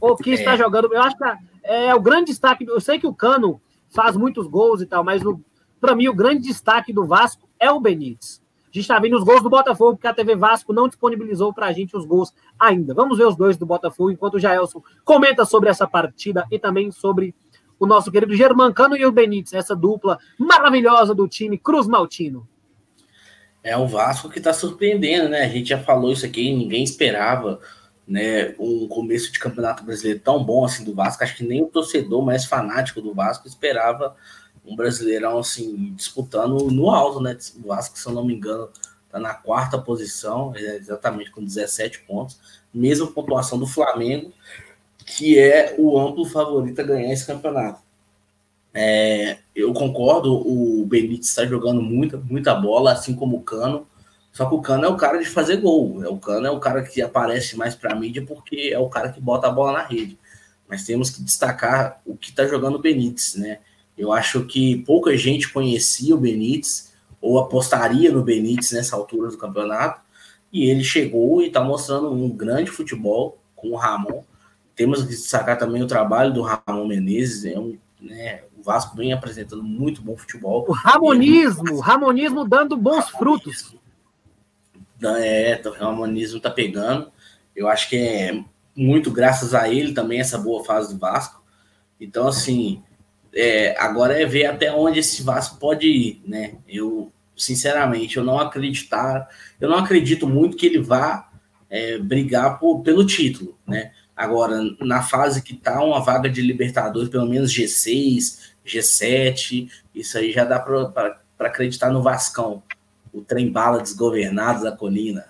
O 0.00 0.16
que 0.16 0.30
é. 0.30 0.34
está 0.34 0.56
jogando. 0.56 0.92
Eu 0.92 1.02
acho 1.02 1.16
que 1.16 1.24
é, 1.62 1.86
é 1.86 1.94
o 1.94 2.00
grande 2.00 2.26
destaque. 2.26 2.66
Eu 2.66 2.80
sei 2.80 2.98
que 2.98 3.06
o 3.06 3.14
Cano 3.14 3.60
faz 3.90 4.16
muitos 4.16 4.46
gols 4.46 4.80
e 4.80 4.86
tal, 4.86 5.04
mas 5.04 5.22
para 5.82 5.96
mim 5.96 6.06
o 6.06 6.14
grande 6.14 6.44
destaque 6.44 6.92
do 6.92 7.04
Vasco 7.04 7.48
é 7.58 7.68
o 7.68 7.80
Benítez. 7.80 8.40
A 8.62 8.66
gente 8.72 8.84
está 8.84 8.98
vendo 9.00 9.18
os 9.18 9.24
gols 9.24 9.42
do 9.42 9.50
Botafogo, 9.50 9.96
porque 9.96 10.06
a 10.06 10.14
TV 10.14 10.36
Vasco 10.36 10.72
não 10.72 10.88
disponibilizou 10.88 11.52
para 11.52 11.66
a 11.66 11.72
gente 11.72 11.94
os 11.96 12.06
gols 12.06 12.32
ainda. 12.58 12.94
Vamos 12.94 13.18
ver 13.18 13.26
os 13.26 13.36
dois 13.36 13.56
do 13.56 13.66
Botafogo, 13.66 14.12
enquanto 14.12 14.34
o 14.34 14.38
Jaelson 14.38 14.80
comenta 15.04 15.44
sobre 15.44 15.68
essa 15.68 15.86
partida 15.86 16.46
e 16.50 16.58
também 16.58 16.90
sobre 16.92 17.34
o 17.78 17.86
nosso 17.86 18.12
querido 18.12 18.34
Germancano 18.34 18.96
e 18.96 19.04
o 19.04 19.10
Benítez, 19.10 19.52
essa 19.52 19.74
dupla 19.74 20.18
maravilhosa 20.38 21.14
do 21.14 21.26
time 21.26 21.58
Cruz 21.58 21.88
Maltino. 21.88 22.48
É 23.60 23.76
o 23.76 23.86
Vasco 23.86 24.30
que 24.30 24.38
está 24.38 24.52
surpreendendo, 24.52 25.28
né? 25.28 25.42
A 25.42 25.48
gente 25.48 25.68
já 25.68 25.78
falou 25.80 26.12
isso 26.12 26.24
aqui, 26.24 26.54
ninguém 26.54 26.84
esperava 26.84 27.60
né, 28.06 28.54
um 28.58 28.86
começo 28.88 29.32
de 29.32 29.38
campeonato 29.38 29.84
brasileiro 29.84 30.20
tão 30.20 30.42
bom 30.42 30.64
assim 30.64 30.84
do 30.84 30.94
Vasco. 30.94 31.24
Acho 31.24 31.36
que 31.36 31.44
nem 31.44 31.62
o 31.62 31.66
torcedor 31.66 32.24
mais 32.24 32.44
fanático 32.44 33.02
do 33.02 33.12
Vasco 33.12 33.48
esperava 33.48 34.16
um 34.64 34.76
brasileirão 34.76 35.38
assim, 35.38 35.92
disputando 35.94 36.70
no 36.70 36.90
alto, 36.90 37.20
né? 37.20 37.36
O 37.62 37.68
Vasco, 37.68 37.98
se 37.98 38.06
eu 38.06 38.12
não 38.12 38.24
me 38.24 38.34
engano, 38.34 38.68
está 39.06 39.18
na 39.18 39.34
quarta 39.34 39.78
posição, 39.78 40.54
é 40.56 40.76
exatamente 40.76 41.30
com 41.30 41.44
17 41.44 42.00
pontos, 42.00 42.38
mesma 42.72 43.06
pontuação 43.06 43.58
do 43.58 43.66
Flamengo, 43.66 44.32
que 45.04 45.38
é 45.38 45.74
o 45.78 45.98
amplo 45.98 46.24
favorito 46.24 46.80
a 46.80 46.84
ganhar 46.84 47.12
esse 47.12 47.26
campeonato. 47.26 47.82
É, 48.74 49.38
eu 49.54 49.72
concordo, 49.74 50.32
o 50.34 50.86
Benítez 50.86 51.28
está 51.28 51.44
jogando 51.44 51.82
muita, 51.82 52.16
muita 52.16 52.54
bola, 52.54 52.92
assim 52.92 53.14
como 53.14 53.36
o 53.36 53.42
Cano. 53.42 53.86
Só 54.32 54.46
que 54.48 54.54
o 54.54 54.62
Cano 54.62 54.86
é 54.86 54.88
o 54.88 54.96
cara 54.96 55.18
de 55.18 55.26
fazer 55.26 55.58
gol. 55.58 56.02
É, 56.02 56.08
o 56.08 56.16
Cano 56.16 56.46
é 56.46 56.50
o 56.50 56.58
cara 56.58 56.82
que 56.82 57.02
aparece 57.02 57.56
mais 57.56 57.74
para 57.74 57.92
a 57.92 57.94
mídia 57.94 58.24
porque 58.26 58.70
é 58.72 58.78
o 58.78 58.88
cara 58.88 59.12
que 59.12 59.20
bota 59.20 59.46
a 59.46 59.50
bola 59.50 59.72
na 59.72 59.82
rede. 59.82 60.18
Mas 60.66 60.84
temos 60.84 61.10
que 61.10 61.22
destacar 61.22 62.00
o 62.06 62.16
que 62.16 62.30
está 62.30 62.46
jogando 62.46 62.76
o 62.76 62.78
Benítez, 62.78 63.34
né? 63.34 63.58
Eu 63.96 64.12
acho 64.12 64.44
que 64.44 64.78
pouca 64.84 65.16
gente 65.16 65.52
conhecia 65.52 66.14
o 66.14 66.18
Benítez 66.18 66.92
ou 67.20 67.38
apostaria 67.38 68.10
no 68.10 68.22
Benítez 68.22 68.72
nessa 68.72 68.96
altura 68.96 69.30
do 69.30 69.38
campeonato. 69.38 70.00
E 70.52 70.68
ele 70.68 70.84
chegou 70.84 71.40
e 71.40 71.46
está 71.46 71.62
mostrando 71.62 72.12
um 72.12 72.28
grande 72.28 72.70
futebol 72.70 73.38
com 73.54 73.70
o 73.70 73.76
Ramon. 73.76 74.22
Temos 74.74 75.02
que 75.02 75.08
destacar 75.08 75.58
também 75.58 75.82
o 75.82 75.86
trabalho 75.86 76.32
do 76.32 76.42
Ramon 76.42 76.86
Menezes. 76.86 77.44
É 77.44 77.58
um, 77.58 77.78
né, 78.00 78.42
o 78.58 78.62
Vasco 78.62 78.96
vem 78.96 79.12
apresentando 79.12 79.62
muito 79.62 80.02
bom 80.02 80.16
futebol. 80.16 80.64
O 80.68 80.72
Ramonismo, 80.72 81.74
o 81.74 81.80
Ramonismo 81.80 82.46
dando 82.46 82.76
bons 82.76 83.08
frutos. 83.08 83.74
É, 85.02 85.60
o 85.64 85.70
Ramonismo 85.70 86.36
está 86.38 86.50
pegando. 86.50 87.10
Eu 87.54 87.68
acho 87.68 87.88
que 87.88 87.96
é 87.96 88.44
muito 88.74 89.10
graças 89.10 89.54
a 89.54 89.68
ele 89.68 89.92
também 89.92 90.20
essa 90.20 90.38
boa 90.38 90.64
fase 90.64 90.92
do 90.92 90.98
Vasco. 90.98 91.42
Então, 92.00 92.28
assim, 92.28 92.82
é, 93.34 93.74
agora 93.78 94.20
é 94.20 94.26
ver 94.26 94.46
até 94.46 94.72
onde 94.72 94.98
esse 94.98 95.22
Vasco 95.22 95.58
pode 95.58 95.86
ir, 95.86 96.22
né? 96.26 96.54
Eu, 96.68 97.10
sinceramente, 97.36 98.16
eu 98.16 98.24
não 98.24 98.38
acreditar, 98.38 99.28
eu 99.60 99.68
não 99.68 99.78
acredito 99.78 100.26
muito 100.28 100.56
que 100.56 100.66
ele 100.66 100.80
vá 100.80 101.30
é, 101.70 101.98
brigar 101.98 102.58
por, 102.58 102.82
pelo 102.82 103.06
título, 103.06 103.58
né? 103.66 103.92
Agora, 104.14 104.60
na 104.80 105.02
fase 105.02 105.42
que 105.42 105.56
tá 105.56 105.82
uma 105.82 106.00
vaga 106.00 106.28
de 106.28 106.42
Libertadores, 106.42 107.08
pelo 107.08 107.26
menos 107.26 107.52
G6, 107.52 108.52
G7, 108.64 109.70
isso 109.94 110.18
aí 110.18 110.30
já 110.30 110.44
dá 110.44 110.60
para 110.60 111.18
acreditar 111.38 111.90
no 111.90 112.02
Vascão, 112.02 112.62
o 113.12 113.22
trem 113.22 113.50
bala 113.50 113.82
desgovernado 113.82 114.62
da 114.62 114.72
colina. 114.72 115.24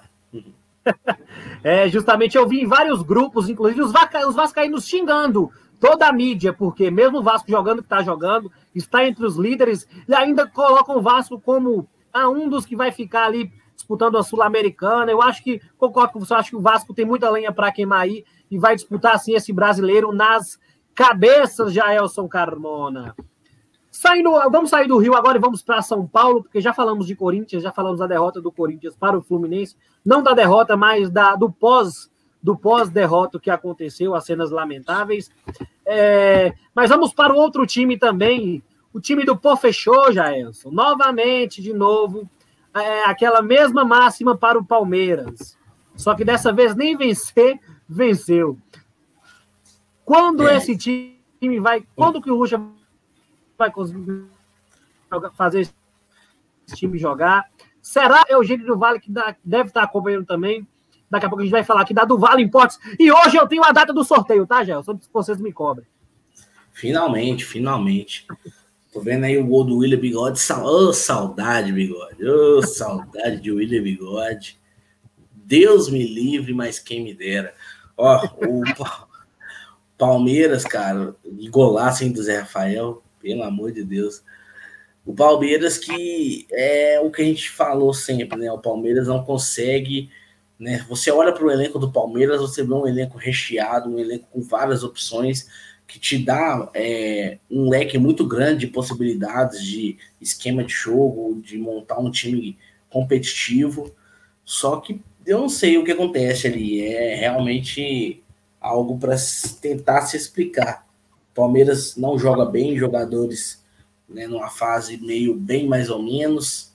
É, 1.65 1.89
justamente 1.89 2.37
eu 2.37 2.49
vi 2.49 2.61
em 2.61 2.67
vários 2.67 3.03
grupos, 3.03 3.49
inclusive 3.49 3.83
os, 3.83 3.93
vasca, 3.93 4.27
os 4.27 4.35
vascaínos 4.35 4.85
xingando 4.85 5.49
toda 5.83 6.07
a 6.07 6.13
mídia, 6.13 6.53
porque 6.53 6.93
mesmo 6.93 7.19
o 7.19 7.23
Vasco 7.25 7.51
jogando 7.51 7.81
o 7.81 7.83
que 7.83 7.87
está 7.87 8.05
jogando, 8.05 8.53
está 8.73 9.05
entre 9.05 9.27
os 9.27 9.35
líderes, 9.35 9.85
e 10.09 10.15
ainda 10.15 10.47
colocam 10.47 10.97
o 10.97 11.03
Vasco 11.03 11.41
como 11.41 11.89
ah, 12.13 12.29
um 12.29 12.49
dos 12.49 12.65
que 12.65 12.77
vai 12.77 12.93
ficar 12.93 13.25
ali 13.25 13.53
disputando 13.75 14.17
a 14.17 14.23
Sul-Americana. 14.23 15.11
Eu 15.11 15.21
acho 15.21 15.43
que, 15.43 15.61
concordo 15.77 16.13
com 16.13 16.21
você, 16.21 16.35
acho 16.35 16.51
que 16.51 16.57
o 16.57 16.61
Vasco 16.61 16.95
tem 16.95 17.05
muita 17.05 17.29
lenha 17.29 17.51
para 17.51 17.73
queimar 17.73 18.03
aí 18.03 18.25
e 18.49 18.57
vai 18.57 18.77
disputar 18.77 19.17
assim 19.17 19.35
esse 19.35 19.53
brasileiro 19.53 20.13
nas 20.13 20.57
cabeças, 20.95 21.73
Jaelson 21.73 22.29
Carmona. 22.29 23.17
Saindo, 23.91 24.31
vamos 24.53 24.71
sair 24.71 24.87
do 24.87 24.99
Rio 24.99 25.17
agora 25.17 25.37
e 25.37 25.41
vamos 25.41 25.63
para 25.63 25.83
São 25.83 26.07
Paulo, 26.07 26.45
porque 26.45 26.61
já 26.61 26.73
falamos 26.73 27.09
de 27.09 27.17
Corinthians, 27.17 27.61
já 27.61 27.73
falamos 27.73 27.99
da 27.99 28.07
derrota 28.07 28.41
do 28.41 28.53
Corinthians 28.53 28.95
para 28.95 29.19
o 29.19 29.23
Fluminense, 29.23 29.77
não 30.05 30.23
da 30.23 30.33
derrota, 30.33 30.77
mas 30.77 31.11
da, 31.11 31.35
do 31.35 31.51
pós 31.51 32.09
do 32.43 32.57
pós-derrota 32.57 33.39
que 33.39 33.51
aconteceu, 33.51 34.15
as 34.15 34.25
cenas 34.25 34.51
lamentáveis. 34.51 35.31
É, 35.87 36.53
mas 36.75 36.91
vamos 36.91 37.13
para 37.13 37.33
o 37.33 37.37
outro 37.37 37.67
time 37.67 37.97
também, 37.97 38.63
o 38.93 39.01
time 39.01 39.25
do 39.25 39.37
Pô 39.37 39.57
fechou, 39.57 40.13
Jaelson. 40.13 40.71
Novamente, 40.71 41.63
de 41.63 41.73
novo, 41.73 42.29
é, 42.75 43.05
aquela 43.05 43.41
mesma 43.41 43.85
máxima 43.85 44.37
para 44.37 44.59
o 44.59 44.65
Palmeiras. 44.65 45.57
Só 45.95 46.15
que 46.15 46.25
dessa 46.25 46.53
vez 46.53 46.75
nem 46.75 46.97
vencer, 46.97 47.59
venceu. 47.89 48.59
Quando 50.05 50.47
é. 50.47 50.57
esse 50.57 50.77
time 50.77 51.61
vai. 51.61 51.87
Quando 51.95 52.21
que 52.21 52.31
o 52.31 52.37
Ruxa 52.37 52.61
vai 53.57 53.71
conseguir 53.71 54.27
fazer 55.35 55.61
esse 55.61 56.77
time 56.77 56.99
jogar? 56.99 57.49
Será 57.81 58.25
Eugênio 58.29 58.67
do 58.67 58.79
Vale 58.79 59.01
que 59.01 59.11
deve 59.45 59.69
estar 59.69 59.83
acompanhando 59.83 60.27
também? 60.27 60.67
Daqui 61.13 61.27
a 61.27 61.29
pouco 61.29 61.43
a 61.43 61.45
gente 61.45 61.53
vai 61.53 61.63
falar 61.63 61.83
aqui 61.83 61.93
da 61.93 62.07
Vale 62.07 62.43
Importes. 62.43 62.79
E 62.99 63.13
hoje 63.13 63.37
eu 63.37 63.47
tenho 63.47 63.63
a 63.63 63.71
data 63.71 63.93
do 63.93 64.03
sorteio, 64.03 64.47
tá, 64.47 64.65
Gelson? 64.65 64.99
Se 64.99 65.11
vocês 65.13 65.39
me 65.39 65.53
cobrem. 65.53 65.87
Finalmente, 66.73 67.45
finalmente. 67.45 68.27
Tô 68.91 68.99
vendo 68.99 69.25
aí 69.25 69.37
o 69.37 69.47
gol 69.47 69.63
do 69.63 69.77
William 69.77 70.01
Bigode. 70.01 70.41
Oh, 70.65 70.91
saudade, 70.91 71.71
Bigode. 71.71 72.27
Oh, 72.27 72.63
saudade 72.63 73.43
de 73.43 73.53
William 73.53 73.83
Bigode. 73.83 74.59
Deus 75.35 75.91
me 75.91 76.03
livre, 76.03 76.55
mas 76.55 76.79
quem 76.79 77.05
me 77.05 77.13
dera. 77.13 77.53
Ó, 77.95 78.25
o 78.47 78.63
Palmeiras, 79.99 80.65
cara, 80.65 81.15
golaço 81.51 82.05
hein, 82.05 82.13
do 82.13 82.23
Zé 82.23 82.39
Rafael, 82.39 83.03
pelo 83.21 83.43
amor 83.43 83.71
de 83.71 83.85
Deus. 83.85 84.23
O 85.05 85.13
Palmeiras 85.13 85.77
que 85.77 86.47
é 86.51 86.99
o 87.01 87.11
que 87.11 87.21
a 87.21 87.25
gente 87.27 87.51
falou 87.51 87.93
sempre, 87.93 88.39
né? 88.39 88.51
O 88.51 88.59
Palmeiras 88.59 89.09
não 89.09 89.23
consegue 89.23 90.09
né? 90.63 90.87
Você 90.89 91.11
olha 91.11 91.33
para 91.33 91.45
o 91.45 91.51
elenco 91.51 91.77
do 91.77 91.91
Palmeiras, 91.91 92.41
você 92.41 92.63
vê 92.63 92.73
um 92.73 92.87
elenco 92.87 93.19
recheado, 93.19 93.91
um 93.91 93.99
elenco 93.99 94.29
com 94.31 94.41
várias 94.41 94.85
opções, 94.85 95.49
que 95.89 95.99
te 95.99 96.17
dá 96.17 96.71
é, 96.73 97.39
um 97.51 97.69
leque 97.69 97.99
muito 97.99 98.25
grande 98.25 98.67
de 98.67 98.73
possibilidades 98.73 99.61
de 99.61 99.99
esquema 100.21 100.63
de 100.63 100.73
jogo, 100.73 101.43
de 101.43 101.59
montar 101.59 101.99
um 101.99 102.13
time 102.13 102.57
competitivo. 102.89 103.93
Só 104.45 104.77
que 104.77 105.03
eu 105.27 105.41
não 105.41 105.49
sei 105.49 105.79
o 105.79 105.85
que 105.85 105.91
acontece 105.91 106.47
ali. 106.47 106.81
É 106.81 107.17
realmente 107.17 108.23
algo 108.61 108.97
para 109.01 109.17
tentar 109.61 110.03
se 110.03 110.17
explicar. 110.17 110.87
Palmeiras 111.35 111.97
não 111.97 112.17
joga 112.17 112.45
bem, 112.45 112.79
jogadores 112.79 113.61
né, 114.09 114.29
numa 114.29 114.49
fase 114.49 114.97
meio 114.99 115.35
bem 115.35 115.67
mais 115.67 115.91
ou 115.91 116.01
menos. 116.01 116.72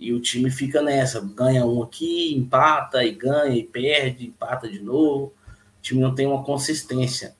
E 0.00 0.14
o 0.14 0.18
time 0.18 0.50
fica 0.50 0.80
nessa, 0.80 1.20
ganha 1.20 1.66
um 1.66 1.82
aqui, 1.82 2.34
empata 2.34 3.04
e 3.04 3.12
ganha 3.12 3.54
e 3.54 3.62
perde, 3.62 4.26
empata 4.26 4.66
de 4.66 4.80
novo. 4.80 5.26
O 5.26 5.82
time 5.82 6.00
não 6.00 6.14
tem 6.14 6.26
uma 6.26 6.42
consistência. 6.42 7.36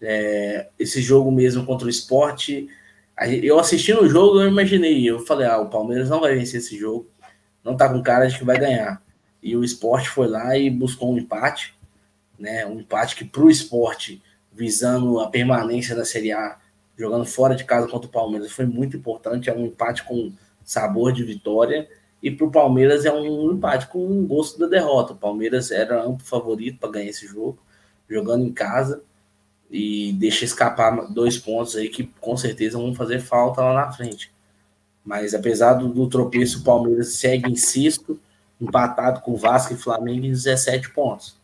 É, 0.00 0.68
esse 0.78 1.02
jogo 1.02 1.30
mesmo 1.30 1.66
contra 1.66 1.86
o 1.86 1.90
esporte, 1.90 2.66
eu 3.42 3.58
assistindo 3.58 4.00
o 4.00 4.08
jogo, 4.08 4.40
eu 4.40 4.48
imaginei, 4.48 5.04
eu 5.04 5.20
falei, 5.20 5.46
ah, 5.46 5.58
o 5.58 5.68
Palmeiras 5.68 6.08
não 6.08 6.20
vai 6.20 6.34
vencer 6.34 6.60
esse 6.60 6.78
jogo, 6.78 7.06
não 7.62 7.76
tá 7.76 7.86
com 7.86 8.02
cara 8.02 8.26
de 8.26 8.38
que 8.38 8.44
vai 8.46 8.58
ganhar. 8.58 9.02
E 9.42 9.54
o 9.54 9.62
esporte 9.62 10.08
foi 10.08 10.26
lá 10.26 10.56
e 10.56 10.70
buscou 10.70 11.12
um 11.12 11.18
empate, 11.18 11.74
né? 12.38 12.64
Um 12.64 12.80
empate 12.80 13.14
que 13.14 13.26
para 13.26 13.42
o 13.42 13.50
esporte, 13.50 14.22
visando 14.50 15.20
a 15.20 15.28
permanência 15.28 15.94
da 15.94 16.06
Série 16.06 16.32
A, 16.32 16.58
jogando 16.96 17.26
fora 17.26 17.54
de 17.54 17.64
casa 17.64 17.86
contra 17.88 18.08
o 18.08 18.12
Palmeiras, 18.12 18.52
foi 18.52 18.64
muito 18.64 18.96
importante. 18.96 19.50
É 19.50 19.54
um 19.54 19.66
empate 19.66 20.02
com 20.02 20.32
sabor 20.70 21.12
de 21.12 21.24
vitória. 21.24 21.88
E 22.22 22.30
para 22.30 22.46
o 22.46 22.50
Palmeiras 22.50 23.04
é 23.04 23.12
um 23.12 23.52
empate 23.52 23.88
com 23.88 24.06
um 24.06 24.24
gosto 24.24 24.56
da 24.56 24.68
derrota. 24.68 25.14
O 25.14 25.16
Palmeiras 25.16 25.72
era 25.72 26.04
amplo 26.04 26.24
favorito 26.24 26.78
para 26.78 26.92
ganhar 26.92 27.10
esse 27.10 27.26
jogo, 27.26 27.58
jogando 28.08 28.44
em 28.44 28.52
casa. 28.52 29.02
E 29.68 30.12
deixa 30.12 30.44
escapar 30.44 31.12
dois 31.12 31.36
pontos 31.36 31.74
aí 31.74 31.88
que 31.88 32.04
com 32.20 32.36
certeza 32.36 32.78
vão 32.78 32.94
fazer 32.94 33.20
falta 33.20 33.62
lá 33.62 33.74
na 33.74 33.92
frente. 33.92 34.32
Mas 35.04 35.34
apesar 35.34 35.74
do, 35.74 35.88
do 35.88 36.08
tropeço, 36.08 36.60
o 36.60 36.64
Palmeiras 36.64 37.14
segue 37.14 37.50
em 37.50 37.56
sexto, 37.56 38.20
empatado 38.60 39.22
com 39.22 39.34
Vasco 39.34 39.72
e 39.74 39.76
Flamengo 39.76 40.26
em 40.26 40.30
17 40.30 40.90
pontos. 40.90 41.36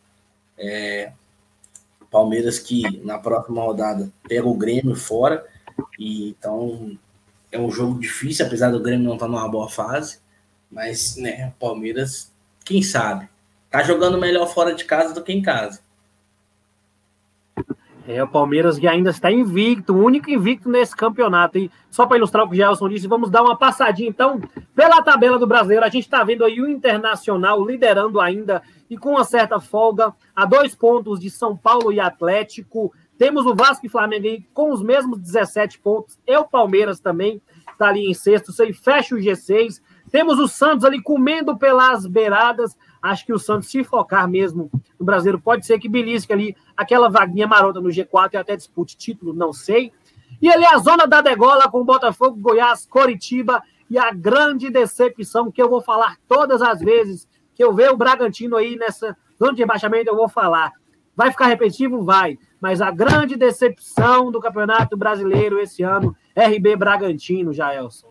É, 0.57 1.11
Palmeiras 2.09 2.59
que 2.59 3.01
na 3.03 3.17
próxima 3.17 3.61
rodada 3.61 4.09
pega 4.27 4.47
o 4.47 4.55
Grêmio 4.55 4.95
fora, 4.95 5.45
e 5.99 6.29
então 6.29 6.97
é 7.51 7.59
um 7.59 7.71
jogo 7.71 7.99
difícil, 7.99 8.45
apesar 8.45 8.71
do 8.71 8.81
Grêmio 8.81 9.05
não 9.05 9.13
estar 9.13 9.25
tá 9.25 9.31
numa 9.31 9.47
boa 9.49 9.69
fase. 9.69 10.19
Mas, 10.69 11.15
né, 11.17 11.53
o 11.55 11.59
Palmeiras, 11.59 12.31
quem 12.65 12.81
sabe? 12.81 13.29
Tá 13.69 13.83
jogando 13.83 14.17
melhor 14.17 14.47
fora 14.47 14.73
de 14.73 14.85
casa 14.85 15.13
do 15.13 15.23
que 15.23 15.31
em 15.31 15.41
casa. 15.41 15.81
É, 18.07 18.23
o 18.23 18.27
Palmeiras 18.27 18.79
que 18.79 18.87
ainda 18.87 19.09
está 19.09 19.29
invicto, 19.29 19.93
o 19.93 20.01
único 20.01 20.29
invicto 20.29 20.69
nesse 20.69 20.95
campeonato. 20.95 21.57
E 21.57 21.69
só 21.91 22.05
para 22.05 22.15
ilustrar 22.15 22.45
o 22.45 22.49
que 22.49 22.55
o 22.55 22.57
Gelson 22.57 22.87
disse, 22.87 23.05
vamos 23.05 23.29
dar 23.29 23.43
uma 23.43 23.57
passadinha 23.57 24.07
então 24.07 24.39
Pela 24.73 25.01
tabela 25.01 25.37
do 25.37 25.45
brasileiro, 25.45 25.85
a 25.85 25.89
gente 25.89 26.05
está 26.05 26.23
vendo 26.23 26.45
aí 26.45 26.61
o 26.61 26.69
Internacional 26.69 27.65
liderando 27.65 28.21
ainda 28.21 28.61
e 28.89 28.97
com 28.97 29.11
uma 29.11 29.25
certa 29.25 29.59
folga, 29.59 30.13
a 30.33 30.45
dois 30.45 30.73
pontos 30.73 31.19
de 31.19 31.29
São 31.29 31.57
Paulo 31.57 31.91
e 31.91 31.99
Atlético. 31.99 32.93
Temos 33.17 33.45
o 33.45 33.55
Vasco 33.55 33.85
e 33.85 33.89
Flamengo 33.89 34.27
aí 34.27 34.45
com 34.53 34.71
os 34.71 34.81
mesmos 34.81 35.19
17 35.19 35.79
pontos. 35.79 36.19
E 36.25 36.37
o 36.37 36.45
Palmeiras 36.45 36.99
também 36.99 37.41
está 37.71 37.87
ali 37.87 38.09
em 38.09 38.13
sexto, 38.13 38.51
isso 38.51 38.61
aí 38.61 38.73
fecha 38.73 39.15
o 39.15 39.17
G6. 39.17 39.81
Temos 40.11 40.39
o 40.39 40.47
Santos 40.47 40.85
ali 40.85 41.01
comendo 41.01 41.57
pelas 41.57 42.05
beiradas. 42.05 42.77
Acho 43.01 43.25
que 43.25 43.33
o 43.33 43.39
Santos, 43.39 43.69
se 43.69 43.83
focar 43.83 44.27
mesmo 44.27 44.69
no 44.99 45.05
brasileiro, 45.05 45.41
pode 45.41 45.65
ser 45.65 45.79
que 45.79 45.89
belisque 45.89 46.31
ali 46.31 46.55
aquela 46.75 47.09
vaguinha 47.09 47.47
marota 47.47 47.81
no 47.81 47.89
G4 47.89 48.33
e 48.33 48.37
até 48.37 48.55
dispute 48.55 48.97
título, 48.97 49.33
não 49.33 49.51
sei. 49.51 49.91
E 50.41 50.49
ali 50.49 50.65
a 50.65 50.77
zona 50.77 51.07
da 51.07 51.21
degola 51.21 51.69
com 51.69 51.83
Botafogo, 51.83 52.39
Goiás, 52.39 52.85
Coritiba 52.85 53.61
e 53.89 53.97
a 53.97 54.11
grande 54.11 54.69
decepção 54.69 55.51
que 55.51 55.61
eu 55.61 55.69
vou 55.69 55.81
falar 55.81 56.17
todas 56.27 56.61
as 56.61 56.79
vezes 56.79 57.27
que 57.55 57.63
eu 57.63 57.73
ver 57.73 57.91
o 57.91 57.97
Bragantino 57.97 58.55
aí 58.55 58.75
nessa 58.75 59.17
zona 59.39 59.53
de 59.53 59.61
rebaixamento, 59.61 60.09
eu 60.09 60.15
vou 60.15 60.29
falar. 60.29 60.71
Vai 61.15 61.31
ficar 61.31 61.47
repetitivo? 61.47 62.03
Vai. 62.03 62.37
Mas 62.59 62.81
a 62.81 62.91
grande 62.91 63.35
decepção 63.35 64.31
do 64.31 64.39
Campeonato 64.39 64.97
Brasileiro 64.97 65.59
esse 65.59 65.83
ano, 65.83 66.15
RB 66.35 66.75
Bragantino, 66.75 67.53
Jaelson. 67.53 68.09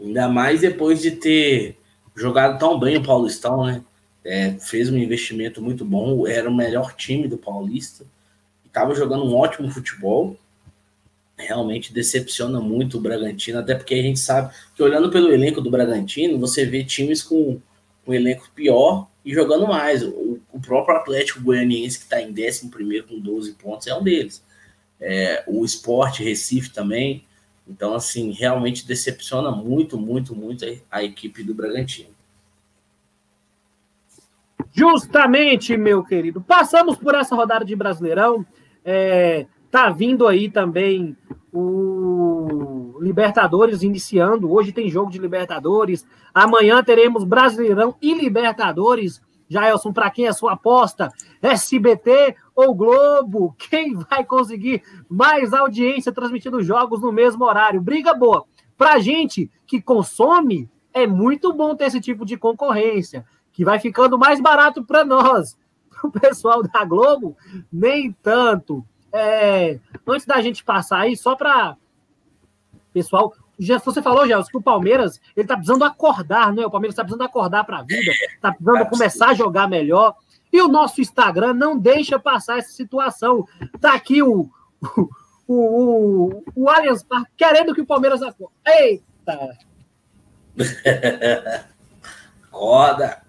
Ainda 0.00 0.28
mais 0.28 0.60
depois 0.60 1.00
de 1.00 1.12
ter 1.12 1.78
jogado 2.14 2.58
tão 2.58 2.78
bem 2.78 2.96
o 2.96 3.02
Paulistão, 3.02 3.64
né? 3.64 3.82
É, 4.24 4.52
fez 4.52 4.88
um 4.88 4.96
investimento 4.96 5.60
muito 5.60 5.84
bom, 5.84 6.26
era 6.26 6.48
o 6.48 6.54
melhor 6.54 6.94
time 6.94 7.26
do 7.26 7.36
Paulista, 7.36 8.04
estava 8.64 8.94
jogando 8.94 9.24
um 9.24 9.34
ótimo 9.34 9.68
futebol. 9.70 10.36
Realmente 11.36 11.92
decepciona 11.92 12.60
muito 12.60 12.98
o 12.98 13.00
Bragantino, 13.00 13.58
até 13.58 13.74
porque 13.74 13.94
a 13.94 14.02
gente 14.02 14.20
sabe 14.20 14.54
que 14.76 14.82
olhando 14.82 15.10
pelo 15.10 15.32
elenco 15.32 15.60
do 15.60 15.70
Bragantino, 15.70 16.38
você 16.38 16.64
vê 16.64 16.84
times 16.84 17.22
com 17.22 17.60
um 18.06 18.14
elenco 18.14 18.48
pior 18.54 19.08
e 19.24 19.34
jogando 19.34 19.66
mais. 19.66 20.02
O 20.52 20.60
próprio 20.60 20.96
Atlético 20.96 21.40
Goianiense, 21.40 21.98
que 21.98 22.04
está 22.04 22.20
em 22.20 22.30
11 22.30 22.68
com 23.08 23.18
12 23.18 23.52
pontos, 23.54 23.86
é 23.86 23.94
um 23.94 24.02
deles. 24.02 24.44
É, 25.00 25.42
o 25.46 25.64
Esporte 25.64 26.22
Recife 26.22 26.70
também. 26.70 27.24
Então, 27.66 27.94
assim, 27.94 28.30
realmente 28.30 28.86
decepciona 28.86 29.50
muito, 29.50 29.98
muito, 29.98 30.34
muito 30.34 30.64
a, 30.90 31.02
equipe 31.02 31.42
do 31.42 31.54
Bragantino. 31.54 32.10
Justamente, 34.72 35.76
meu 35.76 36.04
querido. 36.04 36.40
Passamos 36.40 36.96
por 36.96 37.14
essa 37.14 37.34
rodada 37.34 37.64
de 37.64 37.74
Brasileirão. 37.74 38.44
É, 38.84 39.46
tá 39.70 39.90
vindo 39.90 40.26
aí 40.26 40.50
também 40.50 41.16
o 41.52 42.98
Libertadores 43.00 43.82
iniciando. 43.82 44.52
Hoje 44.52 44.72
tem 44.72 44.88
jogo 44.88 45.10
de 45.10 45.18
Libertadores. 45.18 46.06
Amanhã 46.32 46.82
teremos 46.82 47.24
Brasileirão 47.24 47.96
e 48.00 48.14
Libertadores. 48.14 49.20
Jaelson, 49.52 49.92
para 49.92 50.10
quem 50.10 50.26
é 50.26 50.32
sua 50.32 50.52
aposta? 50.52 51.12
SBT 51.40 52.34
ou 52.54 52.74
Globo? 52.74 53.54
Quem 53.58 53.94
vai 53.94 54.24
conseguir 54.24 54.82
mais 55.08 55.52
audiência 55.52 56.12
transmitindo 56.12 56.62
jogos 56.62 57.00
no 57.00 57.12
mesmo 57.12 57.44
horário? 57.44 57.80
Briga 57.80 58.14
boa. 58.14 58.44
Para 58.76 58.98
gente 58.98 59.50
que 59.66 59.80
consome, 59.80 60.68
é 60.92 61.06
muito 61.06 61.52
bom 61.52 61.76
ter 61.76 61.84
esse 61.84 62.00
tipo 62.00 62.24
de 62.24 62.36
concorrência, 62.36 63.24
que 63.52 63.64
vai 63.64 63.78
ficando 63.78 64.18
mais 64.18 64.40
barato 64.40 64.84
para 64.84 65.04
nós. 65.04 65.56
Para 65.92 66.08
o 66.08 66.10
pessoal 66.10 66.62
da 66.62 66.84
Globo, 66.84 67.36
nem 67.70 68.10
tanto. 68.22 68.84
É, 69.12 69.78
antes 70.06 70.26
da 70.26 70.40
gente 70.40 70.64
passar 70.64 71.00
aí, 71.00 71.16
só 71.16 71.36
para 71.36 71.76
pessoal, 72.92 73.32
já, 73.64 73.78
você 73.78 74.02
falou, 74.02 74.26
Gelson, 74.26 74.50
que 74.50 74.56
o 74.56 74.62
Palmeiras 74.62 75.20
ele 75.36 75.46
tá 75.46 75.56
precisando 75.56 75.84
acordar, 75.84 76.52
né? 76.52 76.64
O 76.64 76.70
Palmeiras 76.70 76.94
está 76.94 77.02
precisando 77.02 77.26
acordar 77.26 77.64
para 77.64 77.78
a 77.78 77.82
vida, 77.82 78.12
tá 78.40 78.52
precisando 78.52 78.88
começar 78.88 79.28
a 79.30 79.34
jogar 79.34 79.68
melhor. 79.68 80.16
E 80.52 80.60
o 80.60 80.68
nosso 80.68 81.00
Instagram 81.00 81.54
não 81.54 81.78
deixa 81.78 82.18
passar 82.18 82.58
essa 82.58 82.72
situação. 82.72 83.46
Tá 83.80 83.94
aqui 83.94 84.22
o, 84.22 84.50
o, 84.82 85.08
o, 85.46 86.44
o 86.54 86.68
Allianz 86.68 87.02
Parque 87.02 87.30
querendo 87.36 87.74
que 87.74 87.80
o 87.80 87.86
Palmeiras 87.86 88.22
acorde. 88.22 88.54
Eita! 88.66 89.56
Roda! 92.50 93.22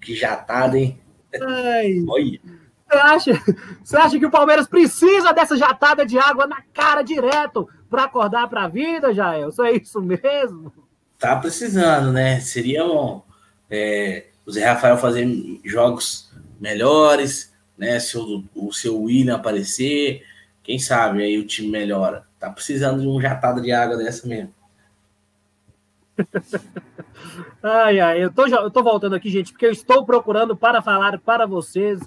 Que 0.00 0.14
jatada, 0.14 0.78
hein? 0.78 1.00
Ai. 1.40 2.04
Olha. 2.06 2.40
Você 2.88 2.96
acha, 2.96 3.42
você 3.82 3.96
acha 3.96 4.18
que 4.18 4.26
o 4.26 4.30
Palmeiras 4.30 4.68
precisa 4.68 5.32
dessa 5.32 5.56
jatada 5.56 6.06
de 6.06 6.18
água 6.18 6.46
na 6.46 6.62
cara 6.72 7.02
direto 7.02 7.68
para 7.90 8.04
acordar 8.04 8.48
para 8.48 8.64
a 8.64 8.68
vida, 8.68 9.12
Jael? 9.12 9.48
Isso 9.48 9.62
é 9.62 9.72
isso 9.72 10.00
mesmo? 10.00 10.72
Tá 11.18 11.36
precisando, 11.36 12.12
né? 12.12 12.38
Seria 12.40 12.84
bom 12.84 13.24
é, 13.68 14.26
o 14.44 14.52
Zé 14.52 14.64
Rafael 14.64 14.96
fazer 14.98 15.26
jogos 15.64 16.30
melhores, 16.60 17.52
né? 17.76 17.98
Se 17.98 18.16
o, 18.16 18.44
o 18.54 18.72
seu 18.72 19.00
William 19.02 19.34
aparecer, 19.34 20.24
quem 20.62 20.78
sabe 20.78 21.22
aí 21.22 21.38
o 21.38 21.46
time 21.46 21.68
melhora. 21.68 22.24
Tá 22.38 22.50
precisando 22.50 23.00
de 23.00 23.08
um 23.08 23.20
jatada 23.20 23.60
de 23.60 23.72
água 23.72 23.96
dessa 23.96 24.28
mesmo. 24.28 24.54
ai, 27.62 27.98
ai, 27.98 28.24
eu 28.24 28.32
tô, 28.32 28.46
eu 28.46 28.70
tô 28.70 28.82
voltando 28.82 29.16
aqui, 29.16 29.28
gente, 29.28 29.52
porque 29.52 29.66
eu 29.66 29.72
estou 29.72 30.06
procurando 30.06 30.56
para 30.56 30.80
falar 30.80 31.18
para 31.18 31.46
vocês 31.46 32.00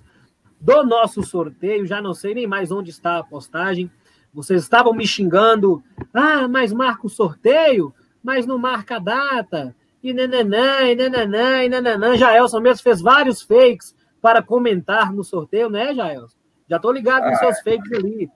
do 0.60 0.84
nosso 0.84 1.24
sorteio. 1.24 1.86
Já 1.86 2.02
não 2.02 2.14
sei 2.14 2.34
nem 2.34 2.48
mais 2.48 2.72
onde 2.72 2.90
está 2.90 3.18
a 3.18 3.24
postagem. 3.24 3.90
Vocês 4.34 4.62
estavam 4.62 4.94
me 4.94 5.08
xingando. 5.08 5.84
Ah, 6.14 6.48
mas 6.48 6.72
marca 6.72 7.08
o 7.08 7.10
sorteio, 7.10 7.94
mas 8.24 8.46
não 8.46 8.58
marca 8.58 8.98
a 8.98 9.00
data. 9.00 9.76
E 10.04 10.14
nananã, 10.14 10.82
e 10.84 10.96
nananã, 10.96 11.64
e 11.64 11.70
nananã. 11.70 12.16
Jaelson 12.16 12.60
mesmo 12.60 12.84
fez 12.84 13.02
vários 13.02 13.42
fakes 13.42 13.96
para 14.22 14.42
comentar 14.42 15.14
no 15.14 15.24
sorteio, 15.24 15.70
né, 15.70 15.94
Jaelson? 15.94 16.38
Já 16.70 16.80
tô 16.80 16.92
ligado 16.92 17.24
ah, 17.24 17.32
nos 17.32 17.40
seus 17.40 17.60
fakes 17.62 17.92
ali. 17.92 18.30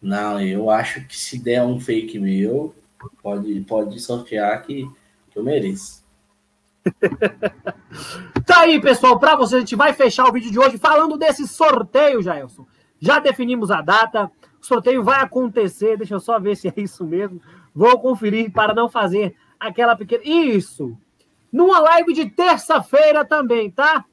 Não, 0.00 0.40
eu 0.40 0.70
acho 0.70 1.06
que 1.06 1.16
se 1.16 1.38
der 1.38 1.62
um 1.62 1.78
fake 1.78 2.18
meu, 2.18 2.74
pode, 3.22 3.60
pode 3.60 4.00
sortear 4.00 4.62
que, 4.62 4.90
que 5.30 5.38
eu 5.38 5.42
mereço. 5.44 5.99
tá 8.46 8.60
aí, 8.60 8.80
pessoal, 8.80 9.18
para 9.18 9.36
vocês, 9.36 9.56
a 9.56 9.60
gente 9.60 9.76
vai 9.76 9.92
fechar 9.92 10.28
o 10.28 10.32
vídeo 10.32 10.50
de 10.50 10.58
hoje 10.58 10.78
falando 10.78 11.16
desse 11.16 11.46
sorteio, 11.46 12.22
Jailson. 12.22 12.66
Já 12.98 13.18
definimos 13.18 13.70
a 13.70 13.80
data, 13.80 14.30
o 14.60 14.66
sorteio 14.66 15.02
vai 15.02 15.20
acontecer, 15.20 15.96
deixa 15.96 16.14
eu 16.14 16.20
só 16.20 16.38
ver 16.38 16.56
se 16.56 16.68
é 16.68 16.74
isso 16.76 17.04
mesmo. 17.04 17.40
Vou 17.74 17.98
conferir 17.98 18.52
para 18.52 18.74
não 18.74 18.88
fazer 18.88 19.34
aquela 19.58 19.96
pequena. 19.96 20.22
Isso! 20.24 20.96
Numa 21.52 21.78
live 21.80 22.12
de 22.12 22.30
terça-feira 22.30 23.24
também, 23.24 23.70
tá? 23.70 24.04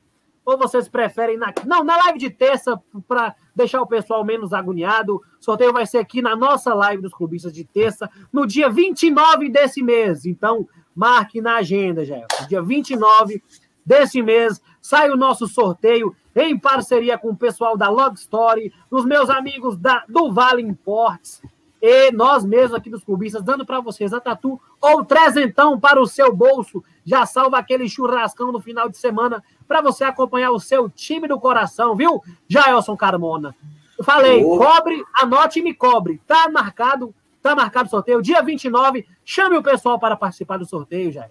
Ou 0.45 0.57
vocês 0.57 0.87
preferem 0.87 1.37
na. 1.37 1.53
Não, 1.65 1.83
na 1.83 1.97
live 1.97 2.17
de 2.17 2.29
terça, 2.29 2.81
para 3.07 3.35
deixar 3.53 3.81
o 3.81 3.87
pessoal 3.87 4.23
menos 4.23 4.53
agoniado. 4.53 5.15
O 5.15 5.21
sorteio 5.43 5.73
vai 5.73 5.85
ser 5.85 5.97
aqui 5.97 6.21
na 6.21 6.35
nossa 6.35 6.73
live 6.73 7.01
dos 7.01 7.13
clubistas 7.13 7.51
de 7.51 7.65
terça, 7.65 8.09
no 8.31 8.47
dia 8.47 8.69
29 8.69 9.49
desse 9.49 9.83
mês. 9.83 10.25
Então, 10.25 10.67
marque 10.97 11.39
na 11.39 11.57
agenda, 11.57 12.03
Jefferson. 12.03 12.47
Dia 12.47 12.61
29 12.61 13.43
desse 13.85 14.19
mês 14.21 14.59
sai 14.81 15.11
o 15.11 15.15
nosso 15.15 15.47
sorteio 15.47 16.15
em 16.35 16.57
parceria 16.57 17.17
com 17.17 17.29
o 17.29 17.37
pessoal 17.37 17.77
da 17.77 17.87
Log 17.87 18.15
Story, 18.15 18.73
os 18.89 19.05
meus 19.05 19.29
amigos 19.29 19.77
da, 19.77 20.03
do 20.09 20.33
Vale 20.33 20.63
Imports 20.63 21.41
e 21.79 22.11
nós 22.11 22.43
mesmos 22.43 22.73
aqui 22.73 22.89
dos 22.89 23.03
clubistas, 23.03 23.43
dando 23.43 23.63
para 23.63 23.79
vocês 23.79 24.11
a 24.11 24.19
tatu 24.19 24.59
ou 24.81 25.05
trezentão 25.05 25.79
para 25.79 26.01
o 26.01 26.07
seu 26.07 26.35
bolso. 26.35 26.83
Já 27.05 27.27
salva 27.27 27.59
aquele 27.59 27.87
churrascão 27.87 28.51
no 28.51 28.59
final 28.59 28.89
de 28.89 28.97
semana 28.97 29.43
para 29.67 29.81
você 29.81 30.03
acompanhar 30.03 30.49
o 30.49 30.59
seu 30.59 30.89
time 30.89 31.27
do 31.27 31.39
coração, 31.39 31.95
viu? 31.95 32.23
Jaelson 32.47 32.97
Carmona. 32.97 33.55
Eu 33.97 34.03
falei, 34.03 34.43
oh. 34.43 34.57
cobre, 34.57 35.03
anote 35.21 35.59
e 35.59 35.63
me 35.63 35.73
cobre. 35.73 36.19
Tá 36.25 36.49
marcado 36.49 37.13
Tá 37.47 37.55
marcado 37.55 37.87
o 37.87 37.89
sorteio, 37.89 38.21
dia 38.21 38.41
29. 38.41 39.07
Chame 39.29 39.57
o 39.57 39.61
pessoal 39.61 39.99
para 39.99 40.15
participar 40.15 40.55
do 40.55 40.65
sorteio, 40.65 41.11
Jair. 41.11 41.29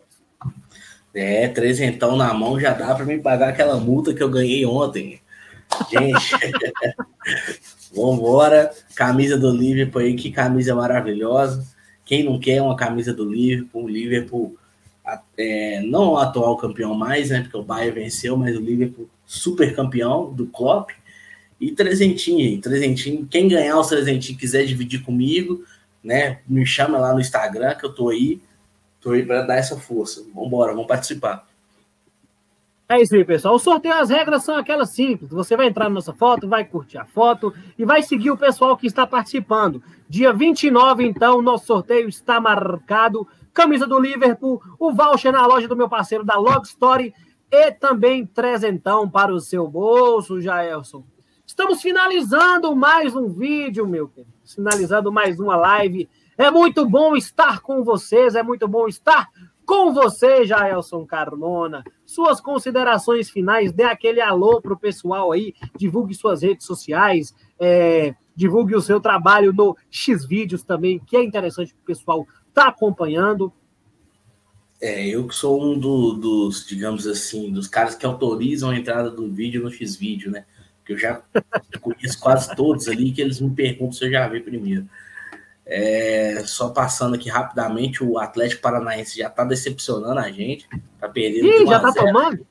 É, 1.15 1.49
trezentão 1.49 2.15
na 2.15 2.35
mão 2.35 2.61
já 2.61 2.75
dá 2.75 2.95
para 2.95 3.07
me 3.07 3.19
pagar 3.19 3.49
aquela 3.49 3.81
multa 3.81 4.13
que 4.13 4.23
eu 4.23 4.29
ganhei 4.29 4.67
ontem. 4.67 5.19
Gente, 5.91 6.31
vambora. 7.97 8.71
Camisa 8.95 9.39
do 9.39 9.51
Liverpool 9.51 10.03
aí, 10.03 10.15
que 10.15 10.31
camisa 10.31 10.75
maravilhosa. 10.75 11.67
Quem 12.05 12.23
não 12.23 12.39
quer 12.39 12.61
uma 12.61 12.77
camisa 12.77 13.15
do 13.15 13.25
Liverpool? 13.25 13.85
O 13.85 13.89
Liverpool, 13.89 14.59
é, 15.39 15.81
não 15.81 16.11
o 16.11 16.19
atual 16.19 16.55
campeão 16.59 16.95
mais, 16.95 17.31
né? 17.31 17.41
Porque 17.41 17.57
o 17.57 17.63
Bayern 17.63 17.99
venceu, 17.99 18.37
mas 18.37 18.55
o 18.55 18.61
Liverpool 18.61 19.09
super 19.25 19.75
campeão 19.75 20.31
do 20.35 20.47
Klopp. 20.49 20.91
E 21.59 21.73
trezentinho, 21.73 22.61
trezentinho. 22.61 23.27
Quem 23.27 23.49
ganhar 23.49 23.81
os 23.81 23.87
trezentinhos 23.87 24.39
quiser 24.39 24.67
dividir 24.67 25.03
comigo, 25.03 25.65
né? 26.07 26.39
Me 26.47 26.65
chama 26.65 26.99
lá 26.99 27.13
no 27.13 27.21
Instagram 27.21 27.75
que 27.75 27.85
eu 27.85 27.93
tô 27.93 28.09
aí. 28.09 28.41
Tô 29.01 29.11
aí 29.11 29.27
para 29.27 29.43
dar 29.43 29.57
essa 29.57 29.77
força. 29.77 30.25
Vamos 30.33 30.49
embora, 30.49 30.73
vamos 30.73 30.87
participar. 30.87 31.47
É 32.89 33.01
isso 33.01 33.17
aí, 33.17 33.25
pessoal. 33.25 33.57
O 33.57 33.59
sorteio, 33.59 33.95
as 33.95 34.11
regras 34.11 34.45
são 34.45 34.57
aquelas 34.57 34.91
simples. 34.91 35.31
Você 35.31 35.57
vai 35.57 35.67
entrar 35.67 35.85
na 35.85 35.97
nossa 35.97 36.15
foto, 36.15 36.49
vai 36.49 36.65
curtir 36.65 36.99
a 36.99 37.05
foto 37.05 37.53
e 37.77 37.85
vai 37.85 38.03
seguir 38.03 38.31
o 38.31 38.37
pessoal 38.37 38.77
que 38.77 38.87
está 38.87 39.05
participando. 39.05 39.83
Dia 40.09 40.33
29, 40.33 41.05
então, 41.05 41.43
nosso 41.43 41.67
sorteio 41.67 42.09
está 42.09 42.41
marcado. 42.41 43.27
Camisa 43.53 43.87
do 43.87 43.99
Liverpool, 43.99 44.63
o 44.79 44.93
voucher 44.93 45.33
na 45.33 45.45
loja 45.47 45.67
do 45.67 45.75
meu 45.75 45.89
parceiro 45.89 46.25
da 46.25 46.39
Log 46.39 46.65
Story 46.65 47.13
e 47.51 47.73
também 47.73 48.25
trezentão 48.25 49.09
para 49.11 49.35
o 49.35 49.41
seu 49.41 49.67
bolso, 49.67 50.41
Jaelson. 50.41 51.03
Estamos 51.59 51.81
finalizando 51.81 52.77
mais 52.77 53.17
um 53.17 53.31
vídeo, 53.31 53.87
meu 53.89 54.07
querido. 54.07 54.31
Finalizando 54.45 55.11
mais 55.11 55.41
uma 55.41 55.57
live. 55.57 56.07
É 56.37 56.51
muito 56.51 56.87
bom 56.87 57.17
estar 57.17 57.61
com 57.61 57.83
vocês, 57.83 58.35
é 58.35 58.43
muito 58.43 58.69
bom 58.69 58.87
estar 58.87 59.31
com 59.65 59.91
você, 59.95 60.45
Jaelson 60.45 61.07
Carmona. 61.07 61.83
Suas 62.05 62.43
considerações 62.43 63.31
finais, 63.31 63.73
dê 63.73 63.85
aquele 63.85 64.21
alô 64.21 64.61
para 64.61 64.75
o 64.75 64.79
pessoal 64.79 65.33
aí, 65.33 65.55
divulgue 65.75 66.15
suas 66.15 66.43
redes 66.43 66.67
sociais, 66.67 67.35
é, 67.59 68.15
divulgue 68.35 68.77
o 68.77 68.83
seu 68.83 69.01
trabalho 69.01 69.51
no 69.51 69.75
X-Vídeos 69.91 70.63
também, 70.63 70.99
que 70.99 71.17
é 71.17 71.25
interessante 71.25 71.73
para 71.73 71.83
o 71.83 71.87
pessoal 71.87 72.27
tá 72.53 72.69
acompanhando. 72.69 73.51
É, 74.79 75.09
eu 75.09 75.27
que 75.27 75.35
sou 75.35 75.65
um 75.65 75.79
do, 75.79 76.13
dos, 76.13 76.67
digamos 76.67 77.07
assim, 77.07 77.51
dos 77.51 77.67
caras 77.67 77.95
que 77.95 78.05
autorizam 78.05 78.69
a 78.69 78.77
entrada 78.77 79.11
do 79.11 79.33
vídeo 79.33 79.63
no 79.63 79.71
X-Vídeo, 79.71 80.31
né? 80.31 80.45
Porque 80.87 80.93
eu 80.93 80.99
já 80.99 81.21
conheço 81.81 82.21
quase 82.21 82.55
todos 82.55 82.87
ali 82.87 83.11
que 83.11 83.21
eles 83.21 83.41
me 83.41 83.51
perguntam 83.51 83.91
se 83.91 84.05
eu 84.05 84.11
já 84.13 84.29
vi 84.29 84.39
primeiro. 84.39 84.89
É, 85.67 86.45
só 86.47 86.69
passando 86.69 87.17
aqui 87.17 87.29
rapidamente, 87.29 88.05
o 88.05 88.21
Atlético 88.21 88.63
Paranaense 88.63 89.19
já 89.19 89.27
está 89.27 89.45
decepcionando 89.45 90.21
a 90.21 90.31
gente. 90.31 90.69
Tá 91.01 91.09
perdendo. 91.09 91.45
Ih, 91.49 91.67
já 91.67 91.81
tá 91.81 91.93
tomando? 91.93 92.47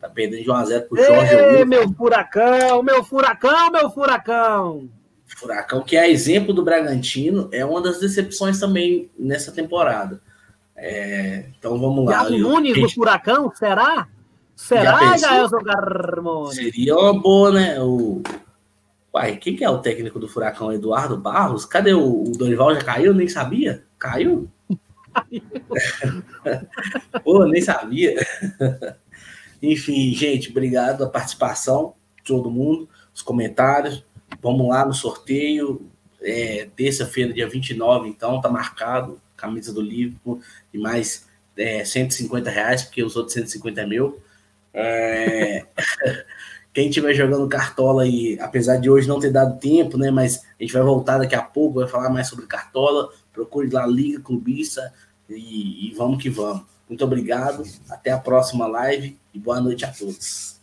Tá 0.00 0.08
perdendo 0.08 0.44
de 0.44 0.48
1x0 0.48 0.82
pro 0.82 1.04
Jorge. 1.04 1.34
Ei, 1.34 1.64
meu 1.64 1.92
furacão, 1.92 2.84
meu 2.84 3.02
furacão, 3.02 3.70
meu 3.72 3.90
furacão. 3.90 4.88
Furacão, 5.26 5.82
que 5.82 5.96
é 5.96 6.08
exemplo 6.08 6.54
do 6.54 6.62
Bragantino, 6.62 7.48
é 7.50 7.64
uma 7.64 7.82
das 7.82 7.98
decepções 7.98 8.60
também 8.60 9.10
nessa 9.18 9.50
temporada. 9.50 10.20
É, 10.76 11.46
então 11.58 11.76
vamos 11.80 12.04
lá. 12.04 12.22
o 12.22 12.38
Nunes 12.38 12.80
do 12.80 12.88
Furacão, 12.90 13.50
será? 13.56 14.06
Será, 14.56 15.16
Jaelson 15.18 15.58
Carmona? 15.58 16.52
Seria 16.52 16.96
uma 16.96 17.20
boa, 17.20 17.52
né? 17.52 17.80
O, 17.80 18.22
Uai, 19.14 19.36
quem 19.36 19.54
que 19.54 19.64
é 19.64 19.70
o 19.70 19.78
técnico 19.78 20.18
do 20.18 20.28
Furacão? 20.28 20.72
Eduardo 20.72 21.16
Barros? 21.16 21.64
Cadê 21.64 21.94
o, 21.94 22.24
o 22.24 22.32
Dorival? 22.32 22.74
Já 22.74 22.82
caiu? 22.82 23.14
Nem 23.14 23.28
sabia? 23.28 23.84
Caiu? 23.98 24.50
Pô, 27.24 27.46
nem 27.46 27.62
sabia. 27.62 28.16
Enfim, 29.62 30.12
gente, 30.12 30.50
obrigado 30.50 31.02
a 31.02 31.08
participação 31.08 31.94
de 32.16 32.24
todo 32.24 32.50
mundo, 32.50 32.88
os 33.14 33.22
comentários. 33.22 34.04
Vamos 34.42 34.68
lá 34.68 34.84
no 34.84 34.92
sorteio. 34.92 35.88
É, 36.20 36.68
Terça-feira, 36.76 37.32
dia 37.32 37.48
29, 37.48 38.08
então, 38.08 38.40
tá 38.40 38.50
marcado. 38.50 39.20
Camisa 39.34 39.72
do 39.72 39.80
livro 39.80 40.40
e 40.72 40.78
mais 40.78 41.26
é, 41.56 41.84
150 41.84 42.50
reais, 42.50 42.82
porque 42.82 43.02
os 43.02 43.16
outros 43.16 43.34
150 43.34 43.80
é 43.80 43.86
meu. 43.86 44.20
É... 44.76 45.64
Quem 46.72 46.90
estiver 46.90 47.14
jogando 47.14 47.48
cartola 47.48 48.02
aí, 48.02 48.38
apesar 48.38 48.76
de 48.76 48.90
hoje 48.90 49.08
não 49.08 49.18
ter 49.18 49.32
dado 49.32 49.58
tempo, 49.58 49.96
né? 49.96 50.10
Mas 50.10 50.44
a 50.60 50.62
gente 50.62 50.74
vai 50.74 50.82
voltar 50.82 51.16
daqui 51.16 51.34
a 51.34 51.40
pouco, 51.40 51.80
vai 51.80 51.88
falar 51.88 52.10
mais 52.10 52.28
sobre 52.28 52.46
cartola. 52.46 53.08
Procure 53.32 53.70
lá 53.70 53.86
Liga 53.86 54.20
Clubista 54.20 54.92
e, 55.26 55.88
e 55.88 55.94
vamos 55.94 56.22
que 56.22 56.28
vamos. 56.28 56.62
Muito 56.86 57.02
obrigado, 57.02 57.64
até 57.88 58.10
a 58.10 58.18
próxima 58.18 58.66
live 58.66 59.18
e 59.32 59.38
boa 59.38 59.58
noite 59.58 59.86
a 59.86 59.90
todos. 59.90 60.60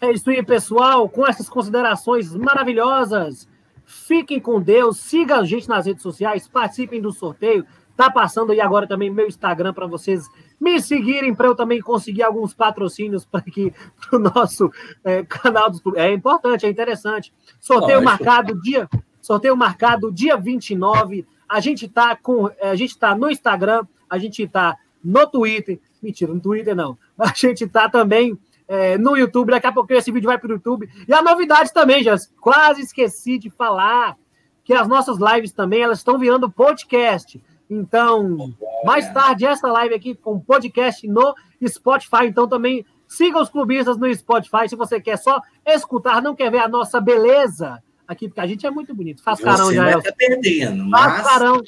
É 0.00 0.12
isso 0.12 0.28
aí, 0.28 0.44
pessoal. 0.44 1.08
Com 1.08 1.26
essas 1.26 1.48
considerações 1.48 2.34
maravilhosas, 2.34 3.48
fiquem 3.86 4.38
com 4.38 4.60
Deus, 4.60 4.98
sigam 4.98 5.40
a 5.40 5.44
gente 5.44 5.66
nas 5.66 5.86
redes 5.86 6.02
sociais, 6.02 6.46
participem 6.46 7.00
do 7.00 7.10
sorteio. 7.10 7.66
Tá 7.96 8.10
passando 8.10 8.52
aí 8.52 8.60
agora 8.60 8.86
também 8.86 9.10
meu 9.10 9.26
Instagram 9.26 9.72
para 9.72 9.86
vocês 9.86 10.28
me 10.60 10.80
seguirem 10.80 11.34
para 11.34 11.48
eu 11.48 11.54
também 11.54 11.80
conseguir 11.80 12.22
alguns 12.22 12.52
patrocínios 12.52 13.24
para 13.24 13.40
aqui 13.40 13.72
o 14.12 14.18
nosso 14.18 14.70
é, 15.02 15.24
canal 15.24 15.70
dos 15.70 15.80
É 15.94 16.12
importante, 16.12 16.66
é 16.66 16.68
interessante. 16.68 17.32
Sorteio 17.58 18.02
marcado 18.02 18.60
dia, 18.60 18.88
sorteio 19.20 19.56
marcado 19.56 20.12
dia 20.12 20.36
29. 20.36 21.26
A 21.48 21.60
gente 21.60 21.88
tá 21.88 22.14
com, 22.14 22.48
é, 22.58 22.70
a 22.70 22.74
gente 22.74 22.98
tá 22.98 23.14
no 23.14 23.30
Instagram, 23.30 23.86
a 24.10 24.18
gente 24.18 24.46
tá 24.46 24.76
no 25.02 25.26
Twitter. 25.26 25.80
Mentira, 26.02 26.34
no 26.34 26.40
Twitter 26.40 26.76
não. 26.76 26.98
A 27.18 27.32
gente 27.34 27.66
tá 27.66 27.88
também 27.88 28.38
é, 28.68 28.98
no 28.98 29.16
YouTube. 29.16 29.50
Daqui 29.50 29.66
a 29.66 29.72
pouco 29.72 29.92
esse 29.92 30.12
vídeo 30.12 30.26
vai 30.26 30.38
para 30.38 30.48
o 30.48 30.52
YouTube. 30.52 30.88
E 31.08 31.14
a 31.14 31.22
novidade 31.22 31.72
também, 31.72 32.02
já 32.02 32.14
quase 32.40 32.82
esqueci 32.82 33.38
de 33.38 33.48
falar 33.48 34.16
que 34.64 34.74
as 34.74 34.88
nossas 34.88 35.18
lives 35.18 35.52
também 35.52 35.80
elas 35.82 35.98
estão 35.98 36.18
virando 36.18 36.50
podcast. 36.50 37.40
Então, 37.68 38.54
mais 38.84 39.12
tarde, 39.12 39.44
essa 39.44 39.66
live 39.68 39.94
aqui 39.94 40.14
com 40.14 40.38
podcast 40.38 41.06
no 41.08 41.34
Spotify. 41.66 42.26
Então, 42.26 42.46
também 42.48 42.84
siga 43.08 43.40
os 43.40 43.48
clubistas 43.48 43.96
no 43.96 44.12
Spotify. 44.14 44.68
Se 44.68 44.76
você 44.76 45.00
quer 45.00 45.16
só 45.16 45.40
escutar, 45.66 46.22
não 46.22 46.34
quer 46.34 46.50
ver 46.50 46.58
a 46.58 46.68
nossa 46.68 47.00
beleza 47.00 47.82
aqui, 48.06 48.28
porque 48.28 48.40
a 48.40 48.46
gente 48.46 48.66
é 48.66 48.70
muito 48.70 48.94
bonito. 48.94 49.22
Faz 49.22 49.40
carão, 49.40 49.72
já 49.72 49.90
é. 49.90 50.00
Tá 50.00 50.12
perdendo, 50.16 50.84
mas... 50.84 51.22
Faz 51.22 51.26
carão, 51.28 51.62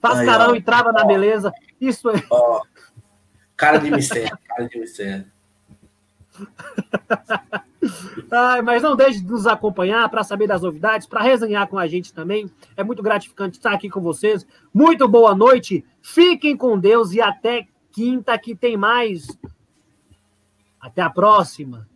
faz 0.00 0.18
Aí, 0.20 0.26
carão 0.26 0.52
ó, 0.52 0.54
e 0.54 0.62
trava 0.62 0.90
ó, 0.90 0.92
na 0.92 1.04
beleza. 1.04 1.52
Isso 1.80 2.08
é. 2.08 2.22
Ó, 2.30 2.62
cara 3.56 3.78
de 3.78 3.90
mistério, 3.90 4.38
cara 4.46 4.68
de 4.68 4.78
mistério. 4.78 5.33
mas 8.64 8.82
não 8.82 8.96
deixe 8.96 9.20
de 9.20 9.30
nos 9.30 9.46
acompanhar 9.46 10.08
para 10.08 10.24
saber 10.24 10.46
das 10.46 10.62
novidades, 10.62 11.06
para 11.06 11.22
resenhar 11.22 11.68
com 11.68 11.78
a 11.78 11.86
gente 11.86 12.12
também. 12.12 12.50
É 12.76 12.82
muito 12.82 13.02
gratificante 13.02 13.58
estar 13.58 13.72
aqui 13.72 13.88
com 13.88 14.00
vocês. 14.00 14.46
Muito 14.72 15.08
boa 15.08 15.34
noite, 15.34 15.84
fiquem 16.02 16.56
com 16.56 16.78
Deus 16.78 17.12
e 17.12 17.20
até 17.20 17.66
quinta 17.92 18.36
que 18.38 18.54
tem 18.54 18.76
mais. 18.76 19.26
Até 20.80 21.02
a 21.02 21.10
próxima. 21.10 21.88